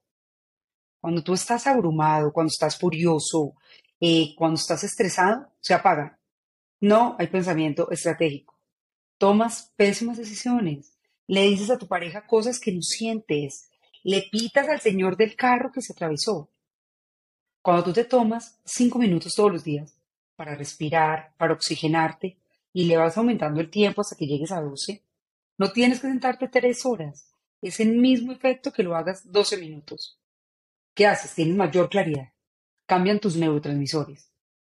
Cuando 0.99 1.23
tú 1.23 1.33
estás 1.33 1.67
abrumado, 1.67 2.33
cuando 2.33 2.49
estás 2.49 2.77
furioso, 2.77 3.53
eh, 4.01 4.35
cuando 4.37 4.59
estás 4.59 4.83
estresado, 4.83 5.47
se 5.61 5.73
apaga. 5.73 6.19
No 6.81 7.15
hay 7.17 7.27
pensamiento 7.27 7.89
estratégico. 7.89 8.59
Tomas 9.17 9.71
pésimas 9.77 10.17
decisiones. 10.17 10.97
Le 11.25 11.43
dices 11.43 11.69
a 11.69 11.77
tu 11.77 11.87
pareja 11.87 12.27
cosas 12.27 12.59
que 12.59 12.73
no 12.73 12.81
sientes. 12.81 13.69
Le 14.03 14.23
pitas 14.29 14.67
al 14.67 14.81
señor 14.81 15.15
del 15.15 15.37
carro 15.37 15.71
que 15.71 15.81
se 15.81 15.93
atravesó. 15.93 16.49
Cuando 17.61 17.85
tú 17.85 17.93
te 17.93 18.03
tomas 18.03 18.59
cinco 18.65 18.99
minutos 18.99 19.31
todos 19.33 19.53
los 19.53 19.63
días 19.63 20.00
para 20.41 20.55
respirar, 20.55 21.35
para 21.37 21.53
oxigenarte, 21.53 22.39
y 22.73 22.85
le 22.85 22.97
vas 22.97 23.15
aumentando 23.15 23.61
el 23.61 23.69
tiempo 23.69 24.01
hasta 24.01 24.15
que 24.15 24.25
llegues 24.25 24.51
a 24.51 24.59
12, 24.59 25.03
no 25.59 25.71
tienes 25.71 25.99
que 25.99 26.07
sentarte 26.07 26.47
tres 26.47 26.83
horas. 26.83 27.35
Es 27.61 27.79
el 27.79 27.95
mismo 27.95 28.31
efecto 28.31 28.73
que 28.73 28.81
lo 28.81 28.95
hagas 28.95 29.31
12 29.31 29.57
minutos. 29.57 30.19
¿Qué 30.95 31.05
haces? 31.05 31.35
Tienes 31.35 31.55
mayor 31.55 31.89
claridad. 31.89 32.33
Cambian 32.87 33.19
tus 33.19 33.35
neurotransmisores. 33.35 34.31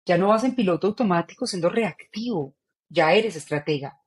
Ya 0.05 0.19
no 0.19 0.31
vas 0.31 0.43
en 0.43 0.57
piloto 0.57 0.89
automático 0.89 1.47
siendo 1.47 1.69
reactivo. 1.69 2.57
Ya 2.89 3.13
eres 3.13 3.37
estratega. 3.37 4.03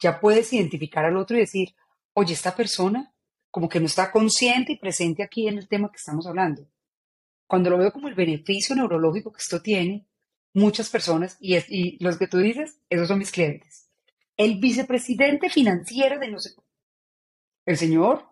Ya 0.00 0.20
puedes 0.20 0.52
identificar 0.52 1.06
al 1.06 1.16
otro 1.16 1.38
y 1.38 1.40
decir, 1.40 1.74
oye, 2.12 2.34
esta 2.34 2.54
persona 2.54 3.14
como 3.50 3.70
que 3.70 3.80
no 3.80 3.86
está 3.86 4.12
consciente 4.12 4.72
y 4.72 4.78
presente 4.78 5.22
aquí 5.22 5.48
en 5.48 5.56
el 5.56 5.68
tema 5.68 5.90
que 5.90 5.96
estamos 5.96 6.26
hablando. 6.26 6.68
Cuando 7.46 7.70
lo 7.70 7.78
veo 7.78 7.92
como 7.94 8.08
el 8.08 8.14
beneficio 8.14 8.76
neurológico 8.76 9.32
que 9.32 9.40
esto 9.40 9.62
tiene, 9.62 10.06
muchas 10.54 10.88
personas, 10.90 11.36
y, 11.40 12.02
los 12.02 12.18
que 12.18 12.26
tú 12.26 12.38
dices, 12.38 12.78
esos 12.88 13.08
son 13.08 13.18
mis 13.18 13.30
clientes. 13.30 13.88
El 14.36 14.58
vicepresidente 14.58 15.50
financiero 15.50 16.18
de 16.18 16.30
no 16.30 16.38
sé, 16.38 16.50
el 17.66 17.76
señor 17.76 18.24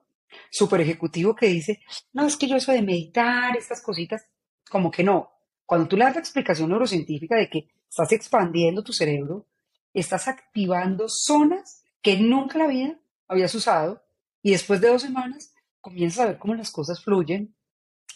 super 0.50 0.80
ejecutivo 0.80 1.34
que 1.34 1.46
dice, 1.46 1.80
no, 2.12 2.26
es 2.26 2.36
que 2.36 2.46
yo 2.46 2.56
eso 2.56 2.72
de 2.72 2.82
meditar, 2.82 3.56
estas 3.56 3.82
cositas, 3.82 4.26
como 4.70 4.90
que 4.90 5.04
no. 5.04 5.30
Cuando 5.64 5.88
tú 5.88 5.96
le 5.96 6.04
das 6.04 6.14
la 6.14 6.20
explicación 6.20 6.70
neurocientífica 6.70 7.36
de 7.36 7.50
que 7.50 7.68
estás 7.88 8.12
expandiendo 8.12 8.82
tu 8.82 8.92
cerebro, 8.92 9.46
estás 9.92 10.28
activando 10.28 11.06
zonas 11.08 11.82
que 12.02 12.18
nunca 12.18 12.54
en 12.54 12.58
la 12.58 12.68
vida 12.68 13.00
habías 13.28 13.54
usado 13.54 14.02
y 14.42 14.52
después 14.52 14.80
de 14.80 14.88
dos 14.88 15.02
semanas 15.02 15.54
comienzas 15.80 16.20
a 16.20 16.26
ver 16.26 16.38
cómo 16.38 16.54
las 16.54 16.70
cosas 16.70 17.02
fluyen 17.02 17.55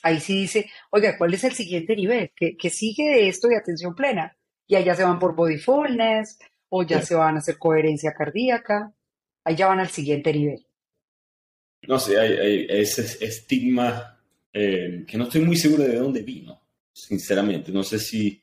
ahí 0.02 0.20
sí 0.20 0.42
dice, 0.42 0.70
oiga, 0.90 1.16
¿cuál 1.18 1.34
es 1.34 1.44
el 1.44 1.52
siguiente 1.52 1.96
nivel? 1.96 2.32
¿Qué, 2.34 2.70
sigue 2.70 3.04
de 3.14 3.28
esto 3.28 3.48
de 3.48 3.56
atención 3.56 3.94
plena? 3.94 4.36
Y 4.66 4.76
allá 4.76 4.94
se 4.94 5.04
van 5.04 5.18
por 5.18 5.34
bodyfulness 5.34 6.38
o 6.68 6.82
ya 6.84 7.02
se 7.02 7.14
van 7.14 7.36
a 7.36 7.38
hacer 7.38 7.58
coherencia 7.58 8.12
cardíaca, 8.12 8.94
ahí 9.44 9.56
ya 9.56 9.66
van 9.66 9.80
al 9.80 9.88
siguiente 9.88 10.32
nivel. 10.32 10.64
No 11.82 11.98
sé, 11.98 12.18
hay, 12.18 12.66
ese 12.68 13.24
estigma 13.24 14.20
eh, 14.52 15.04
que 15.06 15.18
no 15.18 15.24
estoy 15.24 15.40
muy 15.40 15.56
seguro 15.56 15.82
de 15.82 15.96
dónde 15.96 16.22
vino, 16.22 16.60
sinceramente. 16.92 17.72
No 17.72 17.82
sé 17.82 17.98
si 17.98 18.40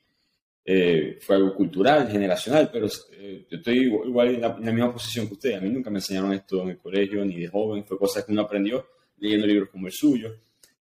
eh, 0.64 1.18
fue 1.22 1.36
algo 1.36 1.54
cultural, 1.54 2.10
generacional, 2.10 2.68
pero 2.70 2.88
eh, 3.12 3.46
yo 3.50 3.56
estoy 3.56 3.78
igual, 3.84 4.34
en, 4.34 4.40
la, 4.42 4.48
en, 4.48 4.66
la, 4.66 4.72
misma 4.72 4.92
posición 4.92 5.26
que 5.26 5.34
usted. 5.34 5.54
A 5.54 5.60
mí 5.60 5.70
nunca 5.70 5.88
me 5.88 5.98
enseñaron 5.98 6.32
esto 6.34 6.62
en 6.62 6.70
el 6.70 6.78
colegio, 6.78 7.24
ni 7.24 7.40
de 7.40 7.48
joven, 7.48 7.84
fue 7.84 7.98
cosas 7.98 8.24
que 8.24 8.32
uno 8.32 8.42
aprendió 8.42 8.86
leyendo 9.16 9.46
libros 9.46 9.70
como 9.70 9.86
el 9.86 9.92
suyo. 9.92 10.36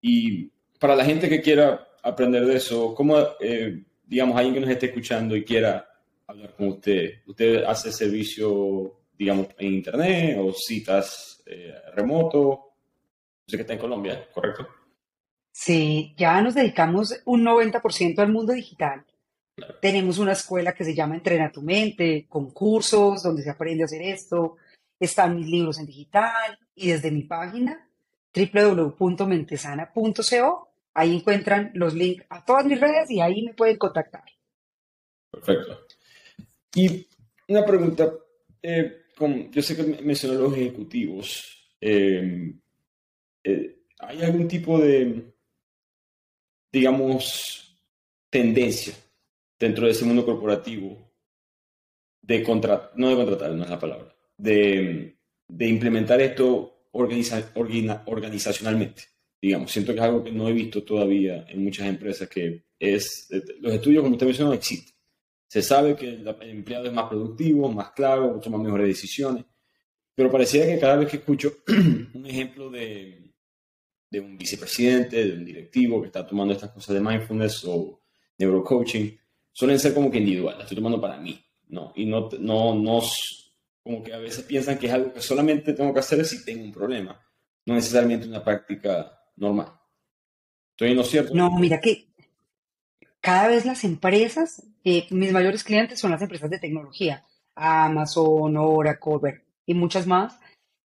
Y 0.02 0.50
para 0.80 0.96
la 0.96 1.06
gente 1.06 1.30
que 1.30 1.42
quiera 1.42 1.88
aprender 2.04 2.46
de 2.46 2.56
eso, 2.56 2.94
¿cómo, 2.96 3.18
eh, 3.40 3.84
digamos, 4.06 4.38
alguien 4.38 4.54
que 4.54 4.62
nos 4.62 4.70
esté 4.70 4.88
escuchando 4.88 5.36
y 5.36 5.44
quiera 5.44 5.88
hablar 6.26 6.56
con 6.56 6.70
usted, 6.70 7.22
usted 7.26 7.64
hace 7.64 7.92
servicio, 7.92 9.02
digamos, 9.18 9.48
en 9.58 9.74
internet 9.74 10.38
o 10.40 10.54
citas 10.54 11.44
eh, 11.46 11.74
remoto? 11.94 12.74
Sé 13.46 13.58
que 13.58 13.62
está 13.62 13.74
en 13.74 13.80
Colombia, 13.80 14.28
¿correcto? 14.34 14.68
Sí, 15.52 16.14
ya 16.18 16.42
nos 16.42 16.54
dedicamos 16.54 17.22
un 17.26 17.44
90% 17.44 18.20
al 18.20 18.32
mundo 18.32 18.54
digital. 18.54 19.06
Tenemos 19.82 20.20
una 20.20 20.34
escuela 20.34 20.74
que 20.74 20.84
se 20.84 20.94
llama 20.94 21.16
Entrena 21.16 21.52
tu 21.52 21.64
mente, 21.64 22.28
con 22.30 22.52
cursos 22.52 23.24
donde 23.24 23.42
se 23.42 23.50
aprende 23.50 23.82
a 23.84 23.86
hacer 23.86 24.04
esto. 24.04 24.58
Están 25.00 25.36
mis 25.36 25.48
libros 25.48 25.80
en 25.80 25.88
digital 25.88 26.60
y 26.76 26.92
desde 26.92 27.10
mi 27.10 27.24
página 27.24 27.88
www.mentesana.co. 28.36 30.67
Ahí 30.98 31.16
encuentran 31.16 31.72
los 31.76 31.94
links 31.94 32.26
a 32.28 32.44
todas 32.44 32.66
mis 32.66 32.82
redes 32.82 33.12
y 33.12 33.22
ahí 33.22 33.44
me 33.44 33.54
pueden 33.54 33.78
contactar. 33.78 34.24
Perfecto. 35.30 35.86
Y 36.74 37.08
una 37.48 37.64
pregunta. 37.64 38.12
eh, 38.64 39.04
yo 39.52 39.62
sé 39.62 39.76
que 39.76 39.84
mencionó 40.02 40.40
los 40.40 40.58
ejecutivos. 40.58 41.70
Eh, 41.80 42.52
eh, 43.44 43.80
¿Hay 44.00 44.24
algún 44.24 44.48
tipo 44.48 44.80
de, 44.80 45.36
digamos, 46.72 47.80
tendencia 48.32 48.96
dentro 49.60 49.86
de 49.86 49.92
ese 49.92 50.04
mundo 50.04 50.26
corporativo 50.26 51.12
de 52.24 52.42
contratar, 52.42 52.94
no 52.96 53.10
de 53.10 53.16
contratar, 53.18 53.52
no 53.52 53.66
es 53.66 53.70
la 53.70 53.80
palabra, 53.80 54.16
de, 54.36 55.16
de 55.48 55.68
implementar 55.68 56.20
esto 56.22 56.88
organizacionalmente? 56.92 59.04
Digamos, 59.42 59.72
siento 59.72 59.94
que 59.94 60.00
es 60.00 60.06
algo 60.06 60.24
que 60.24 60.32
no 60.32 60.48
he 60.48 60.54
visto 60.54 60.84
todavía 60.84 61.46
en 61.48 61.64
muchas 61.64 61.88
empresas, 61.88 62.28
que 62.28 62.66
es, 62.80 63.30
los 63.60 63.74
estudios, 63.74 64.02
como 64.02 64.16
usted 64.16 64.26
mencionó, 64.26 64.54
existen 64.54 64.98
se 65.48 65.62
sabe 65.62 65.96
que 65.96 66.10
el, 66.10 66.28
empleado 66.42 66.86
es 66.86 66.94
más 66.94 67.08
productivo, 67.08 67.72
más 67.72 67.92
claro, 67.92 68.40
toma 68.42 68.58
mejores 68.58 68.88
decisiones, 68.88 69.46
pero 70.14 70.32
pareciera 70.32 70.68
que 70.68 70.80
cada 70.80 70.98
vez 70.98 71.10
que 71.10 71.18
escucho 71.18 71.58
un 72.14 72.26
ejemplo 72.26 72.70
de, 72.70 73.34
de 74.10 74.20
un 74.20 74.38
vicepresidente, 74.38 75.26
de 75.26 75.34
un 75.34 75.46
directivo 75.46 76.02
que 76.02 76.08
está 76.08 76.28
tomando 76.28 76.54
estas 76.54 76.72
cosas 76.72 76.96
de 76.96 77.02
mindfulness 77.02 77.64
o 77.66 78.02
neurocoaching, 78.38 79.18
suelen 79.52 79.80
ser 79.80 79.94
como 79.94 80.12
que 80.12 80.18
individual, 80.18 80.56
las 80.56 80.66
estoy 80.66 80.78
tomando 80.78 81.00
para 81.00 81.18
mí, 81.18 81.42
¿no? 81.70 81.94
Y 81.96 82.06
no, 82.06 82.30
no, 82.40 82.76
no, 82.76 83.02
como 83.82 84.04
que 84.04 84.14
a 84.14 84.20
veces 84.20 84.44
piensan 84.44 84.78
que 84.78 84.88
es 84.88 84.94
algo 84.94 85.14
que 85.14 85.22
solamente 85.22 85.74
tengo 85.74 85.94
que 85.94 86.00
hacer 86.00 86.26
si 86.26 86.44
tengo 86.44 86.64
un 86.64 86.74
problema, 86.74 87.20
no 87.66 87.74
necesariamente 87.74 88.28
una 88.28 88.44
práctica 88.44 89.17
normal. 89.38 89.74
¿Estoy 90.72 90.92
en 90.92 91.04
cierto? 91.04 91.34
No, 91.34 91.50
mira 91.58 91.80
que 91.80 92.08
cada 93.22 93.48
vez 93.48 93.66
las 93.66 93.84
empresas, 93.84 94.64
eh, 94.84 95.08
mis 95.10 95.32
mayores 95.32 95.64
clientes 95.64 96.00
son 96.00 96.12
las 96.12 96.22
empresas 96.22 96.50
de 96.50 96.60
tecnología, 96.60 97.26
Amazon, 97.56 98.58
Oracle 98.58 99.44
y 99.66 99.74
muchas 99.74 100.06
más, 100.06 100.40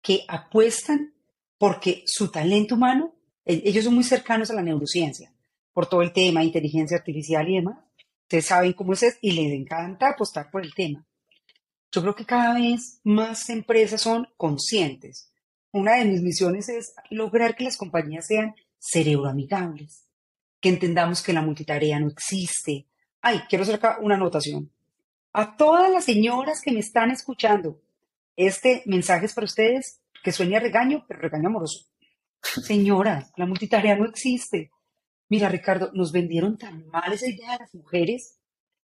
que 0.02 0.24
apuestan 0.28 1.14
porque 1.58 2.04
su 2.06 2.32
talento 2.32 2.76
humano, 2.76 3.16
e, 3.46 3.62
ellos 3.66 3.86
son 3.86 3.96
muy 3.96 4.04
cercanos 4.04 4.50
a 4.50 4.54
la 4.54 4.62
neurociencia, 4.62 5.34
por 5.74 5.88
todo 5.88 6.02
el 6.02 6.14
tema, 6.14 6.44
inteligencia 6.44 6.98
artificial 6.98 7.50
y 7.50 7.56
demás. 7.56 7.80
Ustedes 8.24 8.46
saben 8.46 8.74
cómo 8.74 8.94
es 8.94 9.18
y 9.22 9.32
les 9.32 9.52
encanta 9.52 10.10
apostar 10.10 10.52
por 10.52 10.64
el 10.64 10.74
tema. 10.74 11.06
Yo 11.92 12.02
creo 12.02 12.16
que 12.16 12.26
cada 12.26 12.54
vez 12.54 13.02
más 13.04 13.50
empresas 13.50 14.02
son 14.02 14.28
conscientes. 14.38 15.34
Una 15.72 15.98
de 15.98 16.06
mis 16.06 16.22
misiones 16.22 16.70
es 16.70 16.94
lograr 17.10 17.56
que 17.56 17.64
las 17.64 17.78
compañías 17.78 18.28
sean 18.28 18.56
cerebroamigables 18.80 20.10
que 20.60 20.70
entendamos 20.70 21.22
que 21.22 21.34
la 21.34 21.42
multitarea 21.42 22.00
no 22.00 22.08
existe. 22.08 22.88
Ay, 23.22 23.42
quiero 23.50 23.64
hacer 23.64 23.76
acá 23.76 23.98
una 24.02 24.16
anotación. 24.16 24.72
A 25.32 25.56
todas 25.56 25.92
las 25.92 26.06
señoras 26.06 26.62
que 26.62 26.72
me 26.72 26.80
están 26.80 27.12
escuchando, 27.12 27.82
este 28.36 28.84
mensaje 28.86 29.26
es 29.26 29.34
para 29.34 29.46
ustedes 29.46 30.02
que 30.24 30.32
sueña 30.32 30.60
regaño, 30.60 31.06
pero 31.08 31.22
regaño 31.22 31.48
amoroso. 31.48 31.86
Señora, 32.42 33.30
la 33.38 33.46
multitarea 33.46 33.96
no 33.96 34.06
existe. 34.06 34.72
Mira, 35.30 35.50
Ricardo, 35.50 35.92
nos 35.94 36.12
vendieron 36.12 36.58
tan 36.58 36.88
mal 36.88 37.14
esa 37.14 37.28
idea 37.28 37.54
de 37.54 37.60
las 37.60 37.76
mujeres 37.76 38.38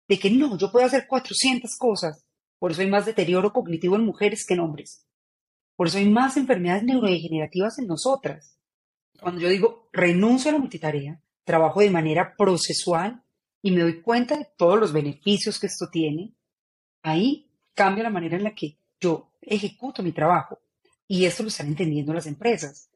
de 0.07 0.18
que 0.18 0.30
no, 0.30 0.59
yo 0.59 0.70
puedo 0.70 0.85
hacer 0.85 1.07
400 1.07 1.76
cosas. 1.78 2.24
Por 2.59 2.72
eso 2.72 2.82
hay 2.82 2.91
más 2.91 3.07
deterioro 3.07 3.53
cognitivo 3.53 3.97
en 3.97 4.05
mujeres 4.05 4.45
que 4.47 4.55
en 4.55 4.61
hombres. 4.61 5.07
Por 5.77 5.89
eso 5.89 5.99
hay 5.99 6.09
más 6.09 6.37
enfermedades 6.37 6.85
neurodegenerativas 6.85 7.79
en 7.79 7.87
nosotras. 7.87 8.59
Cuando 9.20 9.41
yo 9.41 9.49
digo 9.49 9.89
renuncio 9.93 10.51
a 10.51 10.55
la 10.55 10.61
multitarea, 10.61 11.20
trabajo 11.45 11.81
de 11.81 11.91
manera 11.91 12.35
procesual 12.37 13.22
y 13.62 13.70
me 13.70 13.81
doy 13.81 14.01
cuenta 14.01 14.37
de 14.37 14.49
todos 14.57 14.79
los 14.79 14.93
beneficios 14.93 15.59
que 15.59 15.66
esto 15.66 15.89
tiene, 15.91 16.35
ahí 17.03 17.51
cambia 17.75 18.05
la 18.05 18.11
manera 18.11 18.37
en 18.37 18.45
la 18.45 18.55
que 18.55 18.79
yo 19.01 19.33
ejecuto 19.41 20.03
mi 20.03 20.12
trabajo. 20.12 20.59
Y 21.07 21.25
esto 21.27 21.43
lo 21.43 21.49
están 21.49 21.68
entendiendo 21.68 22.12
las 22.12 22.27
empresas. 22.27 22.91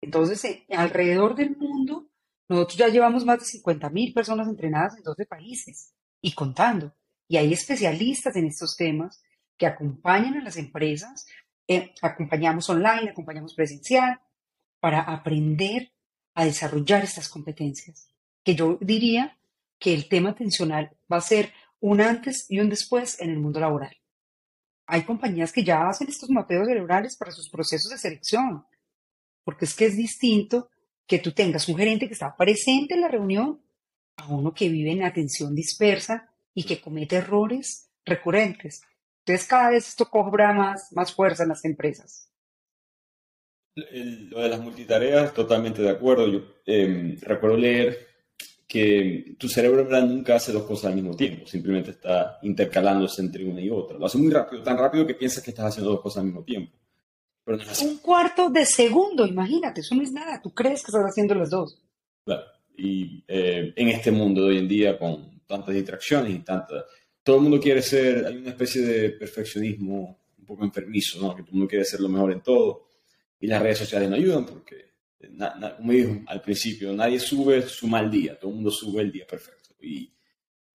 Entonces, 0.00 0.44
eh, 0.44 0.66
alrededor 0.70 1.34
del 1.34 1.56
mundo, 1.56 2.08
nosotros 2.48 2.76
ya 2.76 2.88
llevamos 2.88 3.24
más 3.24 3.38
de 3.38 3.46
50 3.46 3.90
mil 3.90 4.12
personas 4.12 4.48
entrenadas 4.48 4.96
en 4.96 5.02
12 5.02 5.26
países 5.26 5.94
y 6.20 6.32
contando. 6.32 6.94
Y 7.28 7.36
hay 7.36 7.52
especialistas 7.52 8.36
en 8.36 8.46
estos 8.46 8.76
temas 8.76 9.22
que 9.56 9.66
acompañan 9.66 10.36
a 10.36 10.42
las 10.42 10.56
empresas, 10.56 11.26
eh, 11.68 11.94
acompañamos 12.02 12.68
online, 12.68 13.10
acompañamos 13.10 13.54
presencial, 13.54 14.20
para 14.80 15.00
aprender 15.00 15.92
a 16.34 16.44
desarrollar 16.44 17.04
estas 17.04 17.28
competencias, 17.28 18.08
que 18.42 18.54
yo 18.54 18.78
diría 18.80 19.38
que 19.78 19.94
el 19.94 20.08
tema 20.08 20.30
atencional 20.30 20.96
va 21.10 21.18
a 21.18 21.22
ser 21.22 21.52
un 21.80 22.00
antes 22.00 22.46
y 22.48 22.60
un 22.60 22.68
después 22.68 23.20
en 23.20 23.30
el 23.30 23.38
mundo 23.38 23.60
laboral. 23.60 23.96
Hay 24.86 25.04
compañías 25.04 25.52
que 25.52 25.64
ya 25.64 25.88
hacen 25.88 26.08
estos 26.08 26.28
mapeos 26.30 26.66
cerebrales 26.66 27.16
para 27.16 27.32
sus 27.32 27.48
procesos 27.48 27.90
de 27.90 27.98
selección, 27.98 28.64
porque 29.42 29.64
es 29.64 29.74
que 29.74 29.86
es 29.86 29.96
distinto 29.96 30.70
que 31.06 31.18
tú 31.18 31.32
tengas 31.32 31.68
un 31.68 31.76
gerente 31.76 32.06
que 32.06 32.14
está 32.14 32.34
presente 32.36 32.94
en 32.94 33.00
la 33.00 33.08
reunión 33.08 33.60
a 34.16 34.28
uno 34.28 34.52
que 34.54 34.68
vive 34.68 34.92
en 34.92 35.02
atención 35.02 35.54
dispersa 35.54 36.30
y 36.54 36.64
que 36.64 36.80
comete 36.80 37.16
errores 37.16 37.90
recurrentes. 38.04 38.82
Entonces 39.26 39.46
cada 39.46 39.70
vez 39.70 39.88
esto 39.88 40.06
cobra 40.06 40.52
más, 40.52 40.92
más 40.92 41.12
fuerza 41.12 41.44
en 41.44 41.50
las 41.50 41.64
empresas 41.64 42.30
lo 43.74 44.40
de 44.40 44.48
las 44.48 44.60
multitareas, 44.60 45.34
totalmente 45.34 45.82
de 45.82 45.90
acuerdo. 45.90 46.28
Yo 46.28 46.40
em, 46.66 47.16
recuerdo 47.20 47.56
leer 47.56 48.06
que 48.66 49.36
tu 49.38 49.48
cerebro 49.48 49.84
nunca 50.02 50.36
hace 50.36 50.52
dos 50.52 50.64
cosas 50.64 50.86
al 50.86 50.96
mismo 50.96 51.14
tiempo, 51.14 51.46
simplemente 51.46 51.90
está 51.90 52.38
intercalándose 52.42 53.22
entre 53.22 53.44
una 53.44 53.60
y 53.60 53.70
otra. 53.70 53.98
Lo 53.98 54.06
hace 54.06 54.18
muy 54.18 54.32
rápido, 54.32 54.62
tan 54.62 54.78
rápido 54.78 55.06
que 55.06 55.14
piensas 55.14 55.42
que 55.42 55.50
estás 55.50 55.66
haciendo 55.66 55.92
dos 55.92 56.00
cosas 56.00 56.18
al 56.18 56.26
mismo 56.26 56.42
tiempo. 56.42 56.76
Un 57.46 57.98
cuarto 57.98 58.48
de 58.48 58.64
segundo, 58.64 59.26
imagínate, 59.26 59.82
eso 59.82 59.94
no 59.94 60.02
es 60.02 60.12
nada, 60.12 60.40
tú 60.42 60.54
crees 60.54 60.82
que 60.82 60.90
estás 60.90 61.04
haciendo 61.04 61.34
las 61.34 61.50
dos. 61.50 61.78
Claro, 62.24 62.42
y 62.76 63.22
eh, 63.28 63.74
en 63.76 63.88
este 63.88 64.10
mundo 64.10 64.42
de 64.42 64.48
hoy 64.48 64.58
en 64.58 64.68
día, 64.68 64.98
con 64.98 65.40
tantas 65.46 65.74
distracciones 65.74 66.34
y 66.34 66.38
tantas... 66.38 66.84
Todo 67.24 67.36
el 67.36 67.42
mundo 67.42 67.58
quiere 67.58 67.82
ser, 67.82 68.26
hay 68.26 68.36
una 68.36 68.50
especie 68.50 68.82
de 68.82 69.10
perfeccionismo 69.10 70.20
un 70.38 70.44
poco 70.44 70.64
enfermizo, 70.64 71.20
¿no? 71.20 71.34
Que 71.34 71.42
todo 71.42 71.50
el 71.52 71.56
mundo 71.56 71.70
quiere 71.70 71.84
ser 71.84 72.00
lo 72.00 72.08
mejor 72.08 72.30
en 72.30 72.42
todo 72.42 72.84
y 73.40 73.46
las 73.46 73.62
redes 73.62 73.78
sociales 73.78 74.08
no 74.08 74.16
ayudan 74.16 74.46
porque, 74.46 74.92
como 75.76 75.92
dijo 75.92 76.20
al 76.26 76.40
principio, 76.40 76.92
nadie 76.92 77.18
sube 77.18 77.62
su 77.62 77.86
mal 77.86 78.10
día, 78.10 78.38
todo 78.38 78.50
el 78.50 78.56
mundo 78.56 78.70
sube 78.70 79.02
el 79.02 79.10
día 79.10 79.26
perfecto. 79.26 79.70
Y 79.80 80.12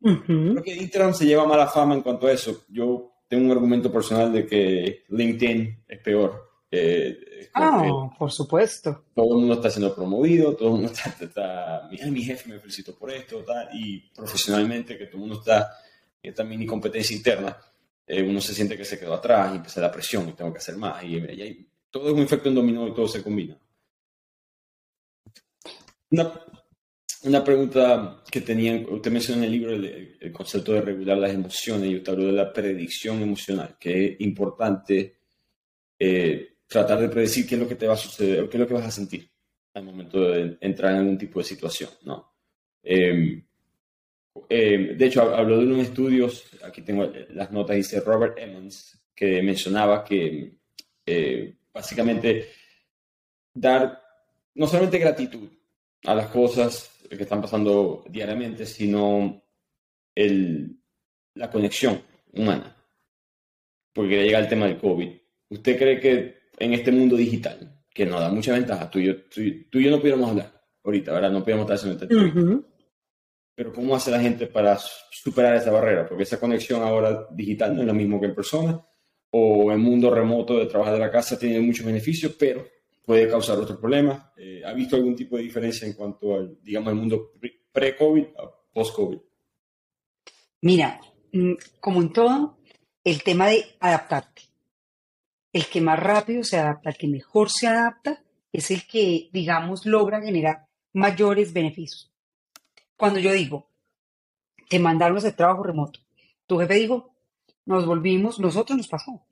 creo 0.01 0.63
que 0.63 0.75
Instagram 0.75 1.13
se 1.13 1.25
lleva 1.25 1.47
mala 1.47 1.67
fama 1.67 1.95
en 1.95 2.01
cuanto 2.01 2.27
a 2.27 2.31
eso. 2.31 2.65
Yo 2.69 3.11
tengo 3.27 3.45
un 3.45 3.51
argumento 3.51 3.91
personal 3.91 4.31
de 4.33 4.45
que 4.45 5.03
LinkedIn 5.09 5.83
es 5.87 5.99
peor. 5.99 6.49
ah, 7.53 8.09
por 8.17 8.31
supuesto. 8.31 9.05
Todo 9.15 9.33
el 9.33 9.39
mundo 9.39 9.55
está 9.55 9.69
siendo 9.69 9.95
promovido, 9.95 10.55
todo 10.55 10.69
el 10.69 10.81
mundo 10.81 10.91
está, 10.91 11.15
está 11.25 11.87
mira, 11.89 12.07
mi 12.07 12.23
jefe 12.23 12.49
me 12.49 12.59
felicitó 12.59 12.95
por 12.95 13.11
esto, 13.11 13.43
tal, 13.43 13.69
y 13.73 13.99
profesionalmente 14.15 14.97
que 14.97 15.05
todo 15.05 15.17
el 15.17 15.21
mundo 15.21 15.39
está 15.39 15.71
en 16.21 16.29
esta 16.29 16.43
mini 16.43 16.65
competencia 16.65 17.15
interna, 17.15 17.57
eh, 18.05 18.21
uno 18.23 18.41
se 18.41 18.53
siente 18.53 18.75
que 18.75 18.85
se 18.85 18.99
quedó 18.99 19.13
atrás 19.13 19.51
y 19.53 19.57
empieza 19.57 19.81
la 19.81 19.91
presión 19.91 20.27
y 20.29 20.33
tengo 20.33 20.51
que 20.51 20.59
hacer 20.59 20.75
más. 20.77 21.03
Y, 21.03 21.17
y, 21.17 21.69
todo 21.91 22.07
es 22.07 22.13
un 22.13 22.21
efecto 22.21 22.49
en 22.49 22.55
dominó 22.55 22.87
y 22.87 22.93
todo 22.93 23.07
se 23.07 23.23
combina. 23.23 23.59
Una, 26.11 27.43
pregunta 27.43 28.23
que 28.31 28.41
tenía, 28.41 28.75
usted 28.89 29.11
mencionó 29.11 29.39
en 29.39 29.43
el 29.45 29.51
libro 29.51 29.73
el, 29.73 30.31
concepto 30.31 30.73
de 30.73 30.81
regular 30.81 31.17
las 31.17 31.33
emociones 31.33 31.89
y 31.89 31.95
usted 31.97 32.13
habló 32.13 32.25
de 32.27 32.31
la 32.31 32.53
predicción 32.53 33.21
emocional, 33.21 33.77
que 33.79 34.05
es 34.05 34.21
importante 34.21 35.17
eh, 35.99 36.57
tratar 36.67 36.99
de 36.99 37.09
predecir 37.09 37.45
qué 37.47 37.55
es 37.55 37.61
lo 37.61 37.67
que 37.67 37.75
te 37.75 37.87
va 37.87 37.93
a 37.93 37.97
suceder 37.97 38.47
qué 38.47 38.57
es 38.57 38.61
lo 38.61 38.67
que 38.67 38.73
vas 38.73 38.85
a 38.85 38.91
sentir 38.91 39.29
al 39.73 39.83
momento 39.83 40.21
de 40.21 40.57
entrar 40.61 40.93
en 40.93 40.99
algún 40.99 41.17
tipo 41.17 41.39
de 41.39 41.45
situación, 41.45 41.89
¿no? 42.03 42.33
Em, 42.83 43.45
em, 44.49 44.97
de 44.97 45.05
hecho, 45.05 45.21
habló 45.35 45.57
de 45.57 45.65
unos 45.65 45.79
estudios, 45.79 46.45
aquí 46.63 46.81
tengo 46.81 47.11
las 47.31 47.51
notas, 47.51 47.75
dice 47.75 47.99
Robert 47.99 48.37
Emmons, 48.37 48.99
que 49.15 49.41
mencionaba 49.41 50.03
que 50.03 50.53
eh, 51.05 51.55
básicamente 51.73 52.49
dar 53.53 54.01
no 54.55 54.67
solamente 54.67 54.99
gratitud 54.99 55.49
a 56.05 56.15
las 56.15 56.27
cosas 56.27 56.91
que 57.09 57.23
están 57.23 57.41
pasando 57.41 58.05
diariamente, 58.09 58.65
sino 58.65 59.43
el, 60.15 60.77
la 61.33 61.49
conexión 61.49 62.01
humana. 62.33 62.75
Porque 63.93 64.23
llega 64.23 64.39
el 64.39 64.47
tema 64.47 64.67
del 64.67 64.77
COVID. 64.77 65.09
¿Usted 65.49 65.77
cree 65.77 65.99
que 65.99 66.39
en 66.57 66.73
este 66.73 66.91
mundo 66.91 67.15
digital, 67.15 67.83
que 67.93 68.05
nos 68.05 68.19
da 68.19 68.29
mucha 68.29 68.53
ventaja, 68.53 68.89
tú 68.89 68.99
y 68.99 69.05
yo, 69.05 69.23
tú, 69.23 69.41
y 69.41 69.67
yo 69.71 69.91
no 69.91 69.99
pudiéramos 69.99 70.29
hablar 70.29 70.61
ahorita, 70.83 71.11
¿verdad? 71.11 71.31
No 71.31 71.43
pudiéramos 71.43 71.69
estar 71.69 71.77
haciendo 71.77 72.05
este 72.05 72.69
Pero 73.59 73.73
¿cómo 73.73 73.93
hace 73.93 74.09
la 74.09 74.21
gente 74.21 74.47
para 74.47 74.77
superar 75.11 75.55
esa 75.55 75.69
barrera? 75.69 76.07
Porque 76.07 76.23
esa 76.23 76.39
conexión 76.39 76.81
ahora 76.81 77.27
digital 77.29 77.75
no 77.75 77.81
es 77.81 77.87
lo 77.87 77.93
mismo 77.93 78.17
que 78.17 78.27
en 78.27 78.33
persona 78.33 78.81
o 79.31 79.69
el 79.69 79.77
mundo 79.77 80.09
remoto 80.09 80.57
de 80.57 80.67
trabajar 80.67 80.93
de 80.93 81.01
la 81.01 81.11
casa 81.11 81.37
tiene 81.37 81.59
muchos 81.59 81.85
beneficios, 81.85 82.37
pero 82.39 82.65
puede 83.03 83.27
causar 83.27 83.57
otros 83.57 83.77
problemas. 83.77 84.31
Eh, 84.37 84.61
¿Ha 84.65 84.71
visto 84.71 84.95
algún 84.95 85.13
tipo 85.13 85.35
de 85.35 85.43
diferencia 85.43 85.85
en 85.85 85.91
cuanto 85.91 86.35
al, 86.35 86.57
digamos, 86.63 86.93
el 86.93 86.99
mundo 86.99 87.33
pre-COVID 87.73 88.27
a 88.37 88.49
post-COVID? 88.71 89.19
Mira, 90.61 91.01
mm, 91.33 91.55
como 91.81 92.01
en 92.01 92.13
todo, 92.13 92.59
el 93.03 93.21
tema 93.23 93.47
de 93.47 93.65
adaptarte. 93.81 94.43
el 95.51 95.65
que 95.65 95.81
más 95.81 95.99
rápido 95.99 96.45
se 96.45 96.57
adapta, 96.57 96.91
el 96.91 96.95
que 96.95 97.07
mejor 97.09 97.49
se 97.49 97.67
adapta, 97.67 98.23
es 98.53 98.71
el 98.71 98.87
que, 98.87 99.29
digamos, 99.33 99.85
logra 99.85 100.21
generar 100.21 100.65
mayores 100.93 101.51
beneficios. 101.51 102.08
Cuando 102.99 103.19
yo 103.21 103.31
digo, 103.31 103.65
te 104.67 104.77
mandaron 104.77 105.15
a 105.15 105.19
hacer 105.19 105.33
trabajo 105.33 105.63
remoto, 105.63 106.01
tu 106.45 106.59
jefe 106.59 106.73
dijo, 106.73 107.15
nos 107.65 107.85
volvimos, 107.85 108.41
nosotros 108.41 108.75
nos 108.75 108.89
pasó. 108.89 109.25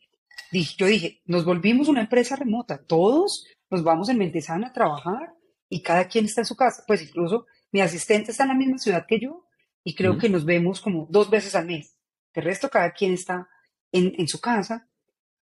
yo 0.77 0.85
dije, 0.85 1.21
nos 1.25 1.43
volvimos 1.43 1.89
una 1.89 1.99
empresa 1.99 2.37
remota, 2.37 2.81
todos 2.81 3.43
nos 3.69 3.83
vamos 3.83 4.07
en 4.07 4.19
Mentesana 4.19 4.67
a 4.67 4.71
trabajar 4.71 5.33
y 5.67 5.81
cada 5.81 6.07
quien 6.07 6.23
está 6.23 6.39
en 6.39 6.45
su 6.45 6.55
casa. 6.55 6.85
Pues 6.87 7.01
incluso 7.01 7.45
mi 7.73 7.81
asistente 7.81 8.31
está 8.31 8.43
en 8.43 8.49
la 8.49 8.55
misma 8.55 8.77
ciudad 8.77 9.05
que 9.05 9.19
yo 9.19 9.45
y 9.83 9.95
creo 9.95 10.17
que 10.17 10.29
nos 10.29 10.45
vemos 10.45 10.79
como 10.79 11.05
dos 11.09 11.29
veces 11.29 11.53
al 11.53 11.65
mes. 11.65 11.97
De 12.33 12.39
resto, 12.39 12.69
cada 12.69 12.93
quien 12.93 13.11
está 13.11 13.49
en, 13.91 14.13
en 14.17 14.29
su 14.29 14.39
casa. 14.39 14.87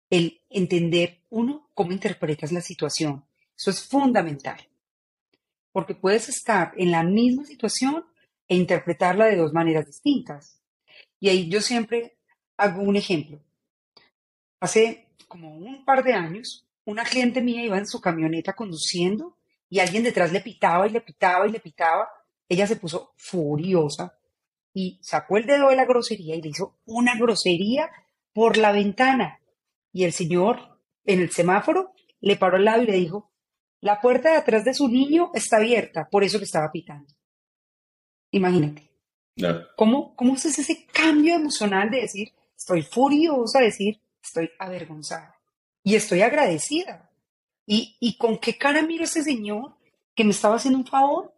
El 0.10 0.42
entender, 0.50 1.22
uno, 1.30 1.70
cómo 1.76 1.92
interpretas 1.92 2.52
la 2.52 2.62
situación. 2.62 3.24
Eso 3.56 3.70
es 3.70 3.88
fundamental. 3.88 4.68
Porque 5.72 5.94
puedes 5.94 6.28
estar 6.28 6.74
en 6.76 6.90
la 6.90 7.04
misma 7.04 7.46
situación 7.46 8.04
e 8.48 8.56
interpretarla 8.56 9.26
de 9.26 9.38
dos 9.38 9.54
maneras 9.54 9.86
distintas. 9.86 10.62
Y 11.20 11.30
ahí 11.30 11.50
yo 11.50 11.62
siempre 11.62 12.18
hago 12.58 12.82
un 12.82 12.96
ejemplo. 12.96 13.40
Hace 14.60 15.08
como 15.28 15.56
un 15.56 15.84
par 15.86 16.04
de 16.04 16.14
años, 16.14 16.68
una 16.86 17.04
cliente 17.04 17.42
mía 17.42 17.64
iba 17.64 17.78
en 17.78 17.88
su 17.88 18.00
camioneta 18.00 18.54
conduciendo 18.54 19.38
y 19.70 19.80
alguien 19.80 20.04
detrás 20.04 20.32
le 20.32 20.42
pitaba 20.42 20.88
y 20.88 20.92
le 20.92 21.02
pitaba 21.02 21.48
y 21.48 21.52
le 21.52 21.60
pitaba. 21.60 22.10
Ella 22.48 22.68
se 22.68 22.76
puso 22.76 23.14
furiosa 23.18 24.18
y 24.74 25.00
sacó 25.02 25.38
el 25.38 25.46
dedo 25.46 25.70
de 25.70 25.76
la 25.76 25.86
grosería 25.86 26.36
y 26.36 26.42
le 26.42 26.50
hizo 26.50 26.78
una 26.86 27.18
grosería 27.18 27.90
por 28.34 28.58
la 28.58 28.72
ventana. 28.72 29.40
Y 29.92 30.04
el 30.04 30.14
señor 30.14 30.80
en 31.06 31.22
el 31.22 31.32
semáforo 31.32 31.94
le 32.20 32.36
paró 32.36 32.58
al 32.58 32.66
lado 32.66 32.84
y 32.84 32.88
le 32.88 32.98
dijo, 32.98 33.32
la 33.82 34.02
puerta 34.02 34.32
de 34.32 34.38
atrás 34.38 34.66
de 34.66 34.74
su 34.74 34.88
niño 34.88 35.32
está 35.34 35.58
abierta, 35.58 36.08
por 36.10 36.24
eso 36.24 36.38
le 36.38 36.44
estaba 36.44 36.72
pitando. 36.72 37.15
Imagínate. 38.36 38.92
¿Cómo, 39.78 40.14
¿Cómo 40.18 40.34
haces 40.34 40.60
ese 40.60 40.86
cambio 40.88 41.36
emocional 41.36 41.90
de 41.90 42.02
decir, 42.02 42.34
estoy 42.58 42.82
furiosa, 42.82 43.62
decir, 43.62 44.02
estoy 44.22 44.50
avergonzada 44.60 45.40
y 45.82 45.96
estoy 45.96 46.22
agradecida? 46.22 47.10
¿Y, 47.66 47.96
¿Y 48.02 48.18
con 48.18 48.38
qué 48.38 48.58
cara 48.58 48.82
miro 48.82 49.04
a 49.04 49.06
ese 49.06 49.24
señor 49.24 49.78
que 50.14 50.26
me 50.26 50.32
estaba 50.32 50.58
haciendo 50.58 50.80
un 50.80 50.86
favor? 50.86 51.34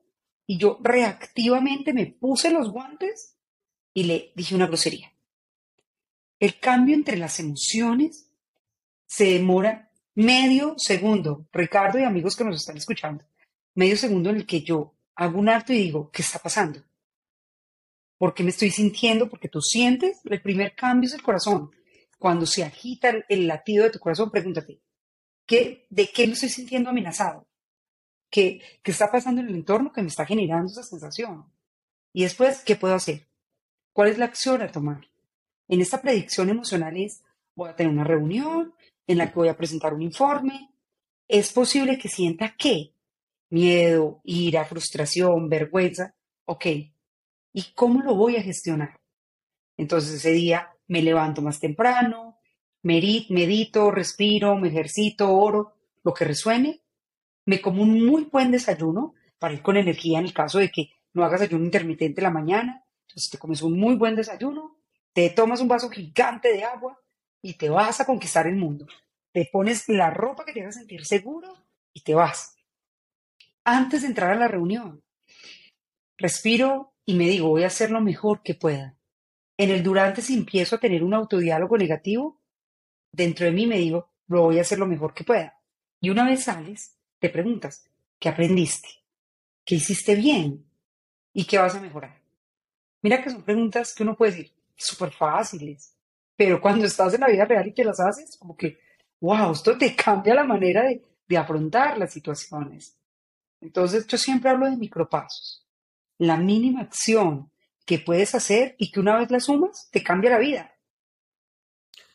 Y 0.47 0.57
yo 0.57 0.79
reactivamente 0.81 1.93
me 1.93 2.07
puse 2.07 2.49
los 2.49 2.71
guantes 2.71 3.35
y 3.93 4.05
le 4.05 4.31
dije 4.35 4.55
una 4.55 4.65
grosería. 4.65 5.13
El 6.39 6.59
cambio 6.59 6.95
entre 6.95 7.15
las 7.15 7.39
emociones 7.39 8.31
se 9.05 9.25
demora 9.33 9.91
medio 10.15 10.73
segundo. 10.77 11.47
Ricardo 11.53 11.99
y 11.99 12.03
amigos 12.05 12.35
que 12.35 12.43
nos 12.43 12.55
están 12.55 12.77
escuchando, 12.77 13.23
medio 13.75 13.97
segundo 13.97 14.31
en 14.31 14.37
el 14.37 14.47
que 14.47 14.61
yo 14.61 14.95
hago 15.13 15.39
un 15.39 15.49
acto 15.49 15.73
y 15.73 15.77
digo, 15.77 16.09
¿qué 16.11 16.23
está 16.23 16.39
pasando? 16.39 16.86
¿Por 18.17 18.33
qué 18.33 18.43
me 18.43 18.49
estoy 18.49 18.71
sintiendo? 18.71 19.29
Porque 19.29 19.47
tú 19.47 19.61
sientes, 19.61 20.21
el 20.25 20.41
primer 20.41 20.75
cambio 20.75 21.07
es 21.07 21.13
el 21.13 21.21
corazón. 21.21 21.71
Cuando 22.17 22.45
se 22.45 22.63
agita 22.63 23.13
el, 23.29 23.47
latido 23.47 23.83
de 23.83 23.91
tu 23.91 23.99
corazón, 23.99 24.31
pregúntate, 24.31 24.81
¿qué, 25.45 25.85
¿de 25.89 26.07
qué 26.07 26.25
me 26.25 26.33
estoy 26.33 26.49
sintiendo 26.49 26.89
amenazado? 26.89 27.47
¿Qué, 28.29 28.61
¿Qué 28.81 28.91
está 28.91 29.11
pasando 29.11 29.41
en 29.41 29.49
el 29.49 29.55
entorno 29.55 29.91
que 29.93 30.01
me 30.01 30.07
está 30.07 30.25
generando 30.25 30.71
esa 30.71 30.83
sensación? 30.83 31.45
Y 32.11 32.23
después, 32.23 32.63
¿qué 32.63 32.75
puedo 32.75 32.95
hacer? 32.95 33.27
¿Cuál 33.93 34.09
es 34.09 34.17
la 34.17 34.25
acción 34.25 34.61
a 34.61 34.71
tomar? 34.71 35.07
En 35.67 35.81
esta 35.81 36.01
predicción 36.01 36.49
emocional 36.49 36.97
es, 36.97 37.23
voy 37.55 37.69
a 37.69 37.75
tener 37.75 37.93
una 37.93 38.03
reunión 38.03 38.73
en 39.05 39.17
la 39.19 39.27
que 39.27 39.35
voy 39.35 39.49
a 39.49 39.57
presentar 39.57 39.93
un 39.93 40.01
informe. 40.01 40.71
Es 41.27 41.53
posible 41.53 41.97
que 41.97 42.09
sienta 42.09 42.55
qué? 42.57 42.93
Miedo, 43.49 44.21
ira, 44.23 44.65
frustración, 44.65 45.49
vergüenza. 45.49 46.15
Ok, 46.45 46.65
¿Y 47.53 47.73
cómo 47.73 48.01
lo 48.03 48.15
voy 48.15 48.35
a 48.35 48.43
gestionar? 48.43 48.99
Entonces 49.77 50.13
ese 50.13 50.31
día 50.31 50.71
me 50.87 51.01
levanto 51.01 51.41
más 51.41 51.59
temprano, 51.59 52.39
medito, 52.83 53.91
respiro, 53.91 54.55
me 54.55 54.69
ejercito, 54.69 55.31
oro, 55.31 55.73
lo 56.03 56.13
que 56.13 56.25
resuene. 56.25 56.81
Me 57.45 57.61
como 57.61 57.83
un 57.83 58.05
muy 58.05 58.25
buen 58.25 58.51
desayuno 58.51 59.13
para 59.39 59.53
ir 59.53 59.61
con 59.61 59.77
energía 59.77 60.19
en 60.19 60.25
el 60.25 60.33
caso 60.33 60.59
de 60.59 60.69
que 60.69 60.89
no 61.13 61.23
hagas 61.23 61.41
ayuno 61.41 61.65
intermitente 61.65 62.21
la 62.21 62.29
mañana. 62.29 62.83
Entonces 63.07 63.29
te 63.29 63.37
comes 63.37 63.61
un 63.61 63.79
muy 63.79 63.95
buen 63.95 64.15
desayuno, 64.15 64.77
te 65.13 65.29
tomas 65.29 65.61
un 65.61 65.67
vaso 65.67 65.89
gigante 65.89 66.51
de 66.51 66.63
agua 66.63 66.99
y 67.41 67.53
te 67.53 67.69
vas 67.69 68.01
a 68.01 68.05
conquistar 68.05 68.47
el 68.47 68.55
mundo. 68.55 68.85
Te 69.31 69.49
pones 69.51 69.87
la 69.87 70.09
ropa 70.09 70.45
que 70.45 70.53
te 70.53 70.61
haga 70.61 70.71
sentir 70.71 71.05
seguro 71.05 71.53
y 71.93 72.01
te 72.01 72.13
vas. 72.13 72.55
Antes 73.63 74.01
de 74.01 74.07
entrar 74.07 74.31
a 74.31 74.35
la 74.35 74.47
reunión, 74.47 75.03
respiro 76.17 76.93
y 77.09 77.15
me 77.15 77.23
digo, 77.23 77.47
voy 77.47 77.63
a 77.63 77.67
hacer 77.67 77.89
lo 77.89 78.01
mejor 78.01 78.43
que 78.43 78.53
pueda. 78.53 78.97
En 79.55 79.71
el 79.71 79.81
durante, 79.81 80.21
si 80.21 80.33
empiezo 80.33 80.75
a 80.75 80.79
tener 80.79 81.05
un 81.05 81.13
autodiálogo 81.13 81.77
negativo, 81.77 82.41
dentro 83.13 83.45
de 83.45 83.53
mí 83.53 83.65
me 83.65 83.77
digo, 83.77 84.11
lo 84.27 84.43
voy 84.43 84.57
a 84.57 84.61
hacer 84.61 84.77
lo 84.77 84.85
mejor 84.85 85.13
que 85.13 85.23
pueda. 85.23 85.57
Y 86.01 86.09
una 86.09 86.25
vez 86.25 86.43
sales, 86.43 86.97
te 87.17 87.29
preguntas, 87.29 87.89
¿qué 88.19 88.27
aprendiste? 88.27 88.89
¿Qué 89.63 89.75
hiciste 89.75 90.15
bien? 90.15 90.65
¿Y 91.31 91.45
qué 91.45 91.57
vas 91.57 91.75
a 91.75 91.79
mejorar? 91.79 92.21
Mira 93.01 93.23
que 93.23 93.29
son 93.29 93.43
preguntas 93.43 93.95
que 93.95 94.03
uno 94.03 94.17
puede 94.17 94.31
decir, 94.31 94.51
súper 94.75 95.11
fáciles, 95.11 95.95
pero 96.35 96.59
cuando 96.59 96.85
estás 96.85 97.13
en 97.13 97.21
la 97.21 97.29
vida 97.29 97.45
real 97.45 97.67
y 97.69 97.73
te 97.73 97.85
las 97.85 98.01
haces, 98.01 98.35
como 98.37 98.57
que, 98.57 98.79
wow, 99.21 99.53
esto 99.53 99.77
te 99.77 99.95
cambia 99.95 100.35
la 100.35 100.43
manera 100.43 100.83
de, 100.83 101.01
de 101.25 101.37
afrontar 101.37 101.97
las 101.97 102.11
situaciones. 102.11 102.97
Entonces 103.61 104.05
yo 104.07 104.17
siempre 104.17 104.49
hablo 104.49 104.69
de 104.69 104.75
micropasos 104.75 105.66
la 106.17 106.37
mínima 106.37 106.81
acción 106.81 107.51
que 107.85 107.99
puedes 107.99 108.35
hacer 108.35 108.75
y 108.77 108.91
que 108.91 108.99
una 108.99 109.17
vez 109.17 109.31
la 109.31 109.39
sumas, 109.39 109.89
te 109.91 110.03
cambia 110.03 110.31
la 110.31 110.39
vida. 110.39 110.73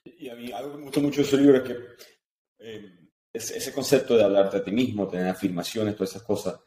Y 0.05 0.29
a 0.29 0.35
mí 0.35 0.53
algo 0.53 0.73
que 0.73 0.79
me 0.79 0.85
gustó 0.85 1.01
mucho 1.01 1.23
de 1.23 1.27
ese 1.27 1.37
libro 1.37 1.57
es 1.57 1.63
que 1.63 1.77
eh, 2.59 2.99
ese 3.33 3.73
concepto 3.73 4.17
de 4.17 4.25
hablarte 4.25 4.59
a 4.59 4.65
ti 4.65 4.71
mismo, 4.71 5.09
tener 5.09 5.29
afirmaciones, 5.29 5.95
todas 5.97 6.11
esas 6.11 6.23
cosas, 6.23 6.61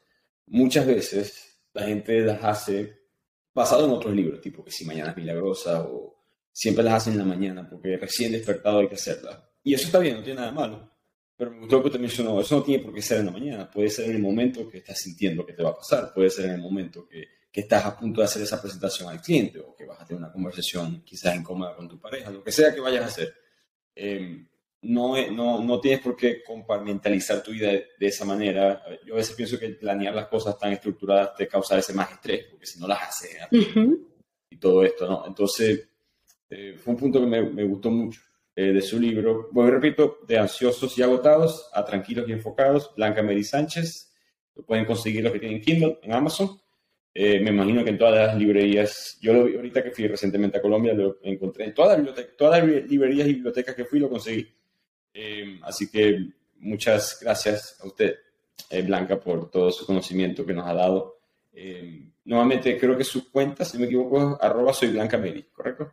muchas 0.47 0.87
veces 0.87 1.61
la 1.73 1.83
gente 1.83 2.21
las 2.21 2.43
hace 2.43 3.05
basado 3.53 3.85
en 3.85 3.91
otros 3.91 4.13
libros, 4.13 4.41
tipo 4.41 4.63
que 4.63 4.71
si 4.71 4.85
mañana 4.85 5.11
es 5.11 5.17
milagrosa 5.17 5.83
o 5.83 6.15
siempre 6.51 6.83
las 6.83 6.95
hacen 6.95 7.13
en 7.13 7.19
la 7.19 7.25
mañana 7.25 7.69
porque 7.69 7.97
recién 7.97 8.31
despertado 8.31 8.79
hay 8.79 8.87
que 8.87 8.95
hacerlas. 8.95 9.39
Y 9.63 9.73
eso 9.73 9.85
está 9.85 9.99
bien, 9.99 10.15
no 10.17 10.23
tiene 10.23 10.39
nada 10.39 10.51
de 10.51 10.55
malo. 10.55 10.94
Pero 11.37 11.51
me 11.51 11.59
gustó 11.59 11.83
que 11.83 11.89
te 11.89 11.99
mencionó, 11.99 12.39
eso 12.39 12.55
no 12.55 12.63
tiene 12.63 12.83
por 12.83 12.93
qué 12.93 13.01
ser 13.01 13.19
en 13.19 13.25
la 13.25 13.31
mañana, 13.31 13.69
puede 13.69 13.89
ser 13.89 14.05
en 14.05 14.15
el 14.15 14.21
momento 14.21 14.69
que 14.69 14.77
estás 14.77 14.99
sintiendo 14.99 15.45
que 15.45 15.53
te 15.53 15.63
va 15.63 15.71
a 15.71 15.75
pasar, 15.75 16.13
puede 16.13 16.29
ser 16.29 16.45
en 16.45 16.51
el 16.51 16.61
momento 16.61 17.05
que, 17.07 17.25
que 17.55 17.61
estás 17.61 17.85
a 17.85 17.97
punto 17.97 18.19
de 18.19 18.25
hacer 18.25 18.41
esa 18.41 18.61
presentación 18.61 19.07
al 19.07 19.21
cliente 19.21 19.59
o 19.59 19.73
que 19.73 19.85
vas 19.85 20.01
a 20.01 20.05
tener 20.05 20.21
una 20.21 20.31
conversación 20.31 21.03
quizás 21.05 21.35
incómoda 21.37 21.73
con 21.73 21.87
tu 21.87 21.99
pareja, 21.99 22.29
lo 22.29 22.43
que 22.43 22.51
sea 22.51 22.75
que 22.75 22.81
vayas 22.81 23.03
a 23.03 23.07
hacer. 23.07 23.33
Eh, 23.95 24.45
no, 24.81 25.15
no, 25.31 25.63
no, 25.63 25.79
tienes 25.79 26.01
por 26.01 26.17
qué 26.17 26.43
compartimentalizar 26.43 27.41
tu 27.41 27.51
vida 27.51 27.71
de, 27.71 27.87
esa 27.99 28.25
manera. 28.25 28.83
Yo 29.05 29.13
a 29.13 29.17
veces 29.17 29.37
pienso 29.37 29.57
que 29.57 29.69
planear 29.69 30.13
las 30.13 30.27
cosas 30.27 30.59
tan 30.59 30.73
estructuradas 30.73 31.33
te 31.35 31.47
causa 31.47 31.77
ese 31.77 31.93
más 31.93 32.11
estrés, 32.11 32.45
porque 32.51 32.65
si 32.65 32.77
no 32.77 32.89
las 32.89 33.03
haces 33.03 33.37
y 34.49 34.57
todo 34.57 34.83
esto, 34.83 35.07
¿no? 35.07 35.25
Entonces, 35.25 35.87
eh, 36.49 36.75
fue 36.77 36.93
un 36.93 36.99
punto 36.99 37.21
que 37.21 37.25
me, 37.25 37.41
me 37.41 37.63
gustó 37.63 37.89
mucho. 37.89 38.19
Eh, 38.57 38.71
de 38.71 38.81
su 38.81 38.97
libro, 38.97 39.49
bueno, 39.51 39.71
repito, 39.71 40.19
de 40.25 40.37
Ansiosos 40.37 40.97
y 40.97 41.03
Agotados 41.03 41.69
a 41.73 41.83
Tranquilos 41.83 42.25
y 42.29 42.31
Enfocados, 42.31 42.93
Blanca 42.95 43.21
Mary 43.21 43.43
Sánchez. 43.43 44.13
Lo 44.55 44.63
pueden 44.63 44.85
conseguir 44.85 45.25
los 45.25 45.33
que 45.33 45.39
tienen 45.39 45.61
Kindle 45.61 45.99
en 46.01 46.13
Amazon. 46.13 46.57
Eh, 47.13 47.41
me 47.41 47.49
imagino 47.49 47.83
que 47.83 47.89
en 47.89 47.97
todas 47.97 48.27
las 48.27 48.37
librerías, 48.37 49.17
yo 49.21 49.33
lo 49.33 49.43
vi 49.43 49.55
ahorita 49.55 49.83
que 49.83 49.91
fui 49.91 50.07
recientemente 50.07 50.57
a 50.57 50.61
Colombia, 50.61 50.93
lo 50.93 51.17
encontré 51.23 51.65
en 51.65 51.73
todas 51.73 51.99
las, 51.99 52.63
librerías 52.89 53.27
y 53.27 53.33
bibliotecas 53.33 53.75
que 53.75 53.83
fui, 53.83 53.99
lo 53.99 54.09
conseguí. 54.09 54.47
Eh, 55.13 55.59
así 55.63 55.89
que 55.91 56.17
muchas 56.59 57.19
gracias 57.21 57.77
a 57.81 57.87
usted, 57.87 58.15
Blanca, 58.85 59.19
por 59.19 59.51
todo 59.51 59.69
su 59.69 59.85
conocimiento 59.85 60.45
que 60.45 60.53
nos 60.53 60.65
ha 60.65 60.73
dado. 60.73 61.19
nuevamente, 62.23 62.77
creo 62.77 62.97
que 62.97 63.03
su 63.03 63.29
cuenta, 63.29 63.65
si 63.65 63.77
me 63.77 63.85
equivoco, 63.85 64.37
arroba 64.39 64.71
soy 64.71 64.89
Blanca 64.89 65.17
Mary, 65.17 65.45
¿correcto? 65.53 65.91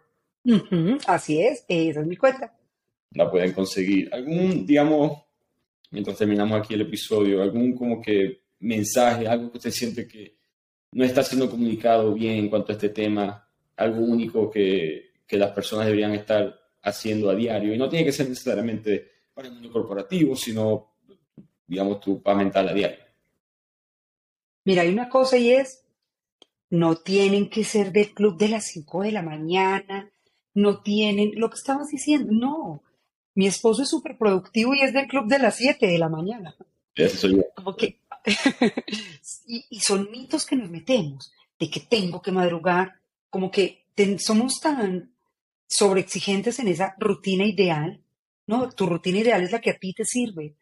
Así 1.07 1.41
es, 1.41 1.65
esa 1.69 2.01
es 2.01 2.07
mi 2.07 2.17
cuenta. 2.17 2.55
La 3.13 3.31
pueden 3.31 3.53
conseguir. 3.53 4.13
¿Algún, 4.13 4.67
digamos, 4.67 5.23
mientras 5.91 6.17
terminamos 6.17 6.59
aquí 6.59 6.75
el 6.75 6.83
episodio, 6.83 7.43
algún 7.43 7.75
como 7.77 8.01
que 8.01 8.43
mensaje, 8.61 9.29
algo 9.29 9.51
que 9.51 9.59
usted 9.59 9.71
siente 9.71 10.07
que 10.07 10.37
no 10.93 11.05
está 11.05 11.23
siendo 11.23 11.51
comunicado 11.51 12.13
bien 12.15 12.39
en 12.39 12.49
cuanto 12.49 12.73
a 12.73 12.75
este 12.75 12.89
tema, 12.89 13.49
algo 13.77 14.01
único 14.01 14.51
que, 14.51 15.13
que 15.27 15.37
las 15.37 15.53
personas 15.53 15.87
deberían 15.87 16.13
estar 16.15 16.59
haciendo 16.83 17.31
a 17.31 17.35
diario? 17.35 17.75
Y 17.75 17.79
no 17.79 17.89
tiene 17.89 18.05
que 18.05 18.13
ser 18.13 18.29
necesariamente 18.29 19.11
para 19.35 19.49
el 19.49 19.55
mundo 19.55 19.71
corporativo, 19.71 20.37
sino, 20.37 20.95
digamos, 21.67 22.01
tu 22.01 22.23
paz 22.23 22.37
mental 22.37 22.69
a 22.69 22.75
diario. 22.75 23.05
Mira, 24.65 24.83
hay 24.83 24.91
una 24.91 25.09
cosa 25.09 25.39
y 25.39 25.51
es, 25.51 25.85
no 26.71 26.97
tienen 26.97 27.51
que 27.51 27.65
ser 27.65 27.93
del 27.93 28.15
club 28.15 28.39
de 28.39 28.49
las 28.49 28.67
5 28.67 29.03
de 29.03 29.13
la 29.13 29.23
mañana, 29.23 30.11
no 30.55 30.83
tienen 30.83 31.33
lo 31.37 31.51
que 31.51 31.57
estabas 31.57 31.89
diciendo, 31.89 32.33
no. 32.33 32.83
Mi 33.35 33.47
esposo 33.47 33.83
es 33.83 33.89
súper 33.89 34.19
productivo 34.19 34.75
y 34.75 34.81
es 34.81 34.93
del 34.93 35.07
club 35.07 35.27
de 35.27 35.39
las 35.39 35.57
7 35.57 35.87
de 35.87 35.99
la 35.99 36.09
mañana. 36.09 36.55
Como 37.55 37.77
que, 37.77 38.01
y, 39.47 39.81
son 39.81 40.11
mitos 40.11 40.45
que 40.45 40.57
nos 40.57 40.71
metemos, 40.71 41.33
de 41.59 41.71
que 41.71 41.81
tengo 41.81 42.21
que 42.21 42.33
madrugar, 42.33 43.01
como 43.31 43.51
que 43.51 43.87
somos 44.19 44.61
tan 44.61 45.15
sobreexigentes 45.67 46.59
en 46.59 46.69
esa 46.69 46.95
rutina 46.99 47.47
ideal, 47.47 48.03
¿no? 48.47 48.71
Tu 48.71 48.87
rutina 48.87 49.19
ideal 49.19 49.43
es 49.43 49.53
la 49.53 49.61
que 49.61 49.71
a 49.71 49.79
ti 49.79 49.95
te 49.95 50.05
sirve. 50.05 50.55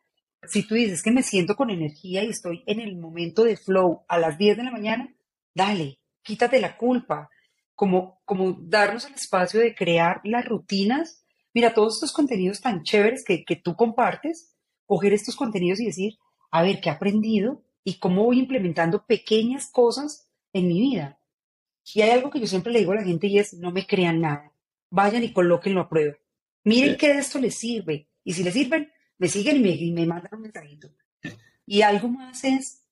Si 0.49 0.67
tú 0.67 0.75
dices 0.75 1.03
que 1.03 1.11
me 1.11 1.23
siento 1.23 1.57
con 1.57 1.71
energía 1.71 2.23
y 2.23 2.31
estoy 2.31 2.63
en 2.67 2.81
el 2.81 2.97
momento 2.97 3.45
de 3.45 3.57
flow 3.57 4.05
a 4.09 4.19
las 4.19 4.39
10 4.39 4.57
de 4.57 4.63
la 4.63 4.71
mañana, 4.71 5.13
dale, 5.55 5.99
quítate 6.23 6.61
la 6.61 6.77
culpa, 6.77 7.29
como, 7.81 8.21
como 8.27 8.59
darnos 8.61 9.07
el 9.07 9.15
espacio 9.15 9.59
de 9.59 9.75
crear 9.75 10.21
las 10.23 10.45
rutinas. 10.45 11.25
Mira, 11.55 11.73
todos 11.73 11.95
estos 11.95 12.13
contenidos 12.13 12.61
tan 12.61 12.83
chéveres 12.83 13.25
que, 13.25 13.43
que 13.43 13.57
tú 13.57 13.75
compartes, 13.75 14.55
coger 14.85 15.15
estos 15.15 15.35
contenidos 15.35 15.81
y 15.81 15.87
decir, 15.87 16.19
a 16.51 16.61
ver, 16.61 16.83
¿qué 16.83 16.91
he 16.91 16.93
aprendido? 16.93 17.65
Y 17.83 17.99
cómo 17.99 18.25
voy 18.25 18.39
implementando 18.39 19.07
pequeñas 19.07 19.71
cosas 19.71 20.31
en 20.53 20.69
mi 20.69 20.79
vida. 20.79 21.23
Y 21.95 22.03
hay 22.03 22.11
algo 22.11 22.29
que 22.29 22.39
yo 22.41 22.47
siempre 22.47 22.71
le 22.71 22.81
digo 22.81 22.93
a 22.93 22.97
la 22.97 23.03
gente 23.03 23.29
y 23.29 23.39
es, 23.39 23.55
no 23.55 23.71
me 23.71 23.87
crean 23.87 24.21
nada. 24.21 24.53
Vayan 24.91 25.25
y 25.25 25.33
colóquenlo 25.33 25.81
a 25.81 25.89
prueba. 25.89 26.19
Miren 26.65 26.99
qué 26.99 27.15
de 27.15 27.21
esto 27.21 27.39
les 27.39 27.55
sirve. 27.55 28.11
Y 28.25 28.35
si 28.35 28.43
les 28.43 28.53
sirven, 28.53 28.93
me 29.17 29.29
siguen 29.29 29.57
y 29.57 29.61
me, 29.61 29.71
y 29.71 29.91
me 29.93 30.05
mandan 30.05 30.35
un 30.35 30.43
mensajito. 30.43 30.91
Y 31.65 31.81
algo 31.81 32.09
más 32.09 32.45
es, 32.45 32.85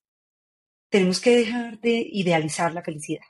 tenemos 0.88 1.20
que 1.20 1.36
dejar 1.36 1.78
de 1.78 2.08
idealizar 2.10 2.72
la 2.72 2.80
felicidad. 2.80 3.26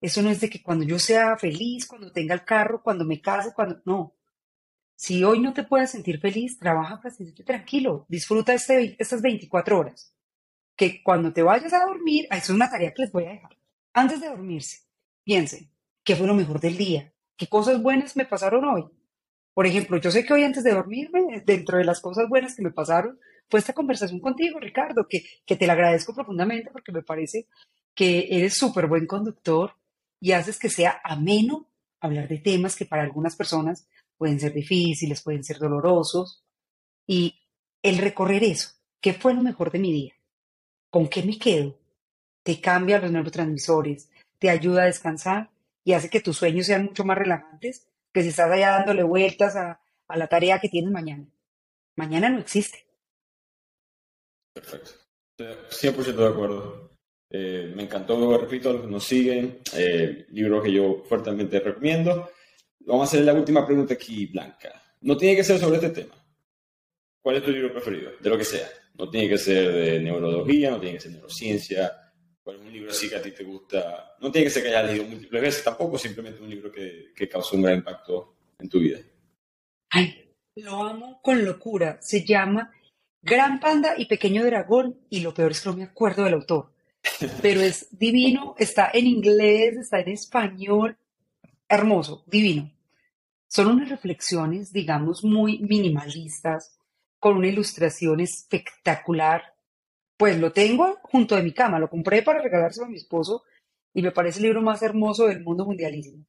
Eso 0.00 0.22
no 0.22 0.30
es 0.30 0.40
de 0.40 0.48
que 0.48 0.62
cuando 0.62 0.84
yo 0.84 0.98
sea 0.98 1.36
feliz, 1.36 1.86
cuando 1.86 2.12
tenga 2.12 2.34
el 2.34 2.44
carro, 2.44 2.82
cuando 2.82 3.04
me 3.04 3.20
case, 3.20 3.52
cuando... 3.54 3.80
No. 3.84 4.14
Si 4.94 5.22
hoy 5.22 5.40
no 5.40 5.52
te 5.52 5.64
puedes 5.64 5.90
sentir 5.90 6.20
feliz, 6.20 6.58
trabaja 6.58 7.00
para 7.00 7.14
sentirte 7.14 7.44
tranquilo. 7.44 8.06
Disfruta 8.08 8.52
este, 8.52 8.96
estas 8.98 9.22
24 9.22 9.78
horas. 9.78 10.14
Que 10.76 11.02
cuando 11.02 11.32
te 11.32 11.42
vayas 11.42 11.72
a 11.72 11.84
dormir, 11.84 12.26
eso 12.30 12.36
es 12.36 12.50
una 12.50 12.70
tarea 12.70 12.92
que 12.92 13.02
les 13.02 13.12
voy 13.12 13.24
a 13.24 13.30
dejar. 13.30 13.56
Antes 13.92 14.20
de 14.20 14.28
dormirse, 14.28 14.86
piensen, 15.24 15.70
¿qué 16.04 16.16
fue 16.16 16.26
lo 16.26 16.34
mejor 16.34 16.60
del 16.60 16.76
día? 16.76 17.12
¿Qué 17.36 17.46
cosas 17.48 17.80
buenas 17.82 18.16
me 18.16 18.24
pasaron 18.24 18.64
hoy? 18.64 18.84
Por 19.54 19.66
ejemplo, 19.66 19.96
yo 19.98 20.10
sé 20.10 20.24
que 20.24 20.32
hoy 20.32 20.44
antes 20.44 20.62
de 20.62 20.72
dormirme, 20.72 21.42
dentro 21.44 21.78
de 21.78 21.84
las 21.84 22.00
cosas 22.00 22.28
buenas 22.28 22.54
que 22.54 22.62
me 22.62 22.70
pasaron, 22.70 23.18
fue 23.48 23.58
esta 23.58 23.72
conversación 23.72 24.20
contigo, 24.20 24.60
Ricardo, 24.60 25.06
que, 25.08 25.24
que 25.44 25.56
te 25.56 25.66
la 25.66 25.72
agradezco 25.72 26.14
profundamente 26.14 26.70
porque 26.70 26.92
me 26.92 27.02
parece 27.02 27.48
que 27.94 28.28
eres 28.30 28.54
súper 28.54 28.86
buen 28.86 29.06
conductor 29.06 29.74
y 30.20 30.32
haces 30.32 30.58
que 30.58 30.68
sea 30.68 31.00
ameno 31.04 31.66
hablar 32.00 32.28
de 32.28 32.38
temas 32.38 32.76
que 32.76 32.86
para 32.86 33.02
algunas 33.02 33.36
personas 33.36 33.88
pueden 34.16 34.40
ser 34.40 34.52
difíciles, 34.52 35.22
pueden 35.22 35.44
ser 35.44 35.58
dolorosos. 35.58 36.44
Y 37.06 37.40
el 37.82 37.98
recorrer 37.98 38.44
eso, 38.44 38.70
¿qué 39.00 39.14
fue 39.14 39.34
lo 39.34 39.42
mejor 39.42 39.70
de 39.70 39.78
mi 39.78 39.92
día? 39.92 40.14
¿Con 40.90 41.08
qué 41.08 41.22
me 41.22 41.38
quedo? 41.38 41.78
Te 42.42 42.60
cambia 42.60 43.00
los 43.00 43.10
neurotransmisores, 43.10 44.10
te 44.38 44.50
ayuda 44.50 44.82
a 44.82 44.86
descansar 44.86 45.50
y 45.84 45.92
hace 45.92 46.10
que 46.10 46.20
tus 46.20 46.36
sueños 46.36 46.66
sean 46.66 46.84
mucho 46.84 47.04
más 47.04 47.18
relajantes 47.18 47.88
que 48.12 48.22
si 48.22 48.28
estás 48.28 48.50
allá 48.50 48.70
dándole 48.70 49.02
vueltas 49.02 49.56
a, 49.56 49.80
la 50.08 50.26
tarea 50.26 50.58
que 50.58 50.68
tienes 50.68 50.90
mañana. 50.90 51.26
Mañana 51.96 52.30
no 52.30 52.38
existe. 52.38 52.86
Perfecto. 54.54 54.92
100% 55.38 56.14
de 56.14 56.28
acuerdo. 56.28 56.87
Eh, 57.30 57.72
me 57.74 57.82
encantó, 57.82 58.38
repito, 58.38 58.70
a 58.70 58.72
los 58.72 58.82
que 58.82 58.88
nos 58.88 59.04
siguen, 59.04 59.58
eh, 59.76 60.26
libro 60.30 60.62
que 60.62 60.72
yo 60.72 61.04
fuertemente 61.06 61.60
recomiendo. 61.60 62.30
Vamos 62.80 63.02
a 63.02 63.08
hacer 63.08 63.24
la 63.24 63.34
última 63.34 63.66
pregunta 63.66 63.94
aquí, 63.94 64.26
Blanca. 64.26 64.82
No 65.02 65.16
tiene 65.16 65.36
que 65.36 65.44
ser 65.44 65.58
sobre 65.58 65.76
este 65.76 65.90
tema. 65.90 66.14
¿Cuál 67.20 67.36
es 67.36 67.42
tu 67.42 67.50
libro 67.50 67.72
preferido? 67.72 68.12
De 68.18 68.30
lo 68.30 68.38
que 68.38 68.44
sea. 68.44 68.68
No 68.94 69.10
tiene 69.10 69.28
que 69.28 69.38
ser 69.38 69.72
de 69.72 70.00
neurología, 70.00 70.70
no 70.70 70.80
tiene 70.80 70.96
que 70.96 71.02
ser 71.02 71.12
neurociencia. 71.12 71.92
¿Cuál 72.42 72.56
es 72.56 72.62
un 72.62 72.72
libro 72.72 72.90
así 72.90 73.08
que 73.08 73.16
a 73.16 73.22
ti 73.22 73.32
te 73.32 73.44
gusta? 73.44 74.16
No 74.20 74.32
tiene 74.32 74.46
que 74.46 74.50
ser 74.50 74.62
que 74.62 74.70
hayas 74.70 74.86
leído 74.86 75.04
múltiples 75.04 75.42
veces 75.42 75.62
tampoco, 75.62 75.98
simplemente 75.98 76.42
un 76.42 76.48
libro 76.48 76.72
que, 76.72 77.12
que 77.14 77.28
causó 77.28 77.56
un 77.56 77.62
gran 77.62 77.76
impacto 77.76 78.36
en 78.58 78.68
tu 78.68 78.78
vida. 78.78 78.98
Ay, 79.90 80.34
lo 80.56 80.82
amo 80.82 81.20
con 81.22 81.44
locura. 81.44 81.98
Se 82.00 82.24
llama 82.24 82.72
Gran 83.20 83.60
Panda 83.60 83.94
y 83.98 84.06
Pequeño 84.06 84.44
Dragón 84.44 84.98
y 85.10 85.20
lo 85.20 85.34
peor 85.34 85.50
es 85.50 85.60
que 85.60 85.68
no 85.68 85.76
me 85.76 85.84
acuerdo 85.84 86.24
del 86.24 86.34
autor. 86.34 86.72
Pero 87.42 87.60
es 87.60 87.88
divino, 87.98 88.54
está 88.58 88.90
en 88.92 89.06
inglés, 89.06 89.76
está 89.76 90.00
en 90.00 90.08
español, 90.10 90.96
hermoso, 91.68 92.24
divino. 92.26 92.70
Son 93.48 93.66
unas 93.68 93.88
reflexiones, 93.88 94.72
digamos, 94.72 95.24
muy 95.24 95.58
minimalistas, 95.60 96.78
con 97.18 97.36
una 97.36 97.48
ilustración 97.48 98.20
espectacular. 98.20 99.54
Pues 100.16 100.38
lo 100.38 100.52
tengo 100.52 100.98
junto 101.02 101.36
a 101.36 101.42
mi 101.42 101.52
cama, 101.52 101.78
lo 101.78 101.88
compré 101.88 102.22
para 102.22 102.42
regalárselo 102.42 102.86
a 102.86 102.90
mi 102.90 102.96
esposo 102.96 103.44
y 103.94 104.02
me 104.02 104.12
parece 104.12 104.38
el 104.38 104.44
libro 104.44 104.62
más 104.62 104.82
hermoso 104.82 105.26
del 105.26 105.42
mundo 105.42 105.64
mundialísimo. 105.64 106.24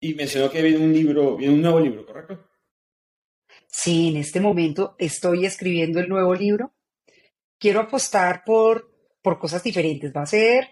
Y 0.00 0.14
mencionó 0.14 0.50
que 0.50 0.62
viene 0.62 0.84
un 0.84 0.92
libro, 0.92 1.36
viene 1.36 1.54
un 1.54 1.62
nuevo 1.62 1.80
libro, 1.80 2.04
¿correcto? 2.04 2.48
Sí, 3.66 4.08
en 4.08 4.18
este 4.18 4.40
momento 4.40 4.94
estoy 4.98 5.46
escribiendo 5.46 6.00
el 6.00 6.08
nuevo 6.08 6.34
libro. 6.34 6.72
Quiero 7.58 7.80
apostar 7.80 8.44
por, 8.44 8.90
por 9.22 9.38
cosas 9.38 9.62
diferentes. 9.62 10.12
Va 10.14 10.22
a 10.22 10.26
ser 10.26 10.70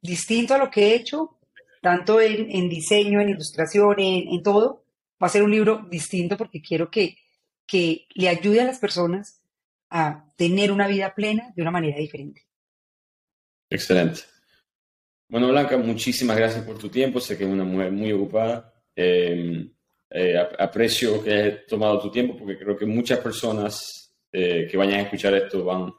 distinto 0.00 0.54
a 0.54 0.58
lo 0.58 0.70
que 0.70 0.88
he 0.88 0.94
hecho, 0.94 1.38
tanto 1.82 2.20
en, 2.20 2.68
diseño, 2.68 3.20
en 3.20 3.30
ilustración, 3.30 3.96
en, 3.98 4.42
todo. 4.42 4.84
Va 5.22 5.26
a 5.26 5.30
ser 5.30 5.42
un 5.42 5.50
libro 5.50 5.86
distinto 5.90 6.36
porque 6.36 6.62
quiero 6.62 6.90
que, 6.90 7.16
que 7.66 8.06
le 8.14 8.28
ayude 8.28 8.60
a 8.60 8.64
las 8.64 8.78
personas 8.78 9.42
a 9.90 10.24
tener 10.36 10.70
una 10.72 10.86
vida 10.86 11.14
plena 11.14 11.52
de 11.54 11.62
una 11.62 11.70
manera 11.70 11.98
diferente. 11.98 12.46
Excelente. 13.68 14.20
Bueno, 15.28 15.48
Blanca, 15.48 15.76
muchísimas 15.76 16.36
gracias 16.36 16.64
por 16.64 16.78
tu 16.78 16.88
tiempo. 16.88 17.20
Sé 17.20 17.36
que 17.36 17.44
es 17.44 17.50
una 17.50 17.64
mujer 17.64 17.92
muy 17.92 18.12
ocupada. 18.12 18.72
Em, 18.94 19.70
eh, 20.10 20.36
aprecio 20.58 21.22
que 21.22 21.32
hayas 21.32 21.66
tomado 21.66 22.00
tu 22.00 22.10
tiempo 22.10 22.36
porque 22.36 22.58
creo 22.58 22.76
que 22.76 22.84
muchas 22.84 23.20
personas 23.20 24.12
eh, 24.32 24.66
que 24.68 24.76
vayan 24.76 25.00
a 25.00 25.02
escuchar 25.02 25.34
esto 25.34 25.64
van 25.64 25.92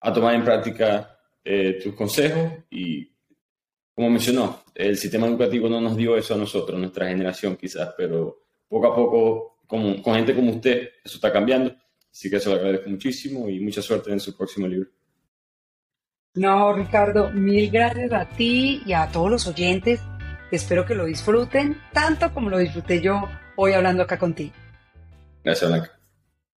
a 0.00 0.12
tomar 0.12 0.34
en 0.34 0.44
práctica 0.44 1.18
eh, 1.44 1.78
tus 1.82 1.94
consejos 1.94 2.52
y 2.70 3.12
como 3.94 4.10
mencionó, 4.10 4.62
el 4.74 4.98
sistema 4.98 5.26
educativo 5.26 5.70
no 5.70 5.80
nos 5.80 5.96
dio 5.96 6.18
eso 6.18 6.34
a 6.34 6.36
nosotros, 6.36 6.78
nuestra 6.78 7.08
generación 7.08 7.56
quizás, 7.56 7.94
pero 7.96 8.42
poco 8.68 8.86
a 8.86 8.94
poco, 8.94 9.58
con 9.66 10.14
gente 10.14 10.34
como 10.34 10.50
usted, 10.50 10.90
eso 11.02 11.16
está 11.16 11.32
cambiando. 11.32 11.74
Así 12.16 12.30
que 12.30 12.36
eso 12.36 12.50
lo 12.50 12.56
agradezco 12.56 12.88
muchísimo 12.88 13.48
y 13.48 13.60
mucha 13.60 13.82
suerte 13.82 14.10
en 14.10 14.20
su 14.20 14.36
próximo 14.36 14.66
libro. 14.66 14.88
No, 16.34 16.72
Ricardo, 16.74 17.30
mil 17.30 17.70
gracias 17.70 18.12
a 18.12 18.26
ti 18.26 18.82
y 18.84 18.92
a 18.92 19.10
todos 19.10 19.30
los 19.30 19.46
oyentes. 19.46 20.00
Espero 20.50 20.84
que 20.84 20.94
lo 20.94 21.06
disfruten 21.06 21.80
tanto 21.92 22.32
como 22.32 22.50
lo 22.50 22.58
disfruté 22.58 23.00
yo 23.00 23.28
hoy 23.56 23.72
hablando 23.72 24.02
acá 24.02 24.18
contigo. 24.18 24.52
Gracias, 25.42 25.70
Blanca. 25.70 25.95